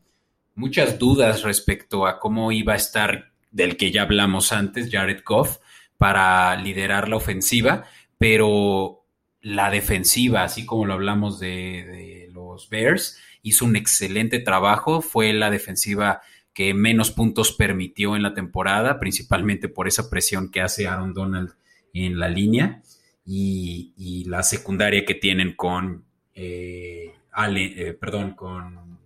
muchas 0.54 1.00
dudas 1.00 1.42
respecto 1.42 2.06
a 2.06 2.20
cómo 2.20 2.52
iba 2.52 2.74
a 2.74 2.78
estar 2.78 3.32
del 3.50 3.76
que 3.76 3.92
ya 3.92 4.04
hablamos 4.04 4.54
antes, 4.54 4.90
Jared 4.92 5.24
Goff 5.26 5.58
para 6.04 6.54
liderar 6.58 7.08
la 7.08 7.16
ofensiva, 7.16 7.86
pero 8.18 9.06
la 9.40 9.72
defensiva, 9.72 10.44
así 10.44 10.66
como 10.66 10.86
lo 10.86 10.96
hablamos 10.96 11.40
de, 11.40 12.30
los 12.34 12.68
Bears, 12.68 13.18
hizo 13.42 13.64
un 13.64 13.78
excelente 13.78 14.40
trabajo, 14.40 15.02
fue 15.02 15.32
la 15.32 15.50
defensiva 15.50 16.20
que 16.54 16.74
menos 16.74 17.10
puntos 17.12 17.54
permitió 17.54 18.18
en 18.18 18.22
la 18.22 18.34
temporada, 18.34 19.00
principalmente 19.00 19.70
por 19.70 19.88
esa 19.88 20.10
presión 20.10 20.52
que 20.52 20.60
hace 20.60 20.88
Aaron 20.88 21.14
Donald 21.14 21.54
en 21.94 22.20
la 22.20 22.28
línea 22.28 22.82
y, 23.26 24.26
la 24.28 24.44
secundaria 24.44 25.06
que 25.06 25.16
tienen 25.16 25.56
con 25.56 26.04
eh, 26.36 27.14
eh, 27.56 27.98
perdón, 27.98 28.36
con 28.36 29.00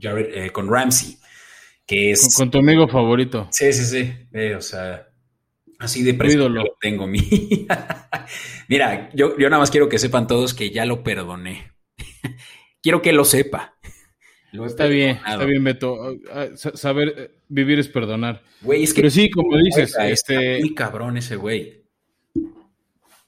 eh, 0.00 0.50
con 0.52 0.70
Ramsey, 0.70 1.18
que 1.84 2.12
es 2.12 2.36
con, 2.36 2.52
tu 2.52 2.58
amigo 2.58 2.86
favorito. 2.86 3.48
Sí, 3.50 3.72
sí, 3.72 3.84
sí, 3.84 4.52
o 4.52 4.60
sea, 4.60 5.08
Así 5.82 6.04
de 6.04 6.14
preso 6.14 6.48
lo 6.48 6.76
tengo 6.80 7.06
mi. 7.08 7.20
Mira, 8.68 9.10
yo, 9.14 9.36
yo 9.36 9.50
nada 9.50 9.60
más 9.60 9.70
quiero 9.72 9.88
que 9.88 9.98
sepan 9.98 10.28
todos 10.28 10.54
que 10.54 10.70
ya 10.70 10.86
lo 10.86 11.02
perdoné. 11.02 11.72
quiero 12.80 13.02
que 13.02 13.12
lo 13.12 13.24
sepa. 13.24 13.74
está 14.64 14.86
bien, 14.86 15.18
está 15.26 15.44
bien, 15.44 15.64
Beto. 15.64 15.98
Ah, 16.32 16.46
ah, 16.52 16.56
saber 16.56 17.14
eh, 17.16 17.30
vivir 17.48 17.80
es 17.80 17.88
perdonar. 17.88 18.42
Güey, 18.60 18.84
es 18.84 18.94
que. 18.94 19.00
Pero 19.02 19.10
sí, 19.10 19.28
como 19.28 19.58
dices, 19.58 19.96
este. 20.00 20.60
Muy 20.60 20.72
cabrón 20.72 21.16
ese 21.16 21.34
güey. 21.34 21.82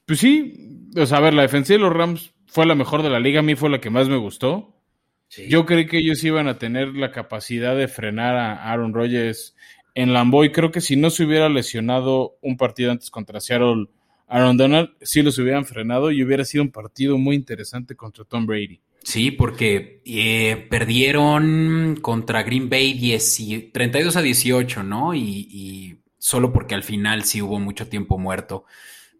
Pues 0.05 0.19
sí, 0.19 0.89
o 0.95 1.05
sea, 1.05 1.17
a 1.17 1.21
ver, 1.21 1.33
la 1.33 1.41
defensiva 1.41 1.77
de 1.77 1.83
los 1.83 1.93
Rams 1.93 2.33
fue 2.47 2.65
la 2.65 2.75
mejor 2.75 3.03
de 3.03 3.09
la 3.09 3.19
liga. 3.19 3.41
A 3.41 3.43
mí 3.43 3.55
fue 3.55 3.69
la 3.69 3.81
que 3.81 3.89
más 3.89 4.07
me 4.07 4.17
gustó. 4.17 4.71
Yo 5.49 5.65
creí 5.65 5.87
que 5.87 5.97
ellos 5.97 6.23
iban 6.23 6.47
a 6.47 6.57
tener 6.57 6.95
la 6.95 7.11
capacidad 7.11 7.75
de 7.75 7.89
frenar 7.89 8.37
a 8.37 8.71
Aaron 8.71 8.93
Rodgers 8.93 9.55
en 9.95 10.13
Lamboy. 10.13 10.51
Creo 10.51 10.71
que 10.71 10.81
si 10.81 10.95
no 10.95 11.09
se 11.09 11.23
hubiera 11.23 11.49
lesionado 11.49 12.37
un 12.41 12.57
partido 12.57 12.91
antes 12.91 13.09
contra 13.09 13.39
Seattle, 13.39 13.87
Aaron 14.27 14.57
Donald, 14.57 14.89
sí 15.01 15.23
los 15.23 15.37
hubieran 15.39 15.65
frenado 15.65 16.11
y 16.11 16.23
hubiera 16.23 16.45
sido 16.45 16.63
un 16.63 16.71
partido 16.71 17.17
muy 17.17 17.35
interesante 17.35 17.95
contra 17.95 18.25
Tom 18.25 18.45
Brady. 18.45 18.81
Sí, 19.03 19.31
porque 19.31 20.01
eh, 20.03 20.67
perdieron 20.69 21.97
contra 22.01 22.43
Green 22.43 22.69
Bay 22.69 23.17
32 23.71 24.15
a 24.15 24.21
18, 24.21 24.83
¿no? 24.83 25.13
Y, 25.13 25.99
solo 26.17 26.51
porque 26.51 26.73
al 26.73 26.81
final 26.81 27.23
sí 27.23 27.39
hubo 27.43 27.59
mucho 27.59 27.87
tiempo 27.87 28.17
muerto, 28.17 28.65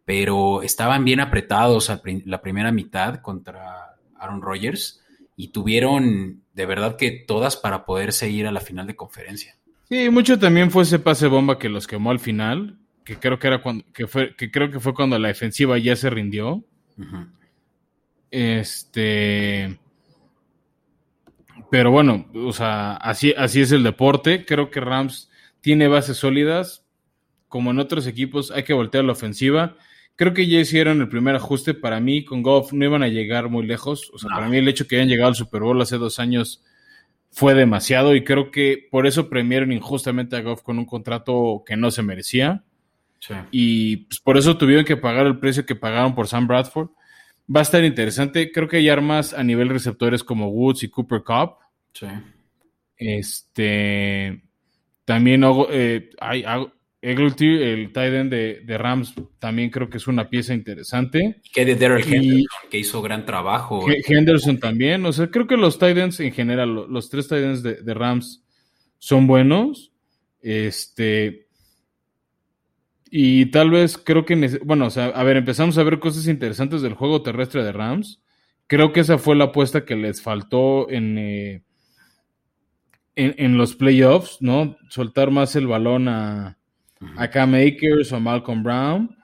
pero 0.05 0.63
estaban 0.63 1.05
bien 1.05 1.19
apretados 1.19 1.91
la 2.26 2.41
primera 2.41 2.71
mitad 2.71 3.21
contra 3.21 3.95
Aaron 4.15 4.41
Rodgers 4.41 5.03
y 5.36 5.49
tuvieron 5.49 6.41
de 6.55 6.65
verdad 6.65 6.95
que 6.97 7.11
todas 7.11 7.57
para 7.57 7.86
poderse 7.86 8.32
ir 8.32 8.47
a 8.47 8.51
la 8.51 8.59
final 8.59 8.88
de 8.88 8.95
conferencia. 8.95 9.55
Sí, 9.89 10.09
mucho 10.09 10.39
también 10.39 10.71
fue 10.71 10.83
ese 10.83 10.99
pase 10.99 11.27
bomba 11.27 11.59
que 11.59 11.69
los 11.69 11.86
quemó 11.86 12.11
al 12.11 12.19
final, 12.19 12.79
que 13.03 13.17
creo 13.17 13.38
que 13.38 13.47
era 13.47 13.61
cuando, 13.61 13.86
que 13.93 14.07
fue, 14.07 14.36
que 14.36 14.49
creo 14.49 14.71
que 14.71 14.79
fue 14.79 14.95
cuando 14.95 15.19
la 15.19 15.27
defensiva 15.27 15.77
ya 15.77 15.95
se 15.95 16.09
rindió. 16.09 16.63
Este. 18.31 19.79
Pero 21.69 21.91
bueno, 21.91 22.27
o 22.33 22.51
sea, 22.51 22.93
así, 22.95 23.33
así 23.38 23.61
es 23.61 23.71
el 23.71 23.83
deporte. 23.83 24.45
Creo 24.45 24.71
que 24.71 24.79
Rams 24.79 25.29
tiene 25.61 25.88
bases 25.88 26.17
sólidas. 26.17 26.83
Como 27.47 27.71
en 27.71 27.79
otros 27.79 28.07
equipos, 28.07 28.51
hay 28.51 28.63
que 28.63 28.73
voltear 28.73 29.05
la 29.05 29.13
ofensiva. 29.13 29.77
Creo 30.15 30.33
que 30.33 30.47
ya 30.47 30.59
hicieron 30.59 30.99
el 31.01 31.09
primer 31.09 31.36
ajuste. 31.36 31.73
Para 31.73 31.99
mí, 31.99 32.25
con 32.25 32.41
Goff 32.41 32.73
no 32.73 32.86
iban 32.86 33.03
a 33.03 33.07
llegar 33.07 33.49
muy 33.49 33.65
lejos. 33.65 34.09
O 34.13 34.17
sea, 34.17 34.29
para 34.31 34.49
mí 34.49 34.57
el 34.57 34.67
hecho 34.67 34.88
que 34.88 34.95
hayan 34.95 35.09
llegado 35.09 35.29
al 35.29 35.36
Super 35.36 35.61
Bowl 35.61 35.81
hace 35.81 35.97
dos 35.97 36.19
años 36.19 36.63
fue 37.36 37.53
demasiado 37.53 38.15
y 38.15 38.23
creo 38.23 38.49
que 38.49 38.88
por 38.89 39.05
eso 39.05 39.29
premiaron 39.29 39.73
injustamente 39.73 40.38
a 40.38 40.41
Goff 40.41 40.61
con 40.61 40.79
un 40.79 40.86
contrato 40.86 41.63
que 41.67 41.75
no 41.75 41.91
se 41.91 42.01
merecía. 42.01 42.63
Y 43.51 43.97
pues, 43.97 44.21
por 44.21 44.38
eso 44.38 44.57
tuvieron 44.57 44.86
que 44.86 44.95
pagar 44.95 45.25
el 45.25 45.38
precio 45.38 45.65
que 45.65 45.75
pagaron 45.75 46.15
por 46.15 46.29
Sam 46.29 46.47
Bradford. 46.47 46.91
Va 47.53 47.59
a 47.59 47.63
estar 47.63 47.83
interesante. 47.83 48.53
Creo 48.53 48.69
que 48.69 48.77
hay 48.77 48.88
armas 48.88 49.33
a 49.33 49.43
nivel 49.43 49.67
receptores 49.67 50.23
como 50.23 50.47
Woods 50.47 50.83
y 50.83 50.89
Cooper 50.89 51.23
Cup. 51.23 51.57
Sí. 51.91 52.07
Este. 52.95 54.41
También 55.03 55.43
eh, 55.71 56.11
hay, 56.21 56.45
Eglety, 57.01 57.61
el 57.61 57.93
tight 57.93 58.13
end 58.13 58.31
de, 58.31 58.77
Rams, 58.77 59.13
también 59.37 59.69
creo 59.69 59.89
que 59.89 59.97
es 59.97 60.07
una 60.07 60.29
pieza 60.29 60.53
interesante. 60.53 61.41
Que 61.53 61.63
de 61.63 61.75
Daryl 61.75 62.03
Henderson, 62.03 62.69
que 62.69 62.79
hizo 62.79 63.01
gran 63.01 63.25
trabajo. 63.25 63.85
Henderson 63.87 64.59
también. 64.59 65.05
O 65.05 65.13
sea, 65.13 65.27
creo 65.27 65.45
que 65.45 65.57
los 65.57 65.77
tight 65.77 65.97
ends 65.97 66.19
en 66.19 66.33
general, 66.33 66.73
los, 66.73 67.09
tres 67.09 67.27
tight 67.27 67.43
ends 67.43 67.63
de, 67.63 67.93
Rams 67.93 68.43
son 68.97 69.27
buenos. 69.27 69.91
Este. 70.41 71.47
Y 73.11 73.47
tal 73.47 73.69
vez 73.69 73.97
creo 73.97 74.25
que. 74.25 74.59
Bueno, 74.63 74.87
o 74.87 74.89
sea, 74.89 75.05
a 75.07 75.23
ver, 75.23 75.37
empezamos 75.37 75.77
a 75.77 75.83
ver 75.83 75.99
cosas 75.99 76.27
interesantes 76.27 76.81
del 76.81 76.95
juego 76.95 77.21
terrestre 77.21 77.63
de 77.63 77.71
Rams. 77.71 78.21
Creo 78.67 78.93
que 78.93 79.01
esa 79.01 79.19
fue 79.19 79.35
la 79.35 79.45
apuesta 79.45 79.85
que 79.85 79.95
les 79.95 80.23
faltó 80.23 80.89
en. 80.89 81.17
Eh, 81.19 81.61
en, 83.15 83.57
los 83.57 83.75
playoffs, 83.75 84.41
¿no? 84.41 84.77
Soltar 84.89 85.31
más 85.31 85.55
el 85.55 85.67
balón 85.67 86.07
a, 86.09 86.57
a 87.17 87.29
Cam 87.29 87.53
Akers 87.55 88.11
o 88.11 88.19
Malcolm 88.19 88.63
Brown 88.63 89.15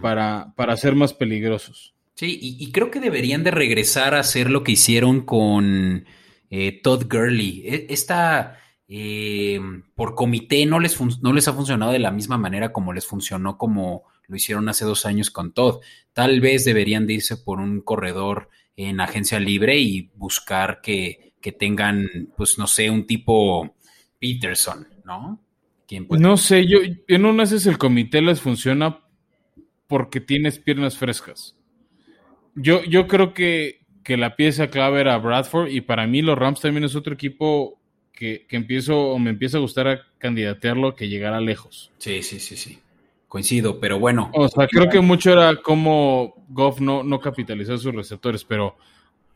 para, 0.00 0.52
para 0.56 0.76
ser 0.76 0.94
más 0.94 1.12
peligrosos. 1.12 1.94
Sí, 2.14 2.38
y, 2.40 2.72
creo 2.72 2.90
que 2.90 2.98
deberían 2.98 3.44
de 3.44 3.50
regresar 3.50 4.14
a 4.14 4.20
hacer 4.20 4.48
lo 4.48 4.64
que 4.64 4.72
hicieron 4.72 5.20
con 5.20 6.06
eh, 6.48 6.80
Todd 6.82 7.04
Gurley. 7.10 7.62
E, 7.66 7.86
esta, 7.90 8.58
eh, 8.88 9.60
por 9.94 10.14
comité, 10.14 10.64
no 10.64 10.80
les, 10.80 10.98
no 11.22 11.34
les 11.34 11.46
ha 11.46 11.52
funcionado 11.52 11.92
de 11.92 11.98
la 11.98 12.12
misma 12.12 12.38
manera 12.38 12.72
como 12.72 12.94
les 12.94 13.06
funcionó 13.06 13.58
como 13.58 14.04
lo 14.28 14.36
hicieron 14.36 14.68
hace 14.70 14.86
dos 14.86 15.04
años 15.04 15.30
con 15.30 15.52
Todd. 15.52 15.82
Tal 16.14 16.40
vez 16.40 16.64
deberían 16.64 17.06
de 17.06 17.14
irse 17.14 17.36
por 17.36 17.60
un 17.60 17.82
corredor 17.82 18.48
en 18.76 19.00
agencia 19.00 19.38
libre 19.38 19.78
y 19.78 20.10
buscar 20.14 20.80
que, 20.80 21.34
que 21.42 21.52
tengan, 21.52 22.08
pues 22.34 22.56
no 22.56 22.66
sé, 22.66 22.90
un 22.90 23.06
tipo 23.06 23.76
Peterson, 24.18 24.88
¿no? 25.04 25.45
No 26.10 26.36
sé, 26.36 26.66
yo 26.66 26.78
en 27.08 27.24
unas 27.24 27.52
veces 27.52 27.66
el 27.66 27.78
comité 27.78 28.20
les 28.20 28.40
funciona 28.40 29.00
porque 29.86 30.20
tienes 30.20 30.58
piernas 30.58 30.96
frescas. 30.96 31.56
Yo, 32.54 32.82
yo 32.84 33.06
creo 33.06 33.34
que, 33.34 33.80
que, 34.02 34.16
la 34.16 34.34
pieza 34.34 34.68
clave 34.68 35.00
era 35.00 35.18
Bradford 35.18 35.68
y 35.68 35.82
para 35.82 36.06
mí 36.06 36.22
los 36.22 36.38
Rams 36.38 36.60
también 36.60 36.84
es 36.84 36.96
otro 36.96 37.14
equipo 37.14 37.78
que, 38.12 38.46
que 38.48 38.56
empiezo 38.56 39.10
o 39.10 39.18
me 39.18 39.30
empieza 39.30 39.58
a 39.58 39.60
gustar 39.60 39.88
a 39.88 40.00
candidatearlo 40.18 40.94
que 40.94 41.08
llegara 41.08 41.40
lejos. 41.40 41.92
Sí, 41.98 42.22
sí, 42.22 42.40
sí, 42.40 42.56
sí. 42.56 42.78
Coincido, 43.28 43.78
pero 43.78 43.98
bueno. 43.98 44.30
O 44.32 44.48
sea, 44.48 44.66
creo 44.66 44.88
que 44.88 45.00
mucho 45.00 45.32
era 45.32 45.56
como 45.56 46.46
Goff 46.48 46.80
no, 46.80 47.02
no 47.02 47.20
capitalizar 47.20 47.78
sus 47.78 47.94
receptores, 47.94 48.44
pero 48.44 48.76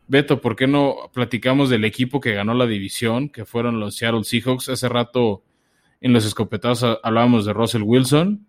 Beto, 0.07 0.41
¿por 0.41 0.55
qué 0.55 0.67
no 0.67 1.09
platicamos 1.13 1.69
del 1.69 1.85
equipo 1.85 2.19
que 2.19 2.33
ganó 2.33 2.53
la 2.53 2.65
división, 2.65 3.29
que 3.29 3.45
fueron 3.45 3.79
los 3.79 3.95
Seattle 3.95 4.23
Seahawks? 4.23 4.69
Hace 4.69 4.89
rato 4.89 5.43
en 6.01 6.13
los 6.13 6.25
escopetados 6.25 6.83
hablábamos 7.03 7.45
de 7.45 7.53
Russell 7.53 7.83
Wilson. 7.83 8.47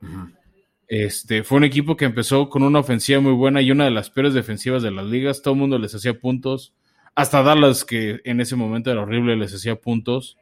Este, 0.89 1.43
fue 1.43 1.59
un 1.59 1.65
equipo 1.65 1.97
que 1.97 2.07
empezó 2.07 2.49
con 2.49 2.63
una 2.63 2.81
ofensiva 2.81 3.21
muy 3.21 3.33
buena 3.33 3.63
y 3.63 3.71
una 3.71 3.85
de 3.85 3.91
las 3.91 4.11
peores 4.11 4.35
defensivas 4.35 4.83
de 4.83 4.91
las 4.91 5.07
ligas. 5.07 5.43
Todo 5.43 5.55
el 5.55 5.61
mundo 5.61 5.79
les 5.79 5.95
hacía 5.95 6.19
puntos. 6.19 6.75
Hasta 7.15 7.43
Dallas, 7.43 7.85
que 7.85 8.21
en 8.25 8.41
ese 8.41 8.57
momento 8.57 8.91
era 8.91 9.03
horrible, 9.03 9.37
les 9.37 9.55
hacía 9.55 9.77
puntos. 9.77 10.39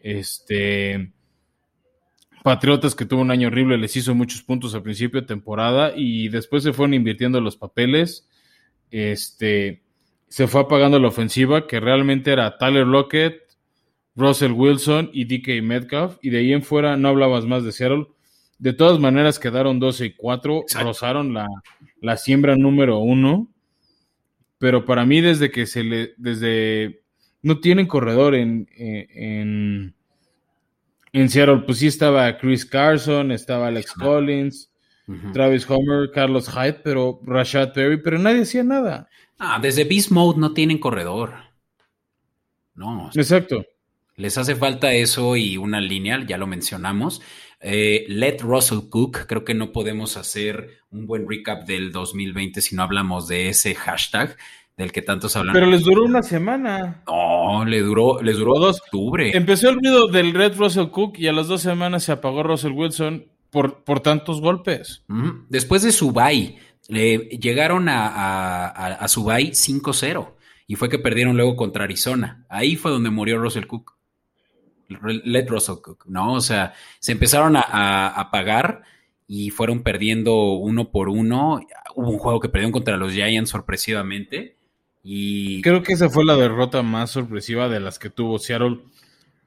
Este. 0.00 1.12
Patriotas, 2.42 2.96
que 2.96 3.06
tuvo 3.06 3.22
un 3.22 3.30
año 3.30 3.48
horrible, 3.48 3.78
les 3.78 3.96
hizo 3.96 4.14
muchos 4.14 4.42
puntos 4.42 4.74
al 4.74 4.82
principio 4.82 5.20
de 5.20 5.28
temporada 5.28 5.92
y 5.94 6.28
después 6.28 6.64
se 6.64 6.72
fueron 6.72 6.94
invirtiendo 6.94 7.40
los 7.40 7.56
papeles. 7.56 8.28
Este. 8.90 9.82
Se 10.26 10.48
fue 10.48 10.62
apagando 10.62 10.98
la 10.98 11.08
ofensiva, 11.08 11.66
que 11.68 11.78
realmente 11.78 12.32
era 12.32 12.56
Tyler 12.58 12.86
Lockett, 12.86 13.41
Russell 14.14 14.52
Wilson 14.52 15.10
y 15.12 15.24
DK 15.24 15.62
Metcalf. 15.62 16.16
Y 16.22 16.30
de 16.30 16.38
ahí 16.38 16.52
en 16.52 16.62
fuera 16.62 16.96
no 16.96 17.08
hablabas 17.08 17.44
más 17.46 17.64
de 17.64 17.72
Seattle. 17.72 18.06
De 18.58 18.72
todas 18.72 18.98
maneras 19.00 19.38
quedaron 19.38 19.80
12 19.80 20.06
y 20.06 20.12
4, 20.14 20.60
Exacto. 20.62 20.88
rozaron 20.88 21.34
la, 21.34 21.48
la 22.00 22.16
siembra 22.16 22.56
número 22.56 22.98
uno. 22.98 23.48
Pero 24.58 24.84
para 24.84 25.04
mí, 25.04 25.20
desde 25.20 25.50
que 25.50 25.66
se 25.66 25.82
le. 25.82 26.14
Desde. 26.16 27.02
No 27.42 27.58
tienen 27.58 27.86
corredor 27.88 28.36
en, 28.36 28.68
en, 28.76 29.08
en, 29.10 29.94
en 31.12 31.28
Seattle. 31.28 31.62
Pues 31.66 31.78
sí 31.78 31.88
estaba 31.88 32.38
Chris 32.38 32.64
Carson, 32.64 33.32
estaba 33.32 33.66
Alex. 33.68 33.92
Collins. 33.94 34.68
Travis 35.34 35.68
Homer, 35.68 36.10
Carlos 36.10 36.48
Hyde, 36.48 36.80
pero 36.84 37.20
Rashad 37.24 37.72
Perry, 37.74 38.00
pero 38.00 38.18
nadie 38.18 38.42
hacía 38.42 38.62
nada. 38.62 39.08
Ah, 39.38 39.58
desde 39.60 39.84
Beast 39.84 40.10
Mode 40.10 40.38
no 40.38 40.54
tienen 40.54 40.78
corredor. 40.78 41.34
No, 42.74 43.10
Exacto. 43.14 43.66
Les 44.16 44.38
hace 44.38 44.54
falta 44.54 44.92
eso 44.92 45.36
y 45.36 45.56
una 45.56 45.80
línea, 45.80 46.24
ya 46.26 46.38
lo 46.38 46.46
mencionamos. 46.46 47.22
Eh, 47.60 48.04
let 48.08 48.38
Russell 48.40 48.88
Cook, 48.90 49.26
creo 49.26 49.44
que 49.44 49.54
no 49.54 49.72
podemos 49.72 50.16
hacer 50.16 50.80
un 50.90 51.06
buen 51.06 51.28
recap 51.28 51.64
del 51.64 51.92
2020 51.92 52.60
si 52.60 52.74
no 52.74 52.82
hablamos 52.82 53.28
de 53.28 53.48
ese 53.48 53.74
hashtag 53.74 54.36
del 54.76 54.90
que 54.90 55.02
tantos 55.02 55.36
hablan. 55.36 55.54
Pero 55.54 55.66
les 55.66 55.82
duró 55.82 56.04
una 56.04 56.22
semana. 56.22 57.02
No, 57.06 57.64
le 57.64 57.80
duró, 57.80 58.20
les 58.22 58.36
duró 58.36 58.58
dos. 58.58 58.80
octubre. 58.82 59.30
Empezó 59.36 59.68
el 59.68 59.76
ruido 59.76 60.08
del 60.08 60.34
Red 60.34 60.56
Russell 60.56 60.88
Cook 60.88 61.18
y 61.18 61.28
a 61.28 61.32
las 61.32 61.46
dos 61.46 61.62
semanas 61.62 62.04
se 62.04 62.12
apagó 62.12 62.42
Russell 62.42 62.72
Wilson 62.72 63.26
por, 63.50 63.84
por 63.84 64.00
tantos 64.00 64.40
golpes. 64.40 65.04
Después 65.48 65.82
de 65.82 65.92
su 65.92 66.12
bye, 66.12 66.58
eh, 66.88 67.38
llegaron 67.40 67.88
a, 67.88 68.08
a, 68.08 68.66
a, 68.66 68.86
a 68.94 69.08
su 69.08 69.24
bye 69.24 69.52
5-0 69.52 70.34
y 70.66 70.74
fue 70.74 70.88
que 70.88 70.98
perdieron 70.98 71.36
luego 71.36 71.54
contra 71.54 71.84
Arizona. 71.84 72.44
Ahí 72.48 72.76
fue 72.76 72.90
donde 72.90 73.10
murió 73.10 73.38
Russell 73.38 73.66
Cook. 73.66 73.94
Let 75.24 75.46
Russell 75.48 75.76
Cook, 75.82 76.04
¿no? 76.06 76.34
O 76.34 76.40
sea, 76.40 76.74
se 76.98 77.12
empezaron 77.12 77.56
a, 77.56 77.62
a, 77.62 78.08
a 78.08 78.30
pagar 78.30 78.82
y 79.34 79.48
fueron 79.48 79.82
perdiendo 79.82 80.52
uno 80.52 80.90
por 80.90 81.08
uno. 81.08 81.60
Hubo 81.94 82.10
un 82.10 82.18
juego 82.18 82.38
que 82.38 82.50
perdieron 82.50 82.72
contra 82.72 82.98
los 82.98 83.12
Giants 83.12 83.48
sorpresivamente. 83.48 84.56
Y 85.02 85.62
Creo 85.62 85.82
que 85.82 85.94
esa 85.94 86.10
fue 86.10 86.24
la 86.26 86.36
derrota 86.36 86.82
más 86.82 87.10
sorpresiva 87.10 87.70
de 87.70 87.80
las 87.80 87.98
que 87.98 88.10
tuvo 88.10 88.38
Seattle 88.38 88.80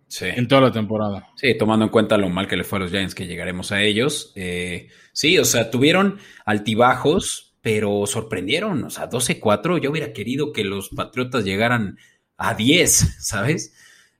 sí. 0.07 0.25
en 0.25 0.47
toda 0.47 0.61
la 0.61 0.71
temporada. 0.71 1.29
Sí, 1.35 1.55
tomando 1.57 1.85
en 1.85 1.91
cuenta 1.91 2.17
lo 2.17 2.29
mal 2.29 2.47
que 2.47 2.57
le 2.57 2.63
fue 2.63 2.79
a 2.79 2.81
los 2.81 2.91
Giants, 2.91 3.15
que 3.15 3.27
llegaremos 3.27 3.71
a 3.71 3.83
ellos. 3.83 4.33
Eh, 4.35 4.89
sí, 5.13 5.37
o 5.37 5.45
sea, 5.45 5.69
tuvieron 5.69 6.17
altibajos, 6.45 7.55
pero 7.61 8.07
sorprendieron. 8.07 8.83
O 8.85 8.89
sea, 8.89 9.07
12-4, 9.09 9.79
yo 9.79 9.91
hubiera 9.91 10.13
querido 10.13 10.51
que 10.51 10.63
los 10.63 10.89
Patriotas 10.89 11.45
llegaran 11.45 11.99
a 12.37 12.55
10, 12.55 12.91
¿sabes? 13.19 13.74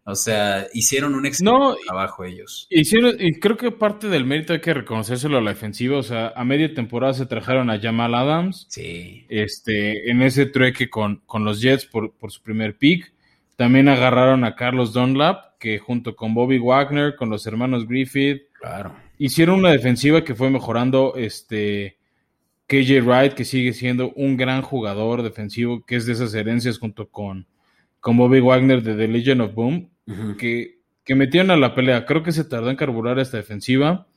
O 0.08 0.14
sea, 0.14 0.68
hicieron 0.72 1.16
un 1.16 1.26
excelente 1.26 1.60
No, 1.60 1.76
trabajo 1.88 2.24
ellos. 2.26 2.68
Hicieron, 2.70 3.16
y 3.20 3.40
creo 3.40 3.58
que 3.58 3.72
parte 3.72 4.08
del 4.08 4.24
mérito 4.24 4.54
hay 4.54 4.62
que 4.62 4.74
reconocérselo 4.74 5.40
a 5.40 5.42
la 5.42 5.50
defensiva. 5.50 5.98
O 5.98 6.04
sea, 6.04 6.32
a 6.36 6.46
media 6.46 6.72
temporada 6.74 7.14
se 7.14 7.26
trajeron 7.26 7.72
a 7.72 7.80
Jamal 7.80 8.14
Adams. 8.14 8.68
Sí, 8.70 9.26
este, 9.30 10.12
en 10.12 10.22
ese 10.22 10.46
trueque 10.46 10.92
con, 10.92 11.24
con 11.26 11.44
los 11.44 11.60
Jets 11.60 11.86
por, 11.86 12.14
por 12.14 12.32
su 12.32 12.44
primer 12.44 12.78
pick. 12.78 13.14
También 13.56 13.90
agarraron 13.90 14.44
a 14.44 14.56
Carlos 14.56 14.94
Dunlap, 14.94 15.58
que 15.58 15.80
junto 15.80 16.16
con 16.16 16.36
Bobby 16.36 16.60
Wagner, 16.60 17.16
con 17.16 17.32
los 17.32 17.48
hermanos 17.48 17.88
Griffith, 17.88 18.44
claro. 18.60 18.96
hicieron 19.18 19.60
una 19.60 19.72
defensiva 19.72 20.24
que 20.24 20.36
fue 20.36 20.52
mejorando. 20.52 21.16
Este, 21.16 21.98
KJ 22.68 23.02
Wright, 23.02 23.34
que 23.34 23.46
sigue 23.46 23.74
siendo 23.74 24.12
un 24.14 24.38
gran 24.38 24.62
jugador 24.62 25.24
defensivo, 25.24 25.84
que 25.86 25.96
es 25.96 26.06
de 26.06 26.14
esas 26.14 26.34
herencias 26.34 26.78
junto 26.78 27.10
con, 27.10 27.48
con 28.00 28.18
Bobby 28.18 28.40
Wagner 28.40 28.84
de 28.84 28.96
The 28.96 29.08
Legion 29.08 29.42
of 29.42 29.54
Boom, 29.54 29.90
Que, 30.38 30.80
que 31.04 31.16
metieron 31.16 31.52
a 31.52 31.58
la 31.58 31.74
pelea. 31.74 32.06
Creo 32.06 32.24
que 32.24 32.32
se 32.32 32.44
tardó 32.44 32.70
en 32.70 32.76
carburar 32.76 33.20
esta 33.20 33.38
defensiva. 33.38 34.08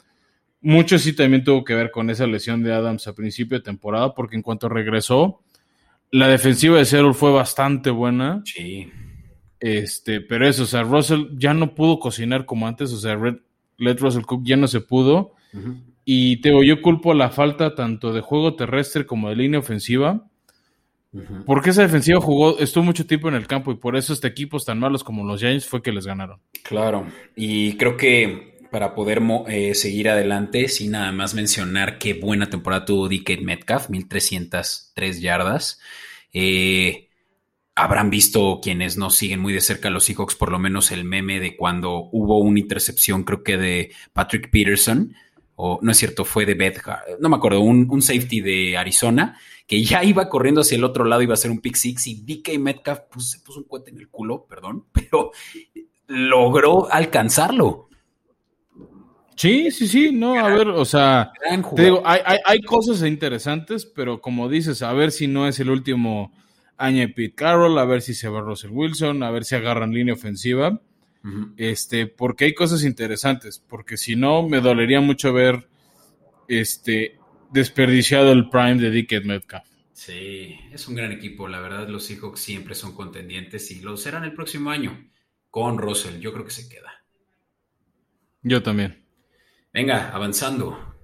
Mucho 0.61 0.99
sí 0.99 1.15
también 1.15 1.45
tuvo 1.45 1.65
que 1.65 1.75
ver 1.75 1.91
con 1.91 2.11
esa 2.11 2.27
lesión 2.27 2.63
de 2.63 2.73
Adams 2.73 3.07
a 3.07 3.15
principio 3.15 3.59
de 3.59 3.65
temporada, 3.65 4.15
porque 4.15 4.37
en 4.37 4.43
cuanto 4.43 4.69
regresó, 4.69 5.41
la 6.11 6.29
defensiva 6.29 6.79
de 6.79 6.85
Seattle 6.85 7.15
fue 7.15 7.31
bastante 7.33 7.91
buena. 7.91 8.43
Sí, 8.45 8.91
Este, 9.61 10.21
pero 10.21 10.47
eso, 10.47 10.65
o 10.65 10.67
sea, 10.67 10.83
Russell 10.83 11.27
ya 11.37 11.55
no 11.55 11.75
pudo 11.75 11.99
cocinar 11.99 12.45
como 12.45 12.67
antes, 12.67 12.93
o 12.93 12.99
sea, 12.99 13.17
Red, 13.17 13.37
Let 13.77 13.99
Russell 13.99 14.25
Cook 14.25 14.43
ya 14.45 14.57
no 14.57 14.69
se 14.69 14.81
pudo. 14.81 15.35
Ujú. 15.53 15.77
Y 16.05 16.41
te 16.41 16.49
digo, 16.49 16.63
yo 16.65 16.81
culpo 16.83 17.13
la 17.15 17.31
falta 17.31 17.75
tanto 17.75 18.13
de 18.13 18.21
juego 18.21 18.57
terrestre 18.57 19.07
como 19.07 19.29
de 19.29 19.37
línea 19.37 19.61
ofensiva, 19.61 20.27
Porque 21.47 21.71
esa 21.71 21.83
defensiva 21.83 22.21
jugó, 22.21 22.59
estuvo 22.59 22.85
mucho 22.85 23.07
tiempo 23.07 23.29
en 23.29 23.35
el 23.35 23.47
campo 23.47 23.73
y 23.73 23.77
por 23.77 23.97
eso 23.97 24.13
este 24.13 24.29
equipos 24.29 24.65
tan 24.65 24.79
malos 24.79 25.03
como 25.03 25.25
los 25.25 25.41
Giants 25.41 25.67
fue 25.67 25.83
que 25.83 25.93
les 25.93 26.07
ganaron. 26.07 26.41
Claro, 26.63 27.07
y 27.35 27.77
creo 27.79 27.97
que 27.97 28.59
para 28.71 28.95
poder 28.95 29.23
eh, 29.49 29.75
seguir 29.75 30.09
adelante, 30.11 30.69
sin 30.69 30.93
nada 30.93 31.11
más 31.13 31.35
mencionar 31.35 31.99
qué 31.99 32.15
buena 32.15 32.51
temporada 32.51 32.85
tuvo 32.85 33.09
DK 33.09 33.41
Metcalf, 33.43 33.89
1303 33.89 35.21
yardas. 35.21 35.81
Eh, 36.33 37.09
habrán 37.75 38.11
visto 38.11 38.61
quienes 38.63 38.97
no 38.97 39.11
siguen 39.11 39.41
muy 39.41 39.53
de 39.53 39.61
cerca 39.61 39.89
a 39.89 39.91
los 39.91 40.05
Seahawks, 40.05 40.35
por 40.35 40.51
lo 40.51 40.59
menos 40.59 40.91
el 40.91 41.05
meme 41.05 41.41
de 41.41 41.57
cuando 41.57 42.09
hubo 42.13 42.39
una 42.41 42.59
intercepción, 42.59 43.25
creo 43.25 43.43
que 43.43 43.57
de 43.57 43.93
Patrick 44.13 44.51
Peterson, 44.51 45.15
o 45.61 45.81
no 45.83 45.91
es 45.91 45.99
cierto, 45.99 46.25
fue 46.25 46.47
de 46.47 46.55
Bedhart, 46.55 47.19
no 47.19 47.29
me 47.29 47.35
acuerdo, 47.35 47.61
un, 47.61 47.89
un 47.91 48.01
safety 48.01 48.41
de 48.41 48.77
Arizona, 48.79 49.37
que 49.67 49.83
ya 49.83 50.05
iba 50.05 50.29
corriendo 50.29 50.61
hacia 50.61 50.77
el 50.77 50.85
otro 50.85 51.05
lado, 51.05 51.21
iba 51.21 51.35
a 51.35 51.37
ser 51.37 51.51
un 51.51 51.61
pick 51.61 51.75
six, 51.75 52.07
y 52.07 52.23
DK 52.25 52.61
Metcalf 52.61 53.01
pues, 53.11 53.33
se 53.33 53.41
puso 53.41 53.59
un 53.59 53.65
cohete 53.67 53.91
en 53.91 53.99
el 53.99 54.09
culo, 54.09 54.47
perdón, 54.49 54.85
pero 54.93 55.33
logró 56.07 56.91
alcanzarlo. 56.91 57.89
Sí, 59.35 59.73
sí, 59.73 59.89
sí, 59.89 60.13
no, 60.13 60.39
a 60.39 60.49
ver, 60.49 60.69
o 60.69 60.85
sea, 60.85 61.33
te 61.75 61.83
digo, 61.83 62.03
hay, 62.05 62.21
hay, 62.25 62.39
hay 62.45 62.61
cosas 62.61 63.03
interesantes, 63.03 63.85
pero 63.85 64.21
como 64.21 64.49
dices, 64.49 64.83
a 64.83 64.93
ver 64.93 65.11
si 65.11 65.27
no 65.27 65.49
es 65.49 65.59
el 65.59 65.71
último 65.71 66.33
año 66.77 67.01
de 67.01 67.09
Pete 67.09 67.35
Carroll, 67.35 67.79
a 67.79 67.85
ver 67.85 68.01
si 68.01 68.15
se 68.15 68.29
va 68.29 68.41
Russell 68.41 68.71
Wilson, 68.71 69.25
a 69.25 69.31
ver 69.33 69.45
si 69.45 69.57
agarran 69.57 69.93
línea 69.93 70.15
ofensiva. 70.15 70.81
Este, 71.57 72.07
porque 72.07 72.47
hay 72.47 72.55
cosas 72.55 72.85
interesantes, 72.85 73.63
porque 73.69 73.97
si 73.97 74.17
no, 74.17 74.49
me 74.49 74.61
dolería 74.61 75.01
mucho 75.01 75.33
ver 75.33 75.69
este 76.49 77.19
desperdiciado 77.51 78.33
el 78.33 78.49
prime 78.49 78.77
de 78.77 78.91
Dickett 78.91 79.25
Metcalf. 79.25 79.69
Sí, 79.93 80.59
es 80.73 80.87
un 80.87 80.95
gran 80.95 81.13
equipo. 81.13 81.49
La 81.49 81.61
verdad, 81.61 81.89
los 81.89 82.05
Seahawks 82.05 82.41
siempre 82.41 82.75
son 82.75 82.95
contendientes 82.95 83.71
y 83.73 83.81
lo 83.81 83.97
serán 83.97 84.25
el 84.25 84.33
próximo 84.33 84.71
año 84.71 85.11
con 85.51 85.77
Russell. 85.77 86.21
Yo 86.21 86.33
creo 86.33 86.45
que 86.45 86.53
se 86.53 86.69
queda. 86.69 87.05
Yo 88.43 88.63
también. 88.63 89.05
Venga, 89.73 90.11
avanzando. 90.11 90.95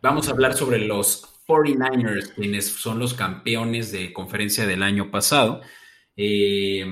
Vamos 0.00 0.28
a 0.28 0.30
hablar 0.30 0.54
sobre 0.54 0.78
los 0.78 1.42
49ers, 1.46 2.34
quienes 2.34 2.66
son 2.66 2.98
los 2.98 3.14
campeones 3.14 3.92
de 3.92 4.12
conferencia 4.12 4.66
del 4.66 4.82
año 4.82 5.10
pasado. 5.10 5.62
Eh, 6.16 6.86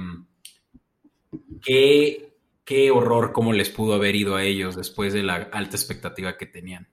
qué, 1.62 2.34
qué 2.64 2.90
horror 2.90 3.32
cómo 3.32 3.52
les 3.52 3.70
pudo 3.70 3.94
haber 3.94 4.16
ido 4.16 4.36
a 4.36 4.44
ellos 4.44 4.76
después 4.76 5.12
de 5.12 5.22
la 5.22 5.36
alta 5.52 5.76
expectativa 5.76 6.36
que 6.36 6.46
tenían. 6.46 6.88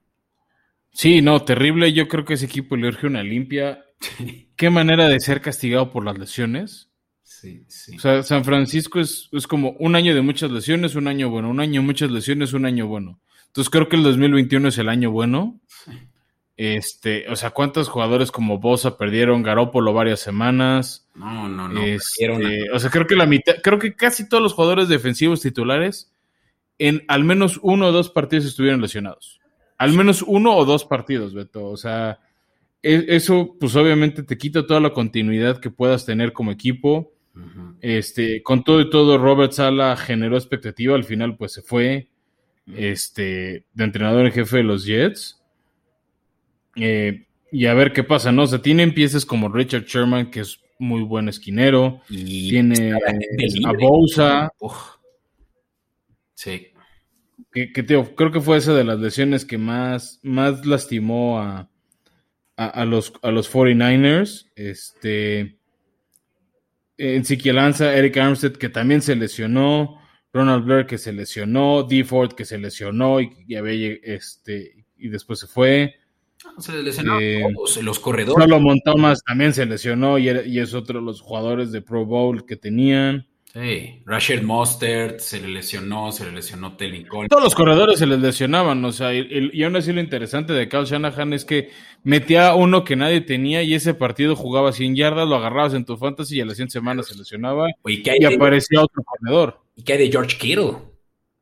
Sí, 0.92 1.22
no, 1.22 1.42
terrible. 1.42 1.92
Yo 1.92 2.08
creo 2.08 2.24
que 2.24 2.34
ese 2.34 2.46
equipo 2.46 2.76
le 2.76 2.88
urge 2.88 3.06
una 3.06 3.22
limpia. 3.22 3.84
Qué 4.56 4.70
manera 4.70 5.08
de 5.08 5.20
ser 5.20 5.40
castigado 5.40 5.90
por 5.90 6.04
las 6.04 6.18
lesiones. 6.18 6.90
Sí, 7.22 7.64
sí. 7.68 7.96
O 7.96 7.98
sea, 7.98 8.22
San 8.22 8.44
Francisco 8.44 9.00
es, 9.00 9.28
es 9.32 9.46
como 9.46 9.70
un 9.78 9.96
año 9.96 10.14
de 10.14 10.20
muchas 10.20 10.50
lesiones, 10.50 10.94
un 10.94 11.08
año 11.08 11.30
bueno, 11.30 11.50
un 11.50 11.60
año 11.60 11.80
de 11.80 11.86
muchas 11.86 12.10
lesiones, 12.10 12.52
un 12.52 12.66
año 12.66 12.86
bueno. 12.86 13.20
Entonces 13.46 13.70
creo 13.70 13.88
que 13.88 13.96
el 13.96 14.02
2021 14.02 14.68
es 14.68 14.78
el 14.78 14.88
año 14.88 15.10
bueno. 15.10 15.60
Este, 16.56 17.28
o 17.28 17.36
sea, 17.36 17.50
¿cuántos 17.50 17.88
jugadores 17.88 18.30
como 18.30 18.58
Bosa 18.58 18.96
perdieron 18.98 19.42
Garópolo 19.42 19.92
varias 19.92 20.20
semanas? 20.20 21.08
No, 21.14 21.48
no, 21.48 21.68
no. 21.68 21.82
Este, 21.82 22.26
a- 22.26 22.74
o 22.74 22.78
sea, 22.78 22.90
creo 22.90 23.06
que 23.06 23.16
la 23.16 23.26
mitad, 23.26 23.54
creo 23.62 23.78
que 23.78 23.94
casi 23.94 24.28
todos 24.28 24.42
los 24.42 24.52
jugadores 24.52 24.88
defensivos 24.88 25.40
titulares 25.40 26.12
en 26.78 27.04
al 27.08 27.24
menos 27.24 27.58
uno 27.62 27.86
o 27.86 27.92
dos 27.92 28.10
partidos 28.10 28.44
estuvieron 28.46 28.80
lesionados. 28.82 29.40
Al 29.78 29.92
menos 29.94 30.22
uno 30.22 30.54
o 30.56 30.64
dos 30.64 30.84
partidos, 30.84 31.32
Beto. 31.34 31.64
O 31.66 31.76
sea, 31.76 32.20
e- 32.82 33.06
eso 33.08 33.56
pues 33.58 33.74
obviamente 33.74 34.22
te 34.22 34.36
quita 34.38 34.66
toda 34.66 34.80
la 34.80 34.92
continuidad 34.92 35.58
que 35.58 35.70
puedas 35.70 36.04
tener 36.06 36.32
como 36.32 36.52
equipo. 36.52 37.12
Este, 37.80 38.42
con 38.42 38.62
todo 38.62 38.80
y 38.82 38.90
todo, 38.90 39.16
Robert 39.16 39.52
Sala 39.52 39.96
generó 39.96 40.36
expectativa, 40.36 40.94
al 40.94 41.04
final 41.04 41.36
pues 41.36 41.52
se 41.54 41.62
fue. 41.62 42.08
este, 42.76 43.64
de 43.74 43.84
entrenador 43.84 44.26
en 44.26 44.32
jefe 44.32 44.58
de 44.58 44.62
los 44.64 44.84
Jets. 44.84 45.41
Eh, 46.76 47.26
y 47.50 47.66
a 47.66 47.74
ver 47.74 47.92
qué 47.92 48.02
pasa, 48.02 48.32
¿no? 48.32 48.44
O 48.44 48.46
sea, 48.46 48.62
tienen 48.62 48.94
piezas 48.94 49.26
como 49.26 49.48
Richard 49.48 49.84
Sherman, 49.84 50.30
que 50.30 50.40
es 50.40 50.60
muy 50.78 51.02
buen 51.02 51.28
esquinero. 51.28 52.00
Y 52.08 52.50
tiene 52.50 52.92
a 52.92 53.72
Bosa. 53.78 54.50
Uf. 54.58 54.96
Sí. 56.34 56.68
Que, 57.52 57.72
creo 57.72 58.32
que 58.32 58.40
fue 58.40 58.56
esa 58.56 58.74
de 58.74 58.84
las 58.84 58.98
lesiones 58.98 59.44
que 59.44 59.58
más, 59.58 60.18
más 60.22 60.64
lastimó 60.64 61.38
a, 61.40 61.68
a, 62.56 62.66
a 62.66 62.84
los, 62.84 63.12
a 63.22 63.30
los 63.30 63.52
49ers. 63.52 64.50
Este, 64.56 65.58
en 66.96 67.24
Lanza, 67.54 67.94
Eric 67.94 68.16
Armstead, 68.16 68.52
que 68.52 68.68
también 68.68 69.02
se 69.02 69.16
lesionó. 69.16 70.00
Ronald 70.32 70.64
Blair, 70.64 70.86
que 70.86 70.98
se 70.98 71.12
lesionó. 71.12 71.82
D. 71.82 72.04
Ford, 72.04 72.32
que 72.32 72.44
se 72.44 72.58
lesionó 72.58 73.20
y, 73.20 73.30
y, 73.46 73.56
había, 73.56 73.96
este, 74.02 74.86
y 74.96 75.08
después 75.08 75.40
se 75.40 75.46
fue. 75.46 75.96
Se 76.58 76.82
lesionaron 76.82 77.22
Eh, 77.22 77.42
todos, 77.54 77.82
los 77.82 77.98
corredores. 77.98 78.42
Solomon 78.44 78.80
Thomas 78.84 79.22
también 79.26 79.52
se 79.54 79.64
lesionó 79.66 80.18
y, 80.18 80.28
era- 80.28 80.44
y 80.44 80.58
es 80.58 80.74
otro 80.74 81.00
de 81.00 81.04
los 81.06 81.20
jugadores 81.20 81.72
de 81.72 81.82
Pro 81.82 82.04
Bowl 82.04 82.44
que 82.46 82.56
tenían. 82.56 83.26
Sí. 83.52 84.02
Rashard 84.06 84.42
Mostert 84.42 85.18
se 85.20 85.38
le 85.40 85.48
lesionó, 85.48 86.10
se 86.10 86.24
le 86.24 86.32
lesionó 86.32 86.74
Telly 86.76 87.04
Cole. 87.04 87.28
Todos 87.28 87.44
los 87.44 87.54
corredores 87.54 87.98
se 87.98 88.06
les 88.06 88.18
lesionaban, 88.18 88.82
o 88.82 88.92
sea, 88.92 89.12
y, 89.12 89.62
aún 89.62 89.76
así 89.76 89.92
lo 89.92 90.00
interesante 90.00 90.54
de 90.54 90.70
Kyle 90.70 90.86
Shanahan 90.86 91.34
es 91.34 91.44
que 91.44 91.68
metía 92.02 92.54
uno 92.54 92.82
que 92.82 92.96
nadie 92.96 93.20
tenía 93.20 93.62
y 93.62 93.74
ese 93.74 93.92
partido 93.92 94.36
jugaba 94.36 94.72
100 94.72 94.96
yardas, 94.96 95.28
lo 95.28 95.36
agarrabas 95.36 95.74
en 95.74 95.84
tu 95.84 95.98
fantasy 95.98 96.38
y 96.38 96.40
a 96.40 96.46
las 96.46 96.56
100 96.56 96.70
semanas 96.70 97.08
se 97.08 97.14
lesionaba 97.18 97.68
¿Y 97.84 98.02
de, 98.02 98.34
aparecía 98.34 98.80
otro 98.80 99.02
corredor. 99.04 99.60
y 99.76 99.82
qué 99.82 99.92
hay 99.94 99.98
de 99.98 100.10
George 100.10 100.38
Kittle? 100.38 100.72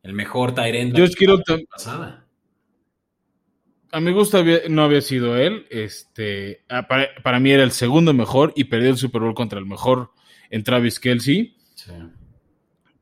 El 0.03 0.11
mejor 0.13 0.53
Tyrant 0.53 0.93
George 0.93 1.13
Kittle 1.17 1.37
pasada. 1.71 2.20
A 3.91 3.99
mi 3.99 4.11
gusto 4.13 4.43
no 4.69 4.83
había 4.83 5.01
sido 5.01 5.35
él, 5.37 5.65
este, 5.69 6.63
ah, 6.69 6.87
para, 6.87 7.09
para 7.23 7.39
mí 7.39 7.51
era 7.51 7.63
el 7.63 7.71
segundo 7.71 8.13
mejor 8.13 8.53
y 8.55 8.65
perdió 8.65 8.89
el 8.89 8.97
Super 8.97 9.21
Bowl 9.21 9.33
contra 9.35 9.59
el 9.59 9.65
mejor 9.65 10.11
en 10.49 10.63
Travis 10.63 10.99
Kelsey. 10.99 11.55
Sí. 11.75 11.91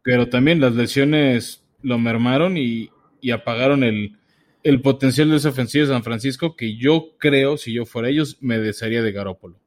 pero 0.01 0.29
también 0.29 0.61
las 0.61 0.73
lesiones 0.75 1.63
lo 1.81 1.97
mermaron 1.99 2.57
y, 2.57 2.89
y 3.21 3.31
apagaron 3.31 3.83
el, 3.83 4.17
el 4.63 4.81
potencial 4.81 5.29
de 5.29 5.37
esa 5.37 5.49
ofensiva 5.49 5.85
de 5.85 5.93
San 5.93 6.03
Francisco 6.03 6.55
que 6.55 6.77
yo 6.77 7.15
creo, 7.17 7.57
si 7.57 7.73
yo 7.73 7.85
fuera 7.85 8.09
ellos, 8.09 8.37
me 8.41 8.57
desharía 8.59 9.01
de 9.01 9.11
Garópolo. 9.11 9.59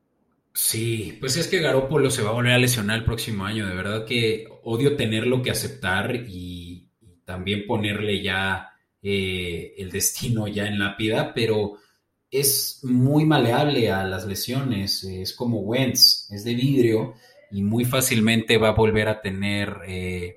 Sí, 0.55 1.17
pues 1.21 1.37
es 1.39 1.49
que 1.49 1.61
Garoppolo 1.61 2.11
se 2.11 2.23
va 2.23 2.31
a 2.31 2.33
volver 2.35 2.53
a 2.53 2.59
lesionar 2.59 2.99
el 2.99 3.05
próximo 3.05 3.45
año. 3.47 3.67
De 3.67 3.75
verdad 3.75 4.05
que 4.05 4.47
odio 4.63 4.97
tenerlo 4.97 5.43
que 5.43 5.51
aceptar 5.51 6.15
y, 6.15 6.89
y 7.01 7.17
también 7.25 7.67
ponerle 7.67 8.23
ya 8.23 8.72
eh, 9.03 9.75
el 9.79 9.91
destino 9.91 10.47
ya 10.49 10.67
en 10.67 10.79
lápida, 10.79 11.35
pero 11.35 11.79
es 12.31 12.81
muy 12.83 13.25
maleable 13.25 13.91
a 13.91 14.05
las 14.05 14.27
lesiones. 14.27 15.05
Es 15.05 15.35
como 15.35 15.61
Wentz, 15.61 16.31
es 16.31 16.45
de 16.45 16.55
vidrio 16.55 17.15
y 17.51 17.63
muy 17.63 17.85
fácilmente 17.85 18.57
va 18.59 18.69
a 18.69 18.75
volver 18.75 19.09
a 19.09 19.21
tener 19.21 19.77
eh, 19.87 20.37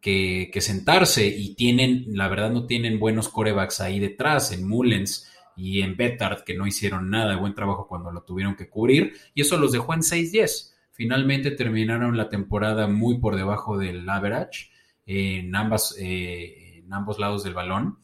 que, 0.00 0.50
que 0.52 0.60
sentarse. 0.60 1.26
Y 1.26 1.54
tienen, 1.54 2.06
la 2.08 2.28
verdad, 2.28 2.50
no 2.50 2.66
tienen 2.66 2.98
buenos 2.98 3.28
corebacks 3.28 3.80
ahí 3.80 4.00
detrás, 4.00 4.52
en 4.52 4.66
Mullens 4.66 5.30
y 5.56 5.82
en 5.82 5.96
Betard, 5.96 6.42
que 6.42 6.54
no 6.54 6.66
hicieron 6.66 7.10
nada 7.10 7.30
de 7.30 7.36
buen 7.36 7.54
trabajo 7.54 7.86
cuando 7.86 8.10
lo 8.10 8.22
tuvieron 8.22 8.56
que 8.56 8.68
cubrir, 8.68 9.14
y 9.34 9.42
eso 9.42 9.58
los 9.58 9.72
dejó 9.72 9.92
en 9.94 10.00
6-10. 10.00 10.72
Finalmente 10.90 11.50
terminaron 11.50 12.16
la 12.16 12.28
temporada 12.28 12.86
muy 12.86 13.18
por 13.18 13.36
debajo 13.36 13.78
del 13.78 14.08
average 14.08 14.70
en, 15.06 15.54
ambas, 15.54 15.96
eh, 15.98 16.69
ambos 16.92 17.18
lados 17.18 17.44
del 17.44 17.54
balón, 17.54 17.98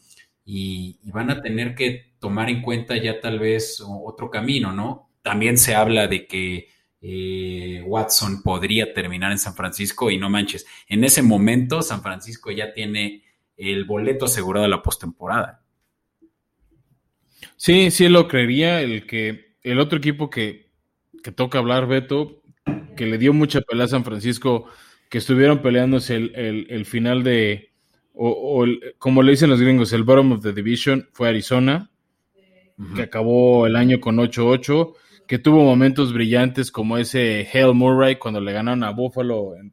y, 0.44 1.00
y, 1.02 1.10
van 1.10 1.30
a 1.30 1.42
tener 1.42 1.74
que 1.74 2.14
tomar 2.20 2.48
en 2.48 2.62
cuenta 2.62 2.96
ya 2.96 3.20
tal 3.20 3.40
vez 3.40 3.82
otro 3.84 4.30
camino, 4.30 4.72
¿no? 4.72 5.10
También 5.22 5.58
se 5.58 5.74
habla 5.74 6.06
de 6.06 6.28
que 6.28 6.68
eh, 7.00 7.82
Watson 7.86 8.42
podría 8.42 8.92
terminar 8.94 9.32
en 9.32 9.38
San 9.38 9.54
Francisco, 9.54 10.10
y 10.10 10.18
no 10.18 10.30
manches, 10.30 10.66
en 10.88 11.04
ese 11.04 11.22
momento 11.22 11.82
San 11.82 12.02
Francisco 12.02 12.50
ya 12.50 12.72
tiene 12.72 13.22
el 13.56 13.84
boleto 13.84 14.24
asegurado 14.24 14.66
a 14.66 14.68
la 14.68 14.82
postemporada. 14.82 15.62
Sí, 17.56 17.90
sí 17.90 18.08
lo 18.08 18.28
creería. 18.28 18.80
El 18.82 19.06
que 19.06 19.56
el 19.62 19.78
otro 19.78 19.98
equipo 19.98 20.30
que, 20.30 20.70
que 21.22 21.32
toca 21.32 21.58
hablar, 21.58 21.86
Beto, 21.86 22.42
que 22.96 23.06
le 23.06 23.18
dio 23.18 23.32
mucha 23.32 23.60
pelea 23.60 23.84
a 23.86 23.88
San 23.88 24.04
Francisco, 24.04 24.66
que 25.08 25.18
estuvieron 25.18 25.62
peleándose 25.62 26.16
el, 26.16 26.34
el, 26.34 26.66
el 26.70 26.86
final 26.86 27.22
de, 27.22 27.72
o, 28.16 28.30
o 28.30 28.64
el, 28.64 28.94
como 28.98 29.22
le 29.22 29.32
dicen 29.32 29.50
los 29.50 29.60
gringos, 29.60 29.92
el 29.92 30.02
bottom 30.02 30.32
of 30.32 30.42
the 30.42 30.52
division, 30.52 31.08
fue 31.12 31.28
Arizona, 31.28 31.90
uh 32.78 32.82
-huh. 32.82 32.94
que 32.94 33.02
acabó 33.02 33.66
el 33.66 33.76
año 33.76 34.00
con 34.00 34.18
8-8, 34.18 34.94
que 35.26 35.38
tuvo 35.38 35.62
momentos 35.64 36.12
brillantes 36.12 36.70
como 36.70 36.98
ese 36.98 37.46
Hale 37.52 37.72
Murray 37.72 38.16
cuando 38.16 38.40
le 38.40 38.52
ganaron 38.52 38.84
a 38.84 38.90
Buffalo 38.90 39.56
en, 39.56 39.72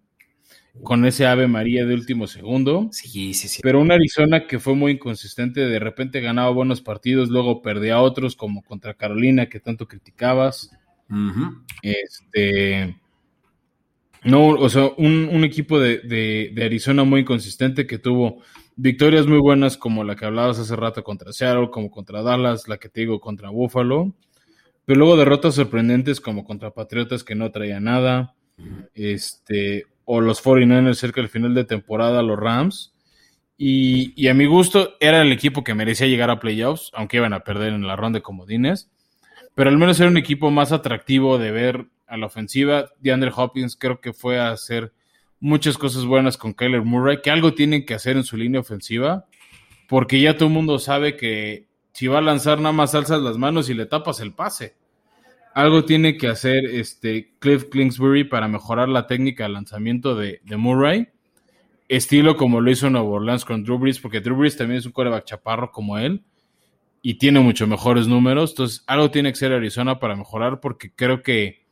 con 0.81 1.05
ese 1.05 1.27
Ave 1.27 1.47
María 1.47 1.85
de 1.85 1.93
último 1.93 2.27
segundo. 2.27 2.89
Sí, 2.91 3.33
sí, 3.33 3.47
sí. 3.47 3.61
Pero 3.61 3.79
un 3.79 3.91
Arizona 3.91 4.47
que 4.47 4.59
fue 4.59 4.75
muy 4.75 4.93
inconsistente, 4.93 5.61
de 5.61 5.79
repente 5.79 6.19
ganaba 6.19 6.49
buenos 6.49 6.81
partidos, 6.81 7.29
luego 7.29 7.61
perdía 7.61 7.95
a 7.95 8.01
otros, 8.01 8.35
como 8.35 8.63
contra 8.63 8.95
Carolina, 8.95 9.47
que 9.47 9.59
tanto 9.59 9.87
criticabas. 9.87 10.71
Uh 11.09 11.15
-huh. 11.15 11.63
Este. 11.83 12.97
No, 14.23 14.47
o 14.47 14.69
sea, 14.69 14.89
un, 14.97 15.29
un 15.31 15.43
equipo 15.43 15.79
de, 15.79 15.99
de, 15.99 16.63
Arizona 16.63 17.03
muy 17.03 17.21
inconsistente 17.21 17.85
que 17.85 17.99
tuvo 17.99 18.41
victorias 18.75 19.27
muy 19.27 19.39
buenas, 19.39 19.77
como 19.77 20.03
la 20.03 20.15
que 20.15 20.25
hablabas 20.25 20.59
hace 20.59 20.75
rato 20.75 21.03
contra 21.03 21.33
Seattle, 21.33 21.69
como 21.69 21.91
contra 21.91 22.21
Dallas, 22.21 22.67
la 22.67 22.77
que 22.77 22.89
te 22.89 23.01
digo 23.01 23.19
contra 23.19 23.49
Buffalo. 23.49 24.13
Pero 24.85 24.99
luego 24.99 25.17
derrotas 25.17 25.55
sorprendentes 25.55 26.21
como 26.21 26.43
contra 26.45 26.71
Patriotas 26.71 27.23
que 27.23 27.35
no 27.35 27.51
traía 27.51 27.79
nada. 27.79 28.35
Este, 28.93 29.85
o 30.05 30.21
los 30.21 30.43
49ers 30.43 30.95
cerca 30.95 31.21
del 31.21 31.29
final 31.29 31.53
de 31.53 31.65
temporada, 31.65 32.21
los 32.21 32.39
Rams. 32.39 32.93
Y, 33.57 34.13
y, 34.15 34.27
a 34.29 34.33
mi 34.33 34.45
gusto 34.45 34.95
era 34.99 35.21
el 35.21 35.31
equipo 35.31 35.63
que 35.63 35.75
merecía 35.75 36.07
llegar 36.07 36.29
a 36.29 36.39
playoffs, 36.39 36.91
aunque 36.93 37.17
iban 37.17 37.33
a 37.33 37.43
perder 37.43 37.73
en 37.73 37.87
la 37.87 37.95
ronda 37.95 38.19
de 38.19 38.23
comodines. 38.23 38.89
Pero 39.55 39.69
al 39.69 39.77
menos 39.77 39.99
era 39.99 40.09
un 40.09 40.17
equipo 40.17 40.49
más 40.49 40.71
atractivo 40.71 41.37
de 41.37 41.51
ver 41.51 41.85
a 42.13 42.17
la 42.17 42.27
ofensiva. 42.27 42.91
DeAndre 43.01 43.31
Hopkins 43.35 43.75
creo 43.75 43.99
que 43.99 44.13
fue 44.13 44.39
a 44.39 44.51
hacer 44.51 44.93
muchas 45.39 45.79
cosas 45.79 46.05
buenas 46.05 46.37
con 46.37 46.53
Kyler 46.53 46.83
Murray, 46.83 47.21
que 47.21 47.31
algo 47.31 47.55
tienen 47.55 47.87
que 47.87 47.95
hacer 47.95 48.17
en 48.17 48.23
su 48.23 48.37
línea 48.37 48.61
ofensiva, 48.61 49.25
porque 49.89 50.21
ya 50.21 50.37
todo 50.37 50.47
el 50.47 50.53
mundo 50.53 50.77
sabe 50.77 51.17
que 51.17 51.67
si 51.91 52.07
va 52.07 52.19
a 52.19 52.21
lanzar 52.21 52.59
nada 52.59 52.71
más 52.71 52.93
alzas 52.93 53.19
las 53.21 53.37
manos 53.37 53.67
y 53.69 53.73
le 53.73 53.87
tapas 53.87 54.19
el 54.19 54.31
pase. 54.31 54.75
Algo 55.55 55.85
tiene 55.85 56.17
que 56.17 56.27
hacer 56.27 56.65
este 56.65 57.33
Cliff 57.39 57.65
Kingsbury 57.71 58.25
para 58.25 58.47
mejorar 58.47 58.89
la 58.89 59.07
técnica 59.07 59.43
de 59.43 59.49
lanzamiento 59.49 60.15
de, 60.15 60.39
Murray, 60.55 61.09
estilo 61.89 62.37
como 62.37 62.61
lo 62.61 62.69
hizo 62.69 62.91
Nuevo 62.91 63.13
Orleans 63.13 63.43
con 63.43 63.63
Drew 63.63 63.79
Brees, 63.79 63.99
porque 63.99 64.21
Drew 64.21 64.35
Brees 64.35 64.55
también 64.55 64.77
es 64.79 64.85
un 64.85 64.91
coreback 64.91 65.25
chaparro 65.25 65.71
como 65.71 65.97
él 65.97 66.23
y 67.01 67.15
tiene 67.15 67.39
mucho 67.39 67.67
mejores 67.67 68.07
números, 68.07 68.51
entonces 68.51 68.83
algo 68.87 69.09
tiene 69.09 69.31
que 69.31 69.35
ser 69.35 69.51
Arizona 69.51 69.99
para 69.99 70.15
mejorar 70.15 70.59
porque 70.59 70.91
creo 70.95 71.21
que 71.21 71.62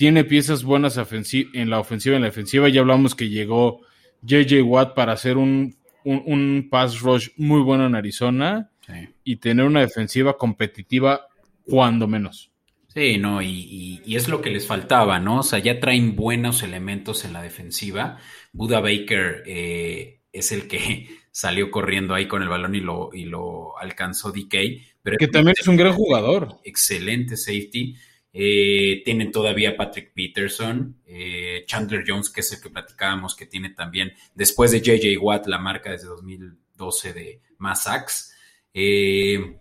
tiene 0.00 0.24
piezas 0.24 0.64
buenas 0.64 0.96
en 0.96 1.68
la 1.68 1.78
ofensiva 1.78 2.14
y 2.14 2.16
en 2.16 2.22
la 2.22 2.28
defensiva, 2.28 2.70
ya 2.70 2.80
hablamos 2.80 3.14
que 3.14 3.28
llegó 3.28 3.82
JJ 4.22 4.62
Watt 4.62 4.94
para 4.94 5.12
hacer 5.12 5.36
un, 5.36 5.76
un, 6.04 6.22
un 6.24 6.68
pass 6.70 7.00
rush 7.00 7.28
muy 7.36 7.60
bueno 7.60 7.84
en 7.84 7.94
Arizona 7.94 8.70
sí. 8.86 8.94
y 9.24 9.36
tener 9.36 9.66
una 9.66 9.80
defensiva 9.80 10.38
competitiva 10.38 11.26
cuando 11.66 12.08
menos. 12.08 12.50
Sí, 12.88 13.18
no, 13.18 13.42
y, 13.42 13.48
y, 13.48 14.00
y, 14.06 14.16
es 14.16 14.28
lo 14.28 14.40
que 14.40 14.48
les 14.48 14.66
faltaba, 14.66 15.20
¿no? 15.20 15.40
O 15.40 15.42
sea, 15.42 15.58
ya 15.58 15.78
traen 15.80 16.16
buenos 16.16 16.62
elementos 16.62 17.26
en 17.26 17.34
la 17.34 17.42
defensiva. 17.42 18.16
Buda 18.54 18.80
Baker 18.80 19.42
eh, 19.44 20.22
es 20.32 20.50
el 20.50 20.66
que 20.66 21.10
salió 21.30 21.70
corriendo 21.70 22.14
ahí 22.14 22.26
con 22.26 22.42
el 22.42 22.48
balón 22.48 22.74
y 22.74 22.80
lo, 22.80 23.10
y 23.12 23.24
lo 23.24 23.78
alcanzó 23.78 24.32
DK. 24.32 24.54
Pero 25.02 25.18
que 25.18 25.28
también 25.28 25.56
es 25.60 25.68
un 25.68 25.76
gran 25.76 25.92
jugador. 25.92 26.56
Excelente 26.64 27.36
safety. 27.36 27.96
Eh, 28.32 29.02
tienen 29.04 29.32
todavía 29.32 29.76
Patrick 29.76 30.12
Peterson, 30.14 31.00
eh, 31.06 31.64
Chandler 31.66 32.04
Jones, 32.06 32.30
que 32.30 32.40
es 32.40 32.52
el 32.52 32.60
que 32.60 32.70
platicábamos, 32.70 33.34
que 33.34 33.46
tiene 33.46 33.70
también, 33.70 34.12
después 34.34 34.70
de 34.70 34.80
JJ 34.80 35.18
Watt, 35.20 35.46
la 35.46 35.58
marca 35.58 35.90
desde 35.90 36.06
2012 36.06 37.12
de 37.12 37.40
más 37.58 37.84
sacks. 37.84 38.34
Eh, 38.72 39.58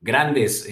grandes. 0.00 0.68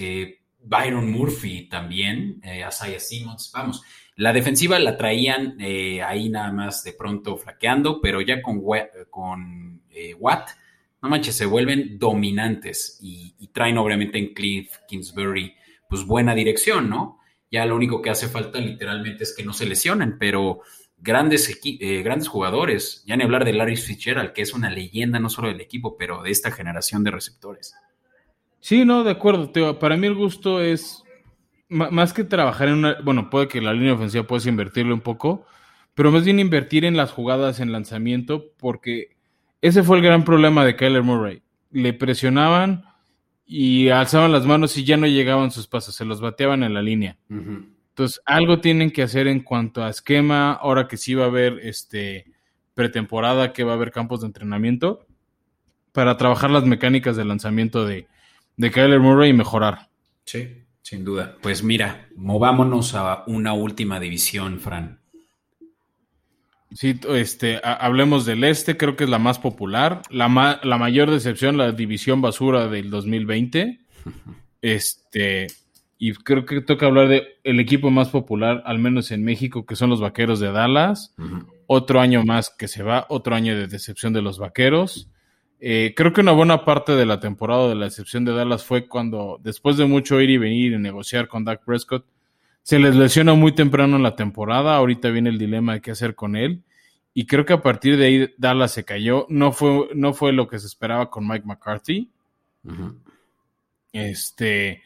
Byron 0.63 1.11
Murphy 1.11 1.67
también, 1.67 2.39
eh, 2.43 2.63
Asaya 2.63 2.99
Simmons, 2.99 3.51
vamos, 3.53 3.81
la 4.15 4.31
defensiva 4.33 4.77
la 4.77 4.97
traían 4.97 5.55
eh, 5.59 6.01
ahí 6.03 6.29
nada 6.29 6.51
más 6.51 6.83
de 6.83 6.93
pronto 6.93 7.37
flaqueando, 7.37 7.99
pero 8.01 8.21
ya 8.21 8.41
con, 8.41 8.61
con 9.09 9.81
eh, 9.89 10.13
Watt, 10.13 10.49
no 11.01 11.09
manches, 11.09 11.35
se 11.35 11.45
vuelven 11.45 11.97
dominantes 11.97 12.99
y, 13.01 13.31
traen 13.51 13.77
obviamente 13.77 14.17
en 14.17 14.33
Cliff 14.33 14.77
Kingsbury 14.87 15.53
pues 15.89 16.05
buena 16.05 16.33
dirección, 16.33 16.89
¿no? 16.89 17.19
Ya 17.51 17.65
lo 17.65 17.75
único 17.75 18.01
que 18.01 18.09
hace 18.09 18.29
falta 18.29 18.59
literalmente 18.59 19.25
es 19.25 19.35
que 19.35 19.43
no 19.43 19.51
se 19.51 19.65
lesionen, 19.65 20.17
pero 20.17 20.61
grandes, 20.97 21.59
eh, 21.63 22.01
grandes 22.01 22.27
jugadores. 22.27 23.03
Ya 23.05 23.17
ni 23.17 23.23
hablar 23.23 23.43
de 23.43 23.53
Larry 23.53 23.75
Fitzgerald, 23.75 24.31
que 24.31 24.41
es 24.41 24.53
una 24.53 24.69
leyenda 24.69 25.19
no 25.19 25.29
solo 25.29 25.49
del 25.49 25.59
equipo, 25.59 25.97
pero 25.97 26.23
de 26.23 26.31
esta 26.31 26.51
generación 26.51 27.03
de 27.03 27.11
receptores. 27.11 27.75
Sí, 28.61 28.85
no, 28.85 29.03
de 29.03 29.11
acuerdo. 29.11 29.79
para 29.79 29.97
mí 29.97 30.07
el 30.07 30.15
gusto 30.15 30.61
es 30.61 31.03
más 31.67 32.13
que 32.13 32.23
trabajar 32.23 32.67
en 32.67 32.75
una. 32.75 33.01
Bueno, 33.01 33.29
puede 33.29 33.47
que 33.47 33.61
la 33.61 33.73
línea 33.73 33.93
ofensiva 33.93 34.27
puedas 34.27 34.45
invertirle 34.45 34.93
un 34.93 35.01
poco, 35.01 35.45
pero 35.93 36.11
más 36.11 36.23
bien 36.23 36.39
invertir 36.39 36.85
en 36.85 36.95
las 36.95 37.11
jugadas 37.11 37.59
en 37.59 37.71
lanzamiento, 37.71 38.51
porque 38.57 39.17
ese 39.61 39.83
fue 39.83 39.97
el 39.97 40.03
gran 40.03 40.23
problema 40.23 40.63
de 40.63 40.75
Kyler 40.75 41.03
Murray. 41.03 41.41
Le 41.71 41.93
presionaban 41.93 42.85
y 43.45 43.89
alzaban 43.89 44.31
las 44.31 44.45
manos 44.45 44.77
y 44.77 44.83
ya 44.83 44.97
no 44.97 45.07
llegaban 45.07 45.51
sus 45.51 45.67
pasos, 45.67 45.95
se 45.95 46.05
los 46.05 46.21
bateaban 46.21 46.63
en 46.63 46.73
la 46.73 46.81
línea. 46.81 47.17
Entonces, 47.29 48.21
algo 48.25 48.61
tienen 48.61 48.91
que 48.91 49.03
hacer 49.03 49.27
en 49.27 49.41
cuanto 49.41 49.83
a 49.83 49.89
esquema, 49.89 50.53
ahora 50.53 50.87
que 50.87 50.97
sí 50.97 51.13
va 51.13 51.25
a 51.25 51.27
haber 51.27 51.59
este 51.63 52.31
pretemporada, 52.73 53.51
que 53.51 53.63
va 53.63 53.73
a 53.73 53.75
haber 53.75 53.91
campos 53.91 54.21
de 54.21 54.27
entrenamiento, 54.27 55.05
para 55.91 56.15
trabajar 56.15 56.49
las 56.49 56.65
mecánicas 56.65 57.17
de 57.17 57.25
lanzamiento 57.25 57.85
de, 57.85 58.07
de 58.55 58.71
Kyler 58.71 59.01
Murray 59.01 59.31
y 59.31 59.33
mejorar. 59.33 59.89
Sí, 60.23 60.63
sin 60.81 61.03
duda. 61.03 61.35
Pues 61.41 61.63
mira, 61.63 62.07
movámonos 62.15 62.95
a 62.95 63.23
una 63.27 63.53
última 63.53 63.99
división, 63.99 64.59
Fran. 64.59 65.00
Sí, 66.73 66.99
este, 67.09 67.59
hablemos 67.63 68.25
del 68.25 68.43
este, 68.43 68.77
creo 68.77 68.95
que 68.95 69.03
es 69.03 69.09
la 69.09 69.19
más 69.19 69.39
popular. 69.39 70.01
La, 70.09 70.59
la 70.63 70.77
mayor 70.77 71.11
decepción, 71.11 71.57
la 71.57 71.71
división 71.71 72.21
basura 72.21 72.67
del 72.67 72.89
2020. 72.89 73.79
Este, 74.63 75.47
y 75.97 76.13
creo 76.13 76.45
que 76.45 76.61
toca 76.61 76.85
hablar 76.85 77.07
de 77.07 77.39
el 77.43 77.59
equipo 77.59 77.89
más 77.89 78.09
popular, 78.09 78.61
al 78.65 78.77
menos 78.77 79.09
en 79.09 79.23
México, 79.23 79.65
que 79.65 79.75
son 79.75 79.89
los 79.89 80.01
Vaqueros 80.01 80.39
de 80.39 80.51
Dallas. 80.51 81.15
Otro 81.67 81.99
año 81.99 82.23
más 82.23 82.49
que 82.49 82.67
se 82.67 82.83
va, 82.83 83.05
otro 83.09 83.35
año 83.35 83.55
de 83.55 83.67
decepción 83.67 84.13
de 84.13 84.21
los 84.23 84.39
Vaqueros. 84.39 85.09
Eh, 85.59 85.93
creo 85.95 86.11
que 86.11 86.21
una 86.21 86.31
buena 86.31 86.65
parte 86.65 86.93
de 86.93 87.05
la 87.05 87.19
temporada 87.19 87.69
de 87.69 87.75
la 87.75 87.85
decepción 87.85 88.25
de 88.25 88.33
Dallas 88.33 88.65
fue 88.65 88.87
cuando, 88.87 89.39
después 89.43 89.77
de 89.77 89.85
mucho 89.85 90.19
ir 90.19 90.31
y 90.31 90.37
venir 90.39 90.73
y 90.73 90.79
negociar 90.79 91.27
con 91.27 91.43
Dak 91.43 91.63
Prescott, 91.63 92.03
se 92.63 92.79
les 92.79 92.95
lesionó 92.95 93.35
muy 93.35 93.53
temprano 93.53 93.95
en 93.95 94.03
la 94.03 94.15
temporada. 94.15 94.75
Ahorita 94.75 95.09
viene 95.09 95.29
el 95.29 95.37
dilema 95.37 95.73
de 95.73 95.81
qué 95.81 95.91
hacer 95.91 96.15
con 96.15 96.35
él. 96.35 96.63
Y 97.13 97.25
creo 97.25 97.45
que 97.45 97.53
a 97.53 97.61
partir 97.61 97.97
de 97.97 98.05
ahí 98.05 98.33
Dallas 98.37 98.71
se 98.71 98.85
cayó. 98.85 99.25
No 99.29 99.51
fue, 99.51 99.89
no 99.93 100.13
fue 100.13 100.31
lo 100.31 100.47
que 100.47 100.59
se 100.59 100.67
esperaba 100.67 101.09
con 101.09 101.27
Mike 101.27 101.45
McCarthy. 101.45 102.09
Este 103.91 104.81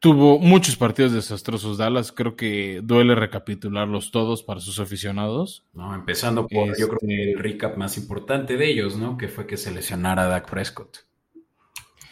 tuvo 0.00 0.38
muchos 0.38 0.76
partidos 0.76 1.12
desastrosos 1.12 1.78
Dallas. 1.78 2.10
Creo 2.10 2.34
que 2.34 2.80
duele 2.82 3.14
recapitularlos 3.14 4.10
todos 4.10 4.42
para 4.42 4.60
sus 4.60 4.80
aficionados. 4.80 5.64
No, 5.72 5.94
empezando 5.94 6.46
por 6.46 6.76
yo 6.78 6.88
creo 6.88 6.98
que 7.00 7.22
el 7.22 7.28
este 7.30 7.42
recap 7.42 7.76
más 7.76 7.96
importante 7.96 8.56
de 8.56 8.68
ellos, 8.68 8.96
¿no? 8.96 9.16
Que 9.16 9.28
fue 9.28 9.46
que 9.46 9.56
se 9.56 9.70
lesionara 9.70 10.24
Dak 10.24 10.50
Prescott. 10.50 11.06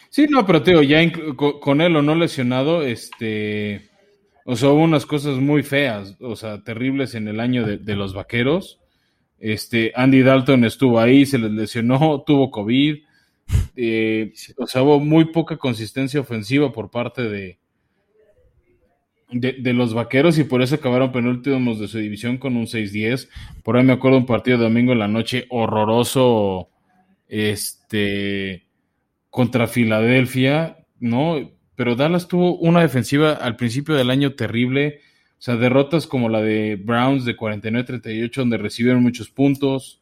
Sí, 0.09 0.25
no, 0.27 0.45
pero 0.45 0.63
tío, 0.63 0.81
ya 0.81 0.99
con 1.35 1.81
él 1.81 1.95
o 1.95 2.01
no 2.01 2.15
lesionado, 2.15 2.81
este 2.81 3.88
o 4.51 4.55
sea, 4.55 4.69
hubo 4.69 4.81
unas 4.81 5.05
cosas 5.05 5.37
muy 5.37 5.61
feas, 5.61 6.17
o 6.19 6.35
sea, 6.35 6.63
terribles 6.63 7.13
en 7.13 7.27
el 7.27 7.39
año 7.39 7.67
de, 7.67 7.95
los 7.95 8.15
vaqueros. 8.15 8.79
Este, 9.37 9.91
Andy 9.95 10.23
Dalton 10.23 10.65
estuvo 10.65 10.99
ahí, 10.99 11.27
se 11.27 11.37
les 11.37 11.51
lesionó, 11.51 12.23
tuvo 12.25 12.49
COVID. 12.49 12.97
Eh, 13.75 14.33
o 14.57 14.65
sea, 14.65 14.81
hubo 14.81 14.99
muy 14.99 15.25
poca 15.25 15.57
consistencia 15.57 16.19
ofensiva 16.19 16.71
por 16.71 16.89
parte 16.89 17.29
de, 17.29 17.59
de, 19.29 19.73
los 19.73 19.93
vaqueros 19.93 20.39
y 20.39 20.45
por 20.45 20.63
eso 20.63 20.73
acabaron 20.73 21.11
penúltimos 21.11 21.79
de 21.79 21.87
su 21.87 21.99
división 21.99 22.39
con 22.39 22.57
un 22.57 22.65
6-10. 22.65 23.29
Por 23.61 23.77
ahí 23.77 23.83
me 23.83 23.93
acuerdo 23.93 24.17
un 24.17 24.25
partido 24.25 24.57
de 24.57 24.63
domingo 24.63 24.93
en 24.93 24.99
la 24.99 25.07
noche 25.07 25.45
horroroso 25.49 26.69
este, 27.27 28.65
contra 29.29 29.67
Filadelfia, 29.67 30.87
¿no? 30.99 31.58
Pero 31.79 31.95
Dallas 31.95 32.27
tuvo 32.27 32.57
una 32.57 32.81
defensiva 32.81 33.31
al 33.31 33.55
principio 33.55 33.95
del 33.95 34.09
año 34.09 34.33
terrible. 34.33 34.99
O 35.31 35.41
sea, 35.41 35.55
derrotas 35.55 36.07
como 36.07 36.27
la 36.27 36.41
de 36.41 36.75
Browns 36.75 37.23
de 37.23 37.37
49-38, 37.37 38.33
donde 38.33 38.57
recibieron 38.57 39.01
muchos 39.01 39.29
puntos. 39.29 40.01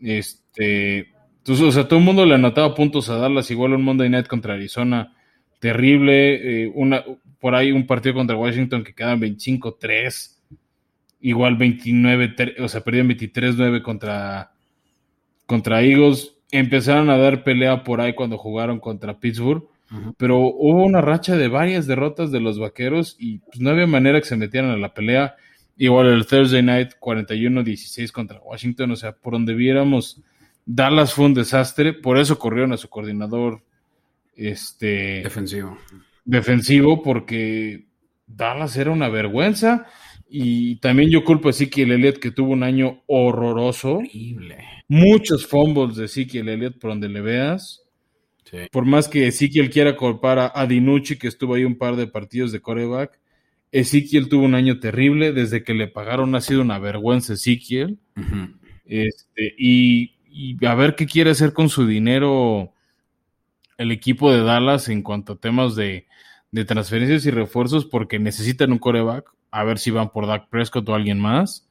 Este. 0.00 1.12
Entonces, 1.36 1.66
o 1.66 1.70
sea, 1.70 1.86
todo 1.86 1.98
el 1.98 2.04
mundo 2.06 2.24
le 2.24 2.36
anotaba 2.36 2.74
puntos 2.74 3.10
a 3.10 3.18
Dallas, 3.18 3.50
igual 3.50 3.74
un 3.74 3.84
Monday 3.84 4.08
Night 4.08 4.26
contra 4.26 4.54
Arizona. 4.54 5.14
Terrible. 5.58 6.62
Eh, 6.64 6.72
una, 6.74 7.04
por 7.40 7.54
ahí 7.54 7.72
un 7.72 7.86
partido 7.86 8.14
contra 8.14 8.34
Washington 8.34 8.82
que 8.82 8.94
quedan 8.94 9.20
25-3. 9.20 10.34
Igual 11.20 11.56
29, 11.56 12.54
o 12.60 12.68
sea, 12.68 12.80
perdieron 12.80 13.10
23-9 13.10 13.82
contra, 13.82 14.50
contra 15.44 15.82
Eagles. 15.82 16.38
Empezaron 16.50 17.10
a 17.10 17.18
dar 17.18 17.44
pelea 17.44 17.84
por 17.84 18.00
ahí 18.00 18.14
cuando 18.14 18.38
jugaron 18.38 18.80
contra 18.80 19.20
Pittsburgh 19.20 19.75
pero 20.16 20.38
hubo 20.38 20.84
una 20.84 21.00
racha 21.00 21.36
de 21.36 21.48
varias 21.48 21.86
derrotas 21.86 22.32
de 22.32 22.40
los 22.40 22.58
vaqueros 22.58 23.16
y 23.18 23.38
pues, 23.38 23.60
no 23.60 23.70
había 23.70 23.86
manera 23.86 24.20
que 24.20 24.26
se 24.26 24.36
metieran 24.36 24.70
a 24.70 24.76
la 24.76 24.94
pelea. 24.94 25.36
Igual 25.76 26.08
el 26.08 26.26
Thursday 26.26 26.62
night 26.62 26.92
41-16 27.00 28.10
contra 28.10 28.40
Washington, 28.40 28.92
o 28.92 28.96
sea, 28.96 29.12
por 29.12 29.34
donde 29.34 29.54
viéramos, 29.54 30.22
Dallas 30.64 31.12
fue 31.12 31.26
un 31.26 31.34
desastre, 31.34 31.92
por 31.92 32.18
eso 32.18 32.38
corrieron 32.38 32.72
a 32.72 32.76
su 32.76 32.88
coordinador 32.88 33.62
este 34.34 35.22
defensivo. 35.22 35.78
Defensivo, 36.24 37.02
porque 37.02 37.86
Dallas 38.26 38.76
era 38.76 38.90
una 38.90 39.08
vergüenza. 39.08 39.86
Y 40.28 40.76
también 40.76 41.10
yo 41.10 41.24
culpo 41.24 41.48
a 41.48 41.50
Ezekiel 41.52 41.92
Elliott 41.92 42.18
que 42.18 42.32
tuvo 42.32 42.52
un 42.52 42.64
año 42.64 43.02
horroroso. 43.06 43.98
Horrible. 43.98 44.58
Muchos 44.88 45.46
fumbles 45.46 45.96
de 45.96 46.06
Ezekiel 46.06 46.48
Elliott 46.48 46.78
por 46.78 46.90
donde 46.90 47.08
le 47.08 47.20
veas. 47.20 47.85
Por 48.70 48.84
más 48.84 49.08
que 49.08 49.26
Ezequiel 49.26 49.70
quiera 49.70 49.96
culpar 49.96 50.52
a 50.54 50.66
Dinucci, 50.66 51.16
que 51.18 51.28
estuvo 51.28 51.54
ahí 51.54 51.64
un 51.64 51.78
par 51.78 51.96
de 51.96 52.06
partidos 52.06 52.52
de 52.52 52.60
coreback, 52.60 53.18
Ezequiel 53.72 54.28
tuvo 54.28 54.44
un 54.44 54.54
año 54.54 54.78
terrible. 54.78 55.32
Desde 55.32 55.62
que 55.62 55.74
le 55.74 55.88
pagaron 55.88 56.34
ha 56.34 56.40
sido 56.40 56.62
una 56.62 56.78
vergüenza 56.78 57.34
Ezequiel. 57.34 57.98
este, 58.84 59.54
y, 59.58 60.12
a 60.66 60.74
ver 60.74 60.94
qué 60.94 61.06
quiere 61.06 61.30
hacer 61.30 61.52
con 61.52 61.68
su 61.68 61.86
dinero 61.86 62.72
el 63.78 63.90
equipo 63.90 64.32
de 64.32 64.42
Dallas 64.42 64.88
en 64.88 65.02
cuanto 65.02 65.34
a 65.34 65.38
temas 65.38 65.74
de, 65.74 66.06
de 66.50 66.64
transferencias 66.64 67.26
y 67.26 67.30
refuerzos, 67.30 67.84
porque 67.84 68.18
necesitan 68.18 68.72
un 68.72 68.78
coreback. 68.78 69.30
A 69.50 69.64
ver 69.64 69.78
si 69.78 69.90
van 69.90 70.10
por 70.10 70.26
Dak 70.26 70.48
Prescott 70.48 70.88
o 70.88 70.94
alguien 70.94 71.18
más. 71.18 71.68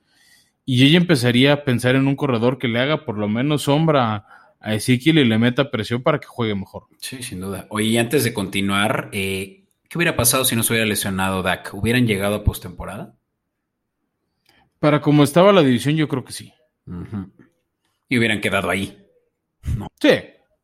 Y 0.66 0.86
ella 0.86 0.98
empezaría 0.98 1.54
a 1.54 1.64
pensar 1.64 1.96
en 1.96 2.08
un 2.08 2.16
corredor 2.16 2.58
que 2.58 2.68
le 2.68 2.80
haga 2.80 3.06
por 3.06 3.18
lo 3.18 3.30
menos 3.30 3.64
sombra 3.64 4.26
a 4.66 4.74
Ezequiel 4.74 5.20
y 5.20 5.26
le 5.26 5.38
meta 5.38 5.70
presión 5.70 6.02
para 6.02 6.20
que 6.20 6.26
juegue 6.26 6.56
mejor. 6.56 6.88
Sí, 7.00 7.22
sin 7.22 7.40
duda. 7.40 7.68
Oye, 7.70 8.00
antes 8.00 8.24
de 8.24 8.34
continuar, 8.34 9.10
eh, 9.14 9.64
¿qué 9.88 9.98
hubiera 9.98 10.16
pasado 10.16 10.44
si 10.44 10.56
no 10.56 10.64
se 10.64 10.74
hubiera 10.74 10.88
lesionado 10.88 11.44
Dak? 11.44 11.72
¿Hubieran 11.76 12.08
llegado 12.08 12.36
a 12.36 12.44
postemporada? 12.44 13.16
Para 14.80 15.02
como 15.02 15.24
estaba 15.24 15.54
la 15.54 15.62
división, 15.62 15.96
yo 15.96 16.08
creo 16.08 16.26
que 16.26 16.34
sí. 16.34 16.52
Y 18.10 18.18
hubieran 18.18 18.42
quedado 18.42 18.72
ahí. 18.72 18.98
Sí. 20.02 20.10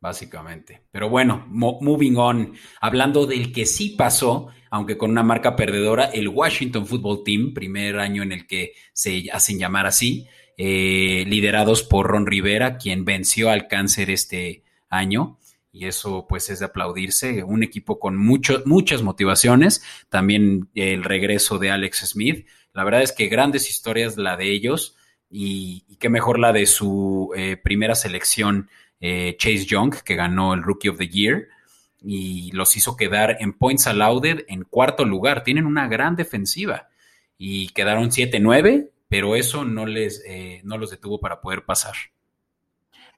Básicamente. 0.00 0.82
Pero 0.90 1.08
bueno, 1.08 1.46
moving 1.48 2.16
on. 2.16 2.54
Hablando 2.80 3.24
del 3.24 3.52
que 3.52 3.66
sí 3.66 3.90
pasó, 3.90 4.48
aunque 4.70 4.98
con 4.98 5.12
una 5.12 5.22
marca 5.22 5.54
perdedora, 5.54 6.06
el 6.06 6.26
Washington 6.28 6.86
Football 6.86 7.22
Team, 7.24 7.54
primer 7.54 8.00
año 8.00 8.24
en 8.24 8.32
el 8.32 8.48
que 8.48 8.72
se 8.92 9.30
hacen 9.32 9.60
llamar 9.60 9.86
así, 9.86 10.26
eh, 10.64 11.24
liderados 11.26 11.82
por 11.82 12.06
Ron 12.06 12.24
Rivera, 12.24 12.78
quien 12.78 13.04
venció 13.04 13.50
al 13.50 13.66
cáncer 13.66 14.10
este 14.10 14.62
año. 14.88 15.36
Y 15.72 15.86
eso 15.86 16.26
pues 16.28 16.50
es 16.50 16.60
de 16.60 16.66
aplaudirse. 16.66 17.42
Un 17.42 17.64
equipo 17.64 17.98
con 17.98 18.16
mucho, 18.16 18.62
muchas 18.64 19.02
motivaciones. 19.02 19.82
También 20.08 20.68
el 20.76 21.02
regreso 21.02 21.58
de 21.58 21.72
Alex 21.72 22.10
Smith. 22.10 22.46
La 22.74 22.84
verdad 22.84 23.02
es 23.02 23.10
que 23.10 23.26
grandes 23.26 23.68
historias 23.68 24.16
la 24.16 24.36
de 24.36 24.52
ellos. 24.52 24.96
Y, 25.28 25.96
qué 25.98 26.08
mejor 26.08 26.38
la 26.38 26.52
de 26.52 26.66
su 26.66 27.32
eh, 27.36 27.56
primera 27.56 27.96
selección, 27.96 28.70
eh, 29.00 29.34
Chase 29.40 29.66
Young, 29.66 29.96
que 30.04 30.14
ganó 30.14 30.54
el 30.54 30.62
Rookie 30.62 30.90
of 30.90 30.98
the 30.98 31.08
Year 31.08 31.48
y 32.00 32.52
los 32.52 32.76
hizo 32.76 32.96
quedar 32.96 33.38
en 33.40 33.52
points 33.52 33.88
allowed 33.88 34.44
en 34.46 34.62
cuarto 34.62 35.04
lugar. 35.04 35.42
Tienen 35.42 35.66
una 35.66 35.88
gran 35.88 36.14
defensiva 36.14 36.88
y 37.36 37.70
quedaron 37.70 38.10
7-9 38.10 38.91
pero 39.12 39.36
eso 39.36 39.66
no 39.66 39.84
les 39.84 40.24
eh, 40.26 40.62
no 40.64 40.78
los 40.78 40.90
detuvo 40.90 41.20
para 41.20 41.42
poder 41.42 41.66
pasar. 41.66 41.92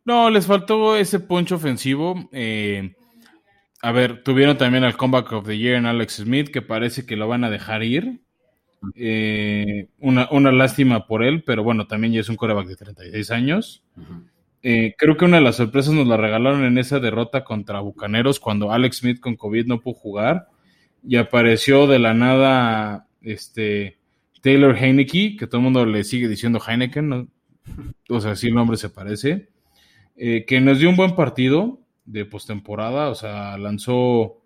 No, 0.05 0.29
les 0.29 0.45
faltó 0.45 0.97
ese 0.97 1.21
poncho 1.21 1.55
ofensivo. 1.55 2.29
Eh, 2.33 2.97
a 3.81 3.93
ver, 3.93 4.25
tuvieron 4.25 4.59
también 4.59 4.83
al 4.83 4.97
Comeback 4.97 5.31
of 5.31 5.47
the 5.47 5.57
Year 5.57 5.77
en 5.77 5.87
Alex 5.87 6.15
Smith, 6.15 6.49
que 6.49 6.63
parece 6.63 7.07
que 7.07 7.15
lo 7.15 7.29
van 7.29 7.45
a 7.45 7.51
dejar 7.51 7.85
ir. 7.85 8.23
Eh, 8.97 9.87
una, 10.01 10.27
lástima 10.51 11.07
por 11.07 11.23
él, 11.23 11.45
pero 11.45 11.63
bueno, 11.63 11.87
también 11.87 12.13
ya 12.13 12.23
es 12.23 12.29
un 12.29 12.35
coreback 12.35 12.67
de 12.67 12.77
36 12.77 13.31
años. 13.31 13.85
creo 14.63 15.17
que 15.17 15.25
una 15.25 15.37
de 15.37 15.45
las 15.45 15.57
sorpresas 15.57 15.95
nos 15.95 16.09
la 16.09 16.17
regalaron 16.17 16.65
en 16.65 16.77
esa 16.77 16.99
derrota 16.99 17.45
contra 17.45 17.79
Bucaneros, 17.79 18.41
cuando 18.41 18.73
Alex 18.73 18.97
Smith 18.97 19.21
con 19.21 19.37
COVID 19.37 19.67
no 19.67 19.81
pudo 19.81 19.95
jugar 19.95 20.49
y 21.07 21.19
apareció 21.19 21.87
de 21.87 22.01
la 22.01 22.15
nada 22.15 23.07
este 23.23 24.01
Taylor 24.45 24.77
Heineke, 24.77 25.37
que 25.39 25.47
todo 25.47 25.57
el 25.57 25.65
mundo 25.65 25.87
le 25.87 26.05
sigue 26.05 26.29
diciendo 26.29 26.61
Heineken, 26.61 27.09
¿no? 27.09 27.29
o 28.11 28.21
sea, 28.21 28.37
sí 28.37 28.49
el 28.49 28.55
nombre 28.55 28.77
se 28.77 28.91
parece, 28.91 29.49
eh, 30.17 30.45
que 30.47 30.61
nos 30.61 30.79
dio 30.79 30.91
un 30.91 30.97
buen 30.97 31.17
partido 31.17 31.81
de 32.05 32.27
postemporada, 32.27 33.09
o 33.09 33.15
sea, 33.15 33.57
lanzó, 33.57 34.43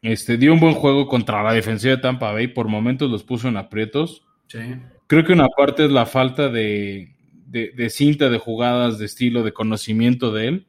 este, 0.00 0.36
dio 0.36 0.52
un 0.52 0.60
buen 0.60 0.74
juego 0.74 1.08
contra 1.08 1.42
la 1.42 1.52
defensiva 1.52 1.96
de 1.96 2.00
Tampa 2.00 2.30
Bay, 2.30 2.46
por 2.46 2.68
momentos 2.68 3.10
los 3.10 3.24
puso 3.24 3.48
en 3.48 3.56
aprietos. 3.56 4.22
Sí. 4.46 4.60
Creo 5.08 5.24
que 5.24 5.32
una 5.32 5.48
parte 5.48 5.84
es 5.84 5.90
la 5.90 6.06
falta 6.06 6.48
de, 6.48 7.16
de, 7.46 7.72
de 7.72 7.90
cinta 7.90 8.30
de 8.30 8.38
jugadas, 8.38 9.00
de 9.00 9.06
estilo, 9.06 9.42
de 9.42 9.52
conocimiento 9.52 10.32
de 10.32 10.46
él. 10.46 10.66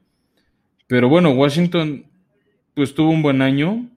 Pero 0.87 1.09
bueno, 1.09 1.29
Washington 1.29 2.07
pues 2.73 2.95
tuvo 2.95 3.11
un 3.11 3.21
buen 3.21 3.43
año 3.43 3.87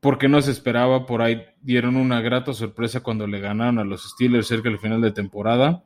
porque 0.00 0.28
no 0.28 0.40
se 0.42 0.50
esperaba, 0.50 1.06
por 1.06 1.22
ahí 1.22 1.42
dieron 1.62 1.96
una 1.96 2.20
grata 2.20 2.52
sorpresa 2.52 3.00
cuando 3.00 3.26
le 3.26 3.40
ganaron 3.40 3.78
a 3.78 3.84
los 3.84 4.10
Steelers 4.10 4.46
cerca 4.46 4.68
del 4.68 4.78
final 4.78 5.00
de 5.00 5.12
temporada. 5.12 5.82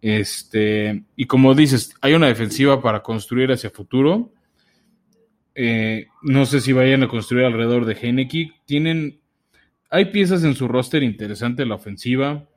Este, 0.00 1.04
y 1.14 1.26
como 1.26 1.54
dices, 1.54 1.94
hay 2.00 2.14
una 2.14 2.26
defensiva 2.26 2.82
para 2.82 3.02
construir 3.02 3.52
hacia 3.52 3.70
futuro. 3.70 4.32
Eh, 5.54 6.06
no 6.22 6.44
sé 6.46 6.60
si 6.60 6.72
vayan 6.72 7.04
a 7.04 7.08
construir 7.08 7.44
alrededor 7.44 7.84
de 7.84 7.94
Heineke. 7.94 8.52
Tienen, 8.64 9.20
hay 9.90 10.06
piezas 10.06 10.42
en 10.44 10.54
su 10.54 10.66
roster 10.66 11.02
interesante 11.02 11.64
la 11.64 11.76
ofensiva. 11.76 12.48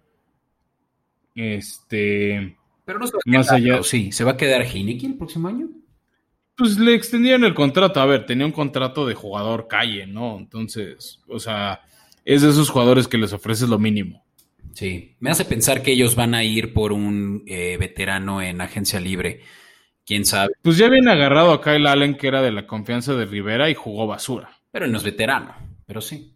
Este, 1.36 2.58
Pero 2.86 3.00
no 3.00 3.08
se 3.08 3.14
va 3.14 3.20
a 3.24 3.30
Más 3.38 3.48
quedar, 3.48 3.60
allá-. 3.60 3.84
Sí, 3.84 4.12
¿se 4.12 4.24
va 4.24 4.32
a 4.32 4.38
quedar 4.38 4.64
Heineken 4.64 5.12
el 5.12 5.18
próximo 5.18 5.48
año? 5.48 5.70
Pues 6.56 6.78
le 6.80 6.94
extendieron 6.94 7.44
el 7.44 7.54
contrato. 7.54 8.00
A 8.00 8.06
ver, 8.06 8.26
tenía 8.26 8.46
un 8.46 8.52
contrato 8.52 9.06
de 9.06 9.14
jugador 9.14 9.68
calle, 9.68 10.08
¿no? 10.08 10.38
Entonces, 10.38 11.22
o 11.28 11.40
sea, 11.40 11.82
es 12.24 12.42
de 12.42 12.50
esos 12.50 12.70
jugadores 12.70 13.08
que 13.08 13.18
les 13.18 13.34
ofreces 13.34 13.70
lo 13.70 13.80
mínimo. 13.80 14.26
Sí, 14.74 15.16
me 15.20 15.30
hace 15.30 15.46
pensar 15.46 15.82
que 15.82 15.94
ellos 15.94 16.16
van 16.16 16.36
a 16.36 16.44
ir 16.44 16.74
por 16.74 16.92
un 16.92 17.44
eh, 17.48 17.78
veterano 17.80 18.42
en 18.42 18.60
agencia 18.62 19.00
libre. 19.00 19.42
Quién 20.06 20.26
sabe, 20.26 20.54
Pues 20.62 20.78
ya 20.78 20.86
habían 20.86 21.08
agarrado 21.08 21.52
a 21.52 21.62
Kyle 21.62 21.88
Allen, 21.88 22.16
que 22.16 22.28
era 22.28 22.42
de 22.42 22.52
la 22.52 22.68
confianza 22.68 23.16
de 23.16 23.26
Rivera, 23.26 23.70
y 23.70 23.74
jugó 23.74 24.06
basura. 24.06 24.50
pero 24.72 24.86
no 24.88 24.98
es 24.98 25.04
veterano, 25.04 25.56
pero 25.86 26.02
sí. 26.02 26.36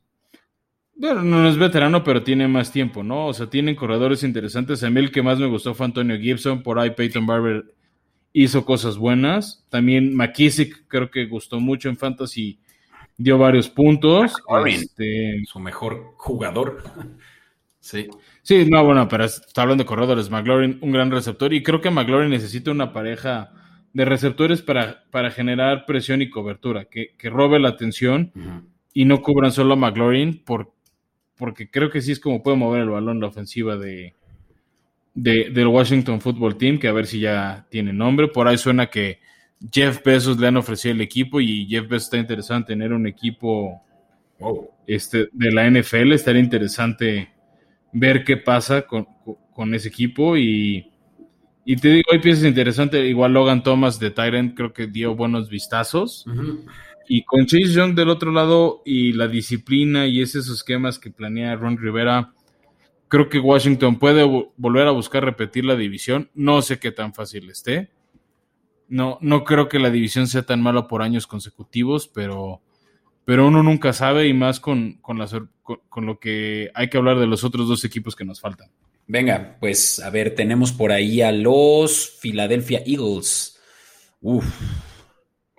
Bueno, 0.95 1.21
no 1.23 1.47
es 1.47 1.57
veterano, 1.57 2.03
pero 2.03 2.23
tiene 2.23 2.47
más 2.47 2.71
tiempo, 2.71 3.03
¿no? 3.03 3.27
O 3.27 3.33
sea, 3.33 3.47
tienen 3.49 3.75
corredores 3.75 4.23
interesantes. 4.23 4.83
A 4.83 4.89
mí 4.89 4.99
el 4.99 5.11
que 5.11 5.21
más 5.21 5.37
me 5.39 5.45
gustó 5.47 5.73
fue 5.73 5.85
Antonio 5.85 6.17
Gibson. 6.17 6.61
Por 6.63 6.79
ahí 6.79 6.89
Peyton 6.91 7.25
Barber 7.25 7.63
hizo 8.33 8.65
cosas 8.65 8.97
buenas. 8.97 9.65
También 9.69 10.15
McKissick 10.15 10.87
creo 10.87 11.09
que 11.09 11.25
gustó 11.25 11.59
mucho 11.59 11.89
en 11.89 11.97
Fantasy. 11.97 12.59
Dio 13.17 13.37
varios 13.37 13.69
puntos. 13.69 14.33
McLaurin. 14.47 14.75
Este, 14.75 15.43
Su 15.45 15.59
mejor 15.59 16.13
jugador. 16.17 16.83
sí. 17.79 18.07
sí, 18.41 18.65
no, 18.69 18.83
bueno, 18.83 19.07
pero 19.07 19.25
está 19.25 19.63
hablando 19.63 19.83
de 19.83 19.87
corredores. 19.87 20.29
McLaurin, 20.29 20.79
un 20.81 20.91
gran 20.91 21.11
receptor. 21.11 21.53
Y 21.53 21.63
creo 21.63 21.81
que 21.81 21.91
McLaurin 21.91 22.29
necesita 22.29 22.71
una 22.71 22.93
pareja 22.93 23.51
de 23.93 24.05
receptores 24.05 24.61
para, 24.61 25.03
para 25.11 25.31
generar 25.31 25.85
presión 25.85 26.21
y 26.21 26.29
cobertura. 26.29 26.85
Que, 26.85 27.15
que 27.17 27.29
robe 27.29 27.59
la 27.59 27.69
atención 27.69 28.31
y 28.93 29.05
no 29.05 29.21
cubran 29.21 29.51
solo 29.51 29.73
a 29.73 29.77
McLaurin 29.77 30.43
por, 30.43 30.73
porque 31.35 31.69
creo 31.69 31.89
que 31.89 32.01
sí 32.01 32.11
es 32.11 32.19
como 32.19 32.43
puede 32.43 32.57
mover 32.57 32.81
el 32.81 32.89
balón 32.89 33.19
la 33.19 33.27
ofensiva 33.27 33.77
de, 33.77 34.15
de- 35.13 35.49
del 35.49 35.67
Washington 35.67 36.21
Football 36.21 36.57
Team, 36.57 36.79
que 36.79 36.87
a 36.87 36.93
ver 36.93 37.05
si 37.07 37.19
ya 37.19 37.65
tiene 37.69 37.93
nombre. 37.93 38.27
Por 38.27 38.47
ahí 38.47 38.57
suena 38.57 38.87
que 38.87 39.19
Jeff 39.71 40.01
Bezos 40.03 40.39
le 40.39 40.47
han 40.47 40.57
ofrecido 40.57 40.93
el 40.95 41.01
equipo 41.01 41.41
y 41.41 41.65
Jeff 41.67 41.87
Bezos 41.87 42.03
está 42.05 42.17
interesado 42.17 42.59
en 42.59 42.65
tener 42.65 42.93
un 42.93 43.07
equipo 43.07 43.81
Wow. 44.39 44.69
este, 44.87 45.27
de 45.33 45.51
la 45.51 45.65
NFL. 45.69 46.13
Estaría 46.13 46.41
interesante 46.41 47.29
ver 47.91 48.23
qué 48.23 48.37
pasa 48.37 48.83
con, 48.83 49.05
con- 49.53 49.73
ese 49.73 49.89
equipo 49.89 50.37
y, 50.37 50.89
y 51.65 51.75
te 51.75 51.89
digo, 51.89 52.09
hay 52.13 52.19
piezas 52.19 52.45
interesantes. 52.45 53.03
Igual 53.09 53.33
Logan 53.33 53.61
Thomas 53.63 53.99
de 53.99 54.11
Tyrant 54.11 54.55
creo 54.55 54.71
que 54.71 54.87
dio 54.87 55.13
buenos 55.15 55.49
vistazos. 55.49 56.23
Y 57.09 57.23
con 57.23 57.45
Chase 57.47 57.73
Young 57.73 57.95
del 57.95 58.07
otro 58.09 58.31
lado 58.31 58.81
y 58.85 59.11
la 59.13 59.27
disciplina 59.27 60.07
y 60.07 60.21
esos 60.21 60.47
esquemas 60.49 60.97
que 60.99 61.09
planea 61.11 61.55
Ron 61.55 61.77
Rivera, 61.77 62.31
creo 63.09 63.27
que 63.27 63.39
Washington 63.39 63.99
puede 63.99 64.23
vo- 64.23 64.51
volver 64.55 64.87
a 64.87 64.91
buscar 64.91 65.25
repetir 65.25 65.65
la 65.65 65.75
división. 65.75 66.29
No 66.33 66.61
sé 66.61 66.79
qué 66.79 66.91
tan 66.93 67.13
fácil 67.13 67.49
esté. 67.49 67.89
No, 68.87 69.17
no 69.21 69.43
creo 69.43 69.67
que 69.67 69.77
la 69.79 69.89
división 69.91 70.27
sea 70.27 70.43
tan 70.43 70.61
mala 70.61 70.87
por 70.87 71.01
años 71.01 71.27
consecutivos, 71.27 72.07
pero, 72.07 72.61
pero 73.25 73.47
uno 73.47 73.61
nunca 73.61 73.91
sabe 73.93 74.27
y 74.27 74.33
más 74.33 74.59
con, 74.59 74.93
con, 75.01 75.19
la 75.19 75.27
sor- 75.27 75.49
con, 75.61 75.79
con 75.89 76.05
lo 76.05 76.19
que 76.19 76.71
hay 76.73 76.89
que 76.89 76.97
hablar 76.97 77.19
de 77.19 77.27
los 77.27 77.43
otros 77.43 77.67
dos 77.67 77.83
equipos 77.85 78.15
que 78.15 78.25
nos 78.25 78.39
faltan. 78.41 78.69
Venga, 79.05 79.57
pues 79.59 79.99
a 79.99 80.09
ver, 80.09 80.33
tenemos 80.35 80.71
por 80.71 80.91
ahí 80.91 81.21
a 81.21 81.31
los 81.31 82.17
Philadelphia 82.21 82.81
Eagles. 82.85 83.59
Uf, 84.21 84.45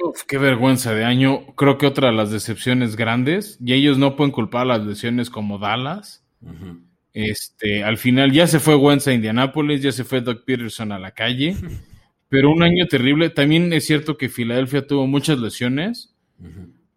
Uf, 0.03 0.23
qué 0.27 0.39
vergüenza 0.39 0.95
de 0.95 1.05
año. 1.05 1.47
Creo 1.57 1.77
que 1.77 1.87
otra 1.87 2.09
de 2.09 2.15
las 2.17 2.31
decepciones 2.31 2.97
grandes, 2.97 3.59
y 3.61 3.75
ellos 3.75 3.99
no 3.99 4.17
pueden 4.17 4.33
culpar 4.33 4.63
a 4.63 4.79
las 4.79 4.87
lesiones 4.87 5.29
como 5.31 5.59
Dallas. 5.59 6.25
ujú. 6.41 6.81
Este, 7.13 7.83
al 7.83 7.99
final 7.99 8.33
ya 8.33 8.47
se 8.47 8.61
fue 8.61 8.77
Wentz 8.77 9.09
a 9.09 9.13
Indianápolis, 9.13 9.83
ya 9.83 9.93
se 9.93 10.05
fue 10.05 10.21
Doug 10.21 10.45
Peterson 10.45 10.93
a 10.93 10.99
la 10.99 11.11
calle, 11.13 11.57
pero 12.29 12.51
un 12.51 12.63
año 12.63 12.87
terrible. 12.87 13.31
También 13.31 13.73
es 13.73 13.87
cierto 13.87 14.17
que 14.17 14.29
Filadelfia 14.29 14.87
tuvo 14.87 15.07
muchas 15.07 15.39
lesiones, 15.39 16.15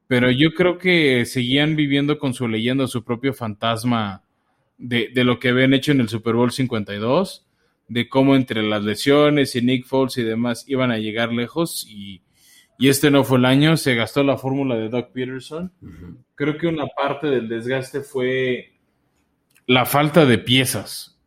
pero 0.07 0.29
yo 0.31 0.53
creo 0.53 0.77
que 0.77 1.25
seguían 1.25 1.75
viviendo 1.75 2.19
con 2.19 2.33
su 2.33 2.47
leyenda, 2.47 2.87
su 2.87 3.03
propio 3.03 3.33
fantasma 3.33 4.23
de, 4.77 5.09
de 5.13 5.23
lo 5.23 5.39
que 5.39 5.49
habían 5.49 5.73
hecho 5.73 5.91
en 5.91 6.01
el 6.01 6.09
Super 6.09 6.35
Bowl 6.35 6.51
52, 6.51 7.47
de 7.87 8.09
cómo 8.09 8.35
entre 8.35 8.63
las 8.63 8.83
lesiones 8.83 9.55
y 9.55 9.61
Nick 9.61 9.85
Foles 9.85 10.17
y 10.17 10.23
demás 10.23 10.65
iban 10.67 10.91
a 10.91 10.97
llegar 10.97 11.33
lejos 11.33 11.85
y, 11.89 12.21
y 12.77 12.89
este 12.89 13.11
no 13.11 13.23
fue 13.23 13.37
el 13.37 13.45
año, 13.45 13.77
se 13.77 13.95
gastó 13.95 14.23
la 14.23 14.37
fórmula 14.37 14.75
de 14.75 14.89
Doug 14.89 15.11
Peterson. 15.13 15.71
Creo 16.35 16.57
que 16.57 16.67
una 16.67 16.85
parte 16.87 17.27
del 17.27 17.47
desgaste 17.47 18.01
fue 18.01 18.72
la 19.67 19.85
falta 19.85 20.25
de 20.25 20.37
piezas, 20.37 21.19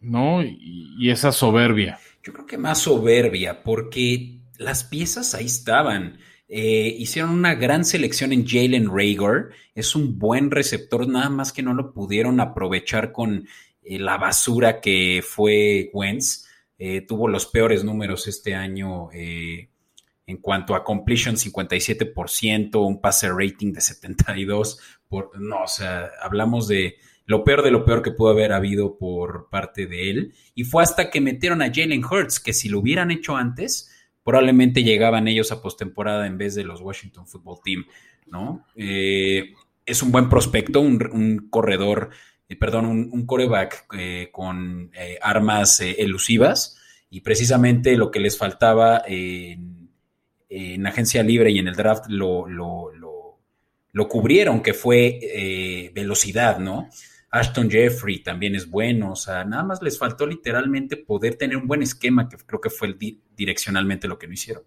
¿no? 0.00 0.42
Y, 0.42 1.10
esa 1.10 1.32
soberbia. 1.32 1.98
Yo 2.22 2.32
creo 2.32 2.46
que 2.46 2.58
más 2.58 2.78
soberbia, 2.78 3.62
porque 3.62 4.38
las 4.58 4.84
piezas 4.84 5.34
ahí 5.34 5.46
estaban. 5.46 6.18
Eh, 6.48 6.94
hicieron 6.98 7.30
una 7.30 7.54
gran 7.54 7.84
selección 7.84 8.32
en 8.32 8.46
Jalen 8.46 8.88
Rager. 8.88 9.50
Es 9.74 9.94
un 9.94 10.18
buen 10.18 10.50
receptor, 10.50 11.06
nada 11.08 11.30
más 11.30 11.52
que 11.52 11.62
no 11.62 11.74
lo 11.74 11.92
pudieron 11.92 12.40
aprovechar 12.40 13.12
con 13.12 13.46
eh, 13.82 13.98
la 13.98 14.16
basura 14.16 14.80
que 14.80 15.22
fue 15.26 15.90
Wentz. 15.92 16.46
Eh, 16.78 17.02
tuvo 17.02 17.28
los 17.28 17.46
peores 17.46 17.84
números 17.84 18.26
este 18.26 18.54
año 18.54 19.10
en 20.26 20.38
cuanto 20.38 20.74
a 20.74 20.84
completion, 20.84 21.36
57%, 21.36 22.76
un 22.76 23.00
pase 23.00 23.28
rating 23.28 23.72
de 23.72 23.80
72%. 23.80 24.78
Por, 25.08 25.38
no, 25.38 25.62
o 25.62 25.68
sea, 25.68 26.10
hablamos 26.22 26.66
de 26.66 26.96
lo 27.26 27.44
peor 27.44 27.62
de 27.62 27.70
lo 27.70 27.84
peor 27.84 28.02
que 28.02 28.10
pudo 28.10 28.30
haber 28.30 28.52
habido 28.52 28.98
por 28.98 29.48
parte 29.50 29.86
de 29.86 30.10
él. 30.10 30.34
Y 30.54 30.64
fue 30.64 30.82
hasta 30.82 31.10
que 31.10 31.20
metieron 31.20 31.62
a 31.62 31.72
Jalen 31.72 32.04
Hurts, 32.04 32.40
que 32.40 32.52
si 32.52 32.68
lo 32.68 32.80
hubieran 32.80 33.10
hecho 33.10 33.36
antes, 33.36 33.90
probablemente 34.22 34.82
llegaban 34.82 35.28
ellos 35.28 35.52
a 35.52 35.60
postemporada 35.60 36.26
en 36.26 36.38
vez 36.38 36.54
de 36.54 36.64
los 36.64 36.80
Washington 36.80 37.26
Football 37.26 37.58
Team, 37.64 37.84
¿no? 38.26 38.66
Eh, 38.74 39.52
es 39.86 40.02
un 40.02 40.10
buen 40.12 40.28
prospecto, 40.28 40.80
un, 40.80 40.98
un 41.12 41.48
corredor, 41.50 42.10
eh, 42.48 42.56
perdón, 42.56 42.86
un, 42.86 43.10
un 43.12 43.26
coreback 43.26 43.86
eh, 43.98 44.30
con 44.32 44.90
eh, 44.94 45.18
armas 45.20 45.80
eh, 45.80 45.96
elusivas 45.98 46.78
y 47.10 47.20
precisamente 47.20 47.96
lo 47.96 48.10
que 48.10 48.20
les 48.20 48.38
faltaba 48.38 49.02
en, 49.06 49.90
en 50.48 50.86
agencia 50.86 51.22
libre 51.22 51.50
y 51.50 51.58
en 51.58 51.68
el 51.68 51.76
draft 51.76 52.06
lo, 52.08 52.48
lo, 52.48 52.92
lo, 52.92 53.38
lo 53.92 54.08
cubrieron, 54.08 54.62
que 54.62 54.74
fue 54.74 55.90
velocidad, 55.94 56.58
¿no? 56.58 56.88
Ashton 57.34 57.68
Jeffrey 57.68 58.20
también 58.20 58.54
es 58.54 58.70
bueno, 58.70 59.10
o 59.10 59.16
sea, 59.16 59.44
nada 59.44 59.64
más 59.64 59.82
les 59.82 59.98
faltó 59.98 60.24
literalmente 60.24 60.96
poder 60.96 61.34
tener 61.34 61.56
un 61.56 61.66
buen 61.66 61.82
esquema, 61.82 62.28
que 62.28 62.36
creo 62.36 62.60
que 62.60 62.70
fue 62.70 62.86
el 62.86 62.96
di 62.96 63.20
direccionalmente 63.36 64.06
lo 64.06 64.20
que 64.20 64.28
no 64.28 64.34
hicieron. 64.34 64.62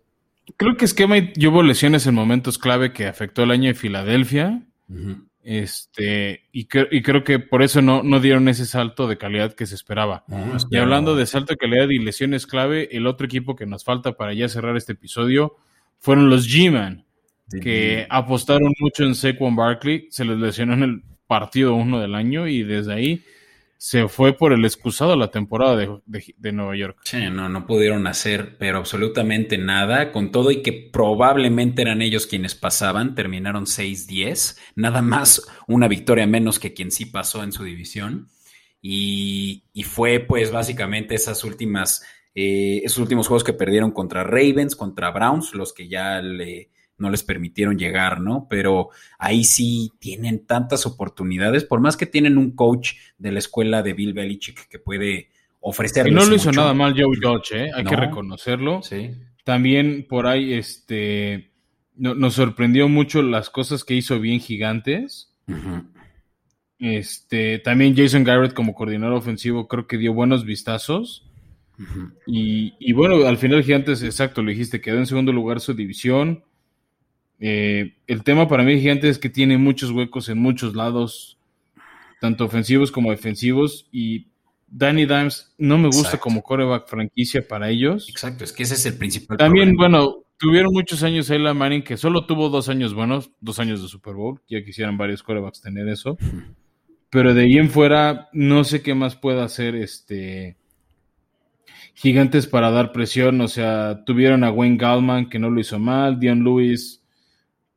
Creo 0.57 0.75
que 0.75 0.83
esquema 0.83 1.17
y 1.17 1.47
hubo 1.47 1.63
lesiones 1.63 2.07
en 2.07 2.15
momentos 2.15 2.57
clave 2.57 2.91
que 2.91 3.07
afectó 3.07 3.43
el 3.43 3.51
año 3.51 3.69
de 3.69 3.73
Filadelfia. 3.73 4.63
Uh 4.89 4.93
-huh. 4.93 5.23
Este, 5.43 6.43
y, 6.51 6.65
cre 6.65 6.89
y, 6.91 7.01
creo 7.01 7.23
que 7.23 7.39
por 7.39 7.63
eso 7.63 7.81
no, 7.81 8.03
no, 8.03 8.19
dieron 8.19 8.49
ese 8.49 8.65
salto 8.65 9.07
de 9.07 9.17
calidad 9.17 9.53
que 9.53 9.65
se 9.65 9.75
esperaba. 9.75 10.25
No, 10.27 10.57
y 10.69 10.75
hablando 10.75 11.15
de 11.15 11.25
salto 11.25 11.53
de 11.53 11.57
calidad 11.57 11.87
y 11.87 11.99
lesiones 11.99 12.45
clave, 12.45 12.89
el 12.91 13.07
otro 13.07 13.27
equipo 13.27 13.55
que 13.55 13.65
nos 13.65 13.85
falta 13.85 14.17
para 14.17 14.33
ya 14.33 14.49
cerrar 14.49 14.75
este 14.75 14.91
episodio 14.91 15.55
fueron 15.99 16.29
los 16.29 16.49
G-Man, 16.49 17.05
que 17.61 18.05
apostaron 18.09 18.73
mucho 18.77 19.05
en 19.05 19.15
Saquon 19.15 19.55
Barkley, 19.55 20.07
se 20.09 20.25
les 20.25 20.37
lesionó 20.37 20.73
en 20.73 20.83
el 20.83 21.03
partido 21.27 21.75
uno 21.75 21.99
del 21.99 22.15
año 22.15 22.47
y 22.47 22.63
desde 22.63 22.93
ahí 22.93 23.23
se 23.77 24.07
fue 24.07 24.33
por 24.33 24.53
el 24.53 24.65
excusado 24.65 25.15
la 25.15 25.29
temporada 25.29 25.75
de, 25.75 26.51
Nueva 26.51 26.75
York. 26.75 26.97
Sí, 27.03 27.19
no, 27.31 27.47
no 27.47 27.67
pudieron 27.67 28.07
hacer, 28.07 28.57
pero 28.57 28.79
absolutamente 28.79 29.57
nada, 29.57 30.11
con 30.11 30.31
todo 30.31 30.49
y 30.49 30.63
que 30.63 30.89
probablemente 30.91 31.83
eran 31.83 32.01
ellos 32.01 32.25
quienes 32.25 32.55
pasaban, 32.55 33.13
terminaron 33.13 33.65
6-10, 33.65 34.57
nada 34.75 35.03
más 35.03 35.47
una 35.67 35.87
victoria 35.87 36.25
menos 36.25 36.59
que 36.59 36.73
quien 36.73 36.91
sí 36.91 37.05
pasó 37.05 37.43
en 37.43 37.51
su 37.51 37.63
división. 37.63 38.29
Y, 38.81 39.63
fue 39.85 40.19
pues 40.19 40.51
básicamente 40.51 41.13
esas 41.13 41.43
últimas, 41.43 42.03
eh, 42.33 42.81
esos 42.83 42.99
últimos 42.99 43.27
juegos 43.27 43.43
que 43.43 43.53
perdieron 43.53 43.91
contra 43.91 44.23
Ravens, 44.23 44.75
contra 44.75 45.11
Browns, 45.11 45.53
los 45.53 45.73
que 45.73 45.87
ya 45.87 46.21
le, 46.21 46.71
no 46.97 47.09
les 47.09 47.23
permitieron 47.23 47.77
llegar, 47.77 48.21
¿no? 48.21 48.47
Pero 48.49 48.89
ahí 49.19 49.43
sí 49.43 49.91
tienen 49.99 50.45
tantas 50.45 50.85
oportunidades, 50.85 51.63
por 51.63 51.79
más 51.79 51.97
que 51.97 52.05
tienen 52.05 52.37
un 52.37 52.51
coach 52.51 52.93
de 53.17 53.31
la 53.31 53.39
escuela 53.39 53.83
de 53.83 53.93
Bill 53.93 54.13
Belichick 54.13 54.67
que 54.67 54.79
puede 54.79 55.29
ofrecerles 55.59 56.11
Y 56.11 56.15
no 56.15 56.25
lo 56.25 56.35
hizo 56.35 56.51
nada 56.51 56.73
mal 56.73 56.93
Joe 56.93 57.17
Judge, 57.21 57.65
¿eh? 57.65 57.71
Hay 57.73 57.83
que 57.83 57.95
reconocerlo. 57.95 58.81
Sí. 58.81 59.11
También 59.43 60.05
por 60.07 60.27
ahí, 60.27 60.53
este, 60.53 61.51
nos 61.95 62.33
sorprendió 62.33 62.87
mucho 62.89 63.21
las 63.21 63.49
cosas 63.49 63.83
que 63.83 63.95
hizo 63.95 64.19
bien 64.19 64.39
Gigantes. 64.39 65.33
Este, 66.79 67.59
también 67.59 67.95
Jason 67.95 68.23
Garrett 68.23 68.53
como 68.53 68.75
coordinador 68.75 69.15
ofensivo 69.15 69.67
creo 69.67 69.87
que 69.87 69.97
dio 69.97 70.13
buenos 70.13 70.45
vistazos. 70.45 71.23
y, 72.25 72.73
y, 72.79 72.93
bueno, 72.93 73.27
al 73.27 73.37
final 73.37 73.63
Gigantes, 73.63 74.01
exacto, 74.03 74.41
lo 74.41 74.49
dijiste, 74.49 74.81
quedó 74.81 74.97
en 74.97 75.05
segundo 75.05 75.31
lugar 75.31 75.59
su 75.59 75.73
división. 75.73 76.43
Eh, 77.39 77.95
el 78.07 78.23
tema 78.23 78.47
para 78.47 78.63
mí 78.63 78.79
gigante 78.79 79.09
es 79.09 79.19
que 79.19 79.29
tiene 79.29 79.57
muchos 79.57 79.91
huecos 79.91 80.29
en 80.29 80.39
muchos 80.39 80.75
lados, 80.75 81.37
tanto 82.19 82.45
ofensivos 82.45 82.91
como 82.91 83.11
defensivos, 83.11 83.87
y 83.91 84.27
Danny 84.67 85.05
Dimes 85.05 85.53
no 85.57 85.77
me 85.77 85.87
gusta 85.87 86.17
como 86.17 86.41
coreback 86.41 86.87
franquicia 86.87 87.47
para 87.47 87.69
ellos. 87.69 88.09
Exacto, 88.09 88.43
es 88.43 88.51
que 88.51 88.63
ese 88.63 88.75
es 88.75 88.85
el 88.85 88.97
principal 88.97 89.37
También, 89.37 89.75
bueno, 89.75 90.23
tuvieron 90.37 90.73
muchos 90.73 91.03
años 91.03 91.29
Ella 91.29 91.53
Manning, 91.53 91.83
que 91.83 91.97
solo 91.97 92.25
tuvo 92.25 92.49
dos 92.49 92.69
años 92.69 92.93
buenos, 92.93 93.31
dos 93.39 93.59
años 93.59 93.81
de 93.81 93.87
Super 93.87 94.15
Bowl, 94.15 94.41
ya 94.49 94.63
quisieran 94.63 94.97
varios 94.97 95.23
corebacks 95.23 95.61
tener 95.61 95.87
eso. 95.87 96.17
Pero 97.09 97.33
de 97.33 97.43
ahí 97.43 97.57
en 97.57 97.69
fuera, 97.69 98.27
no 98.33 98.63
sé 98.63 98.81
qué 98.81 98.93
más 98.93 99.15
pueda 99.15 99.45
hacer 99.45 99.75
este 99.75 100.57
Gigantes 101.93 102.45
para 102.45 102.69
dar 102.69 102.91
presión. 102.91 103.41
O 103.41 103.47
sea, 103.47 104.03
tuvieron 104.05 104.43
a 104.43 104.51
Wayne 104.51 104.77
Gallman, 104.77 105.29
que 105.29 105.39
no 105.39 105.49
lo 105.49 105.59
hizo 105.59 105.79
mal, 105.79 106.19
Dion 106.19 106.43
Lewis 106.43 107.01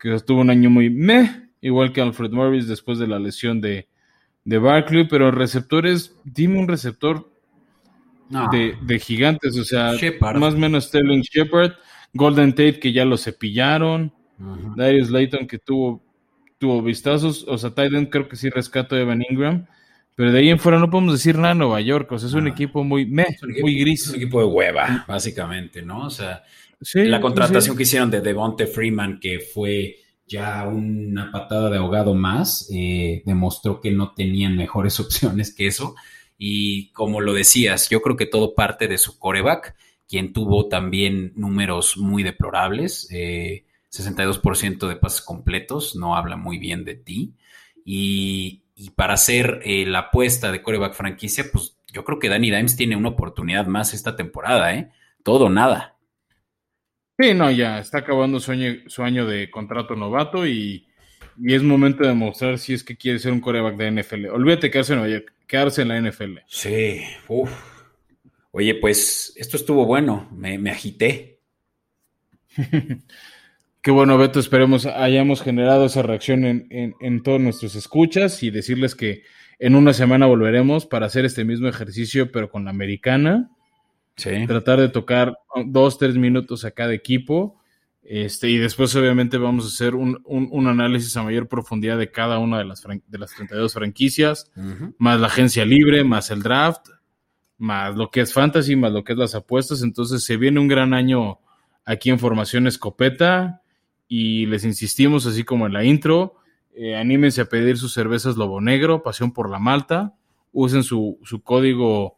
que 0.00 0.14
estuvo 0.14 0.40
un 0.40 0.50
año 0.50 0.70
muy 0.70 0.88
meh, 0.88 1.50
igual 1.60 1.92
que 1.92 2.00
Alfred 2.00 2.30
Morris 2.30 2.66
después 2.66 2.98
de 2.98 3.06
la 3.06 3.18
lesión 3.18 3.60
de, 3.60 3.86
de 4.44 4.58
Barkley, 4.58 5.06
pero 5.06 5.30
receptores, 5.30 6.16
dime 6.24 6.58
un 6.58 6.66
receptor 6.66 7.30
de, 8.50 8.98
gigantes, 8.98 9.58
o 9.58 9.64
sea, 9.64 9.92
más 10.20 10.54
o 10.54 10.58
menos 10.58 10.86
Sterling 10.86 11.20
Shepard, 11.20 11.72
Golden 12.14 12.50
Tate 12.52 12.80
que 12.80 12.92
ya 12.92 13.04
lo 13.04 13.18
cepillaron, 13.18 14.12
Darius 14.76 15.10
Layton 15.10 15.46
que 15.46 15.58
tuvo, 15.58 16.02
tuvo 16.58 16.82
vistazos, 16.82 17.44
o 17.46 17.58
sea, 17.58 17.70
Titan 17.70 18.06
creo 18.06 18.26
que 18.26 18.36
sí 18.36 18.48
rescato 18.48 18.96
a 18.96 19.00
Evan 19.00 19.22
Ingram, 19.28 19.66
pero 20.14 20.32
de 20.32 20.38
ahí 20.38 20.48
en 20.48 20.58
fuera 20.58 20.78
no 20.78 20.90
podemos 20.90 21.12
decir 21.12 21.36
nada 21.36 21.54
Nueva 21.54 21.80
York, 21.82 22.10
o 22.12 22.18
sea, 22.18 22.28
es 22.28 22.34
un 22.34 22.48
equipo 22.48 22.84
muy 22.84 23.04
meh, 23.04 23.36
muy 23.60 23.78
gris. 23.78 24.04
Es 24.04 24.08
un 24.10 24.16
equipo 24.16 24.40
de 24.40 24.46
hueva, 24.46 25.04
básicamente, 25.06 25.82
¿no? 25.82 26.06
O 26.06 26.10
sea, 26.10 26.42
la 26.94 27.20
contratación 27.20 27.76
que 27.76 27.82
hicieron 27.82 28.10
de 28.10 28.20
Devonte 28.20 28.66
Freeman, 28.66 29.20
que 29.20 29.40
fue 29.40 29.96
ya 30.26 30.66
una 30.66 31.30
patada 31.32 31.68
de 31.70 31.78
ahogado 31.78 32.14
más, 32.14 32.68
eh, 32.72 33.22
demostró 33.26 33.80
que 33.80 33.90
no 33.90 34.14
tenían 34.14 34.56
mejores 34.56 34.98
opciones 35.00 35.54
que 35.54 35.66
eso. 35.66 35.94
Y 36.38 36.90
como 36.92 37.20
lo 37.20 37.34
decías, 37.34 37.90
yo 37.90 38.00
creo 38.00 38.16
que 38.16 38.26
todo 38.26 38.54
parte 38.54 38.88
de 38.88 38.96
su 38.96 39.18
coreback, 39.18 39.74
quien 40.08 40.32
tuvo 40.32 40.68
también 40.68 41.32
números 41.36 41.98
muy 41.98 42.22
deplorables, 42.22 43.08
62% 43.10 44.86
eh, 44.86 44.88
de 44.88 44.96
pases 44.96 45.20
completos, 45.20 45.96
no 45.96 46.16
habla 46.16 46.36
muy 46.36 46.58
bien 46.58 46.84
de 46.84 46.94
ti. 46.94 47.34
Y, 47.84 48.62
para 48.96 49.12
hacer 49.12 49.60
eh, 49.64 49.84
la 49.84 49.98
apuesta 49.98 50.50
de 50.50 50.62
coreback 50.62 50.94
franquicia, 50.94 51.44
pues 51.52 51.76
yo 51.92 52.02
creo 52.02 52.18
que 52.18 52.30
Danny 52.30 52.50
Dimes 52.50 52.76
tiene 52.76 52.96
una 52.96 53.10
oportunidad 53.10 53.66
más 53.66 53.92
esta 53.92 54.16
temporada, 54.16 54.74
¿eh? 54.74 54.90
Todo 55.22 55.50
nada. 55.50 55.99
Sí, 57.20 57.34
no, 57.34 57.50
ya 57.50 57.80
está 57.80 57.98
acabando 57.98 58.40
su 58.40 58.52
año, 59.02 59.26
de 59.26 59.50
contrato 59.50 59.94
novato 59.94 60.46
y, 60.46 60.86
es 61.44 61.62
momento 61.62 62.04
de 62.04 62.14
mostrar 62.14 62.58
si 62.58 62.72
es 62.72 62.82
que 62.82 62.96
quiere 62.96 63.18
ser 63.18 63.32
un 63.32 63.40
coreback 63.40 63.76
de 63.76 63.90
NFL. 63.90 64.26
Olvídate 64.28 64.70
quedarse 64.70 64.94
en, 64.94 65.24
quedarse 65.46 65.82
en 65.82 65.88
la 65.88 66.00
NFL. 66.00 66.38
Sí, 66.46 67.02
uff. 67.28 67.50
Oye, 68.52 68.74
pues 68.74 69.34
esto 69.36 69.58
estuvo 69.58 69.84
bueno, 69.84 70.28
me, 70.32 70.70
agité. 70.70 71.40
Qué 73.82 73.90
bueno, 73.90 74.16
Beto, 74.16 74.40
esperemos 74.40 74.86
hayamos 74.86 75.42
generado 75.42 75.86
esa 75.86 76.02
reacción 76.02 76.44
en, 76.44 76.94
en, 77.00 77.22
todos 77.22 77.40
nuestros 77.40 77.74
escuchas 77.74 78.42
y 78.42 78.50
decirles 78.50 78.94
que 78.94 79.24
en 79.58 79.74
una 79.74 79.92
semana 79.92 80.26
volveremos 80.26 80.86
para 80.86 81.06
hacer 81.06 81.26
este 81.26 81.44
mismo 81.44 81.68
ejercicio, 81.68 82.32
pero 82.32 82.50
con 82.50 82.64
la 82.64 82.70
americana. 82.70 83.50
Tratar 84.46 84.80
de 84.80 84.88
tocar 84.88 85.38
dos, 85.66 85.98
tres 85.98 86.16
minutos 86.16 86.64
a 86.64 86.70
cada 86.70 86.94
equipo. 86.94 87.60
Este, 88.02 88.48
y 88.48 88.58
después, 88.58 88.94
obviamente, 88.96 89.38
vamos 89.38 89.64
a 89.64 89.68
hacer 89.68 89.94
un, 89.94 90.66
análisis 90.66 91.16
a 91.16 91.22
mayor 91.22 91.48
profundidad 91.48 91.98
de 91.98 92.10
cada 92.10 92.38
una 92.38 92.58
de 92.58 92.64
las, 92.64 92.82
de 92.82 93.18
las 93.18 93.34
32 93.34 93.72
franquicias, 93.72 94.50
más 94.98 95.20
la 95.20 95.28
agencia 95.28 95.64
libre, 95.64 96.02
más 96.02 96.30
el 96.30 96.42
draft, 96.42 96.88
más 97.58 97.94
lo 97.94 98.10
que 98.10 98.22
es 98.22 98.32
fantasy, 98.32 98.74
más 98.74 98.92
lo 98.92 99.04
que 99.04 99.12
es 99.12 99.18
las 99.18 99.34
apuestas. 99.34 99.82
Entonces, 99.82 100.24
se 100.24 100.36
viene 100.36 100.60
un 100.60 100.68
gran 100.68 100.94
año 100.94 101.38
aquí 101.84 102.10
en 102.10 102.18
Formación 102.18 102.66
Escopeta. 102.66 103.62
Y 104.08 104.46
les 104.46 104.64
insistimos, 104.64 105.24
así 105.26 105.44
como 105.44 105.66
en 105.66 105.72
la 105.72 105.84
intro, 105.84 106.34
eh, 106.74 106.96
anímense 106.96 107.42
a 107.42 107.44
pedir 107.44 107.78
sus 107.78 107.94
cervezas 107.94 108.36
Lobo 108.36 108.60
Negro, 108.60 109.04
Pasión 109.04 109.32
por 109.32 109.48
la 109.48 109.60
Malta. 109.60 110.16
Usen 110.50 110.82
su, 110.82 111.20
su 111.22 111.42
código 111.42 112.16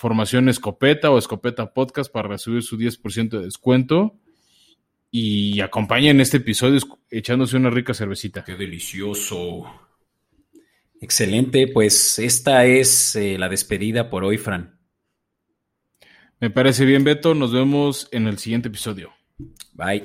Formación 0.00 0.48
Escopeta 0.48 1.10
o 1.10 1.18
Escopeta 1.18 1.74
Podcast 1.74 2.10
para 2.10 2.26
recibir 2.26 2.62
su 2.62 2.78
10% 2.78 3.28
de 3.28 3.44
descuento. 3.44 4.18
Y 5.10 5.60
acompañen 5.60 6.22
este 6.22 6.38
episodio 6.38 6.80
echándose 7.10 7.58
una 7.58 7.68
rica 7.68 7.92
cervecita. 7.92 8.42
¡Qué 8.42 8.54
delicioso! 8.56 9.66
Excelente, 11.02 11.68
pues 11.68 12.18
esta 12.18 12.64
es 12.64 13.14
eh, 13.14 13.36
la 13.36 13.50
despedida 13.50 14.08
por 14.08 14.24
hoy, 14.24 14.38
Fran. 14.38 14.80
Me 16.40 16.48
parece 16.48 16.86
bien, 16.86 17.04
Beto. 17.04 17.34
Nos 17.34 17.52
vemos 17.52 18.08
en 18.10 18.26
el 18.26 18.38
siguiente 18.38 18.68
episodio. 18.68 19.12
Bye. 19.74 20.04